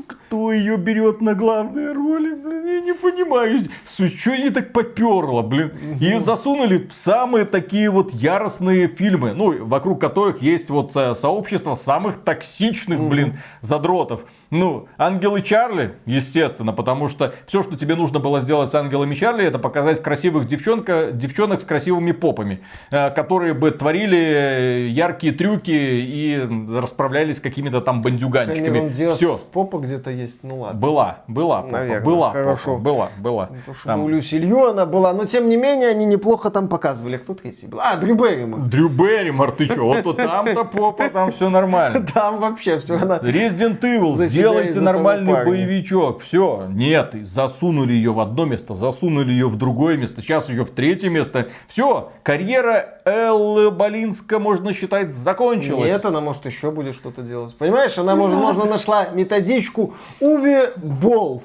Кто 0.07 0.53
ее 0.53 0.77
берет 0.77 1.19
на 1.19 1.33
главные 1.33 1.91
роли, 1.91 2.33
блин, 2.33 2.65
я 2.65 2.79
не 2.81 2.93
понимаю. 2.93 3.67
Что 3.85 4.31
ей 4.31 4.49
так 4.49 4.71
поперло, 4.71 5.41
блин. 5.41 5.73
Ее 5.99 6.21
засунули 6.21 6.87
в 6.87 6.93
самые 6.93 7.43
такие 7.43 7.89
вот 7.89 8.13
яростные 8.13 8.87
фильмы, 8.87 9.33
ну, 9.33 9.65
вокруг 9.65 9.99
которых 9.99 10.41
есть 10.41 10.69
вот 10.69 10.95
э, 10.95 11.15
сообщество 11.15 11.75
самых 11.75 12.23
токсичных, 12.23 13.09
блин, 13.09 13.39
задротов. 13.61 14.21
Ну, 14.51 14.87
Ангелы 14.97 15.41
Чарли, 15.41 15.95
естественно, 16.05 16.73
потому 16.73 17.07
что 17.07 17.33
все, 17.45 17.61
что 17.61 17.77
тебе 17.77 17.95
нужно 17.95 18.19
было 18.19 18.41
сделать 18.41 18.71
с 18.71 18.75
Ангелами 18.75 19.13
Чарли, 19.13 19.45
это 19.45 19.59
показать 19.59 20.01
красивых 20.01 20.47
девчонка, 20.47 21.11
девчонок 21.11 21.61
с 21.61 21.65
красивыми 21.65 22.13
попами, 22.13 22.61
э, 22.89 23.11
которые 23.11 23.53
бы 23.53 23.69
творили 23.71 24.87
яркие 24.89 25.33
трюки 25.33 25.71
и 25.71 26.47
расправлялись 26.75 27.37
с 27.37 27.39
какими-то 27.41 27.81
там 27.81 28.01
бандюганчиками. 28.01 28.89
Все. 28.89 29.39
Попа 29.53 29.77
где-то 29.77 30.09
есть, 30.09 30.43
ну 30.43 30.61
ладно. 30.61 30.79
Была, 30.79 31.17
была 31.27 31.61
попа, 31.61 31.71
Наверное, 31.71 32.05
была 32.05 32.31
хорошо. 32.31 32.77
Попа, 32.77 32.81
была, 32.81 33.09
была. 33.19 33.49
Ну, 33.51 33.73
то, 33.73 33.79
там... 33.83 34.01
У 34.01 34.07
Люси 34.07 34.35
Лью 34.35 34.65
она 34.65 34.85
была, 34.85 35.13
но 35.13 35.25
тем 35.25 35.47
не 35.49 35.57
менее 35.57 35.89
они 35.89 36.05
неплохо 36.05 36.49
там 36.49 36.69
показывали. 36.69 37.17
Кто 37.17 37.35
третий 37.35 37.67
был? 37.67 37.79
А, 37.81 37.97
Дрю 37.97 38.15
Берримор. 38.15 38.61
Дрю 38.61 38.89
Берримор, 38.89 39.51
ты 39.51 39.65
что? 39.65 39.93
Вот 40.03 40.17
там-то 40.17 40.63
попа, 40.65 41.09
там 41.09 41.31
все 41.31 41.49
нормально. 41.49 42.05
Там 42.13 42.39
вообще 42.39 42.79
все. 42.79 42.97
Она... 42.97 43.17
Resident 43.17 43.79
Evil 43.81 44.15
Сделайте 44.39 44.79
нормальный 44.79 45.45
боевичок. 45.45 46.21
Все. 46.21 46.67
Нет, 46.69 47.13
засунули 47.23 47.93
ее 47.93 48.13
в 48.13 48.19
одно 48.19 48.45
место, 48.45 48.75
засунули 48.75 49.31
ее 49.31 49.47
в 49.47 49.57
другое 49.57 49.97
место, 49.97 50.21
сейчас 50.21 50.49
ее 50.49 50.65
в 50.65 50.71
третье 50.71 51.09
место. 51.09 51.49
Все, 51.67 52.11
карьера 52.23 52.99
Эллы 53.05 53.71
Болинска, 53.71 54.39
можно 54.39 54.73
считать, 54.73 55.11
закончилась. 55.11 55.85
Нет, 55.85 56.05
она 56.05 56.21
может 56.21 56.45
еще 56.45 56.71
будет 56.71 56.95
что-то 56.95 57.21
делать. 57.21 57.55
Понимаешь, 57.55 57.97
она, 57.97 58.15
может, 58.15 58.37
можно 58.37 58.65
нашла 58.65 59.09
методичку 59.09 59.93
Уве 60.19 60.73
Бол. 60.77 61.43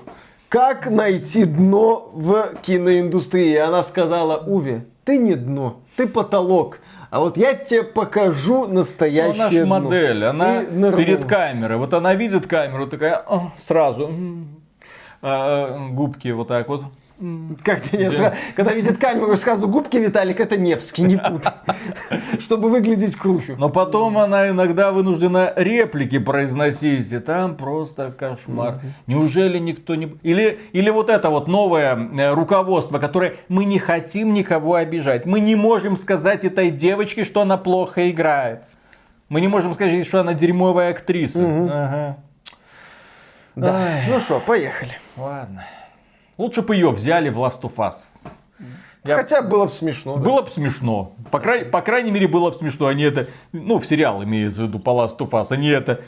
Как 0.49 0.88
найти 0.88 1.45
дно 1.45 2.11
в 2.14 2.55
киноиндустрии? 2.62 3.57
Она 3.57 3.82
сказала, 3.82 4.36
Уве, 4.47 4.86
ты 5.05 5.18
не 5.18 5.34
дно, 5.34 5.80
ты 5.97 6.07
потолок. 6.07 6.78
А 7.14 7.20
вот 7.20 7.36
я 7.36 7.54
тебе 7.54 7.84
покажу 7.84 8.66
настоящую. 8.66 9.36
Ну, 9.36 9.44
наша 9.44 9.66
модель, 9.66 10.24
она 10.24 10.62
перед 10.64 11.24
камерой. 11.26 11.78
Вот 11.78 11.94
она 11.94 12.12
видит 12.16 12.48
камеру, 12.48 12.88
такая 12.88 13.24
сразу 13.60 14.10
а, 15.22 15.90
губки 15.90 16.26
вот 16.32 16.48
так 16.48 16.68
вот. 16.68 16.86
Как 17.62 17.80
ты 17.80 17.96
не 17.96 18.10
да. 18.10 18.34
Когда 18.54 18.72
видит 18.72 18.98
камеру, 18.98 19.36
сразу 19.36 19.68
губки 19.68 19.96
Виталик, 19.96 20.40
это 20.40 20.56
Невский, 20.56 21.02
не 21.02 21.16
путай. 21.16 21.54
Чтобы 22.40 22.68
выглядеть 22.68 23.16
круче. 23.16 23.56
Но 23.58 23.68
потом 23.68 24.18
она 24.18 24.50
иногда 24.50 24.92
вынуждена 24.92 25.52
реплики 25.56 26.18
произносить, 26.18 27.10
и 27.12 27.18
там 27.18 27.56
просто 27.56 28.12
кошмар. 28.12 28.80
Неужели 29.06 29.58
никто 29.58 29.94
не... 29.94 30.16
Или, 30.22 30.58
или 30.72 30.90
вот 30.90 31.08
это 31.08 31.30
вот 31.30 31.48
новое 31.48 31.96
э, 31.96 32.34
руководство, 32.34 32.98
которое 32.98 33.36
мы 33.48 33.64
не 33.64 33.78
хотим 33.78 34.34
никого 34.34 34.74
обижать. 34.74 35.24
Мы 35.24 35.40
не 35.40 35.54
можем 35.54 35.96
сказать 35.96 36.44
этой 36.44 36.70
девочке, 36.70 37.24
что 37.24 37.40
она 37.40 37.56
плохо 37.56 38.10
играет. 38.10 38.62
Мы 39.28 39.40
не 39.40 39.48
можем 39.48 39.72
сказать, 39.74 40.06
что 40.06 40.20
она 40.20 40.34
дерьмовая 40.34 40.90
актриса. 40.90 41.38
Ага. 41.38 42.16
Да. 43.56 44.00
Ну 44.08 44.20
что, 44.20 44.40
поехали. 44.40 44.92
Ладно. 45.16 45.64
Лучше 46.39 46.62
бы 46.62 46.74
ее 46.74 46.91
взяли 46.91 47.28
в 47.30 47.39
Last 47.39 47.61
of 47.62 47.74
Us. 47.76 47.95
Я- 49.05 49.16
Хотя 49.16 49.43
было 49.43 49.66
бы 49.66 49.70
смешно. 49.72 50.16
да. 50.16 50.20
Было 50.22 50.43
бы 50.43 50.51
смешно. 50.51 51.14
По, 51.30 51.39
край- 51.39 51.64
по 51.66 51.82
крайней 51.82 52.11
мере, 52.11 52.26
было 52.26 52.51
бы 52.51 52.57
смешно. 52.57 52.87
Они 52.87 53.03
это, 53.03 53.26
ну, 53.53 53.78
в 53.78 53.85
сериал 53.87 54.22
имеется 54.24 54.62
в 54.62 54.66
виду 54.68 54.78
по 54.78 54.91
Last 54.91 55.18
of 55.18 55.30
Us. 55.30 55.47
Они 55.51 55.68
это... 55.68 56.01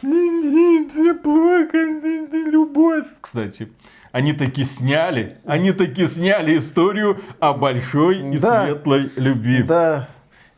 Все 0.00 1.14
плохо, 1.14 1.76
любовь. 2.50 3.04
Кстати, 3.20 3.68
они 4.12 4.32
таки 4.32 4.64
сняли, 4.64 5.36
они 5.44 5.72
таки 5.72 6.06
сняли 6.06 6.56
историю 6.58 7.20
о 7.40 7.52
большой 7.52 8.20
и 8.34 8.38
Да. 8.38 8.64
светлой 8.66 9.10
любви. 9.16 9.62
Да. 9.62 10.08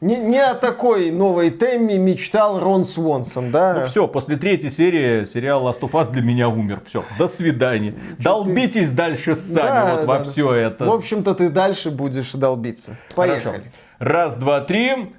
Не, 0.01 0.16
не 0.16 0.38
о 0.38 0.55
такой 0.55 1.11
новой 1.11 1.51
теме 1.51 1.98
мечтал 1.98 2.59
Рон 2.59 2.86
Свонсон, 2.86 3.51
да? 3.51 3.80
Ну 3.82 3.86
все, 3.86 4.09
после 4.09 4.36
третьей 4.36 4.70
серии 4.70 5.26
сериал 5.26 5.68
Last 5.68 5.80
of 5.80 5.90
Us 5.90 6.11
для 6.11 6.22
меня 6.22 6.48
умер. 6.48 6.80
Все, 6.86 7.05
до 7.18 7.28
свидания. 7.28 7.94
Долбитесь 8.18 8.92
дальше 8.92 9.34
сами 9.34 9.57
Да, 9.57 9.90
вот 9.90 10.01
да, 10.01 10.07
во 10.07 10.18
да. 10.18 10.24
все 10.24 10.53
это. 10.55 10.84
В 10.86 10.90
общем-то, 10.90 11.34
ты 11.34 11.51
дальше 11.51 11.90
будешь 11.90 12.32
долбиться. 12.32 12.96
Хорошо. 13.14 13.51
Поехали. 13.51 13.72
Раз, 13.98 14.36
два, 14.36 14.62
три. 14.62 15.09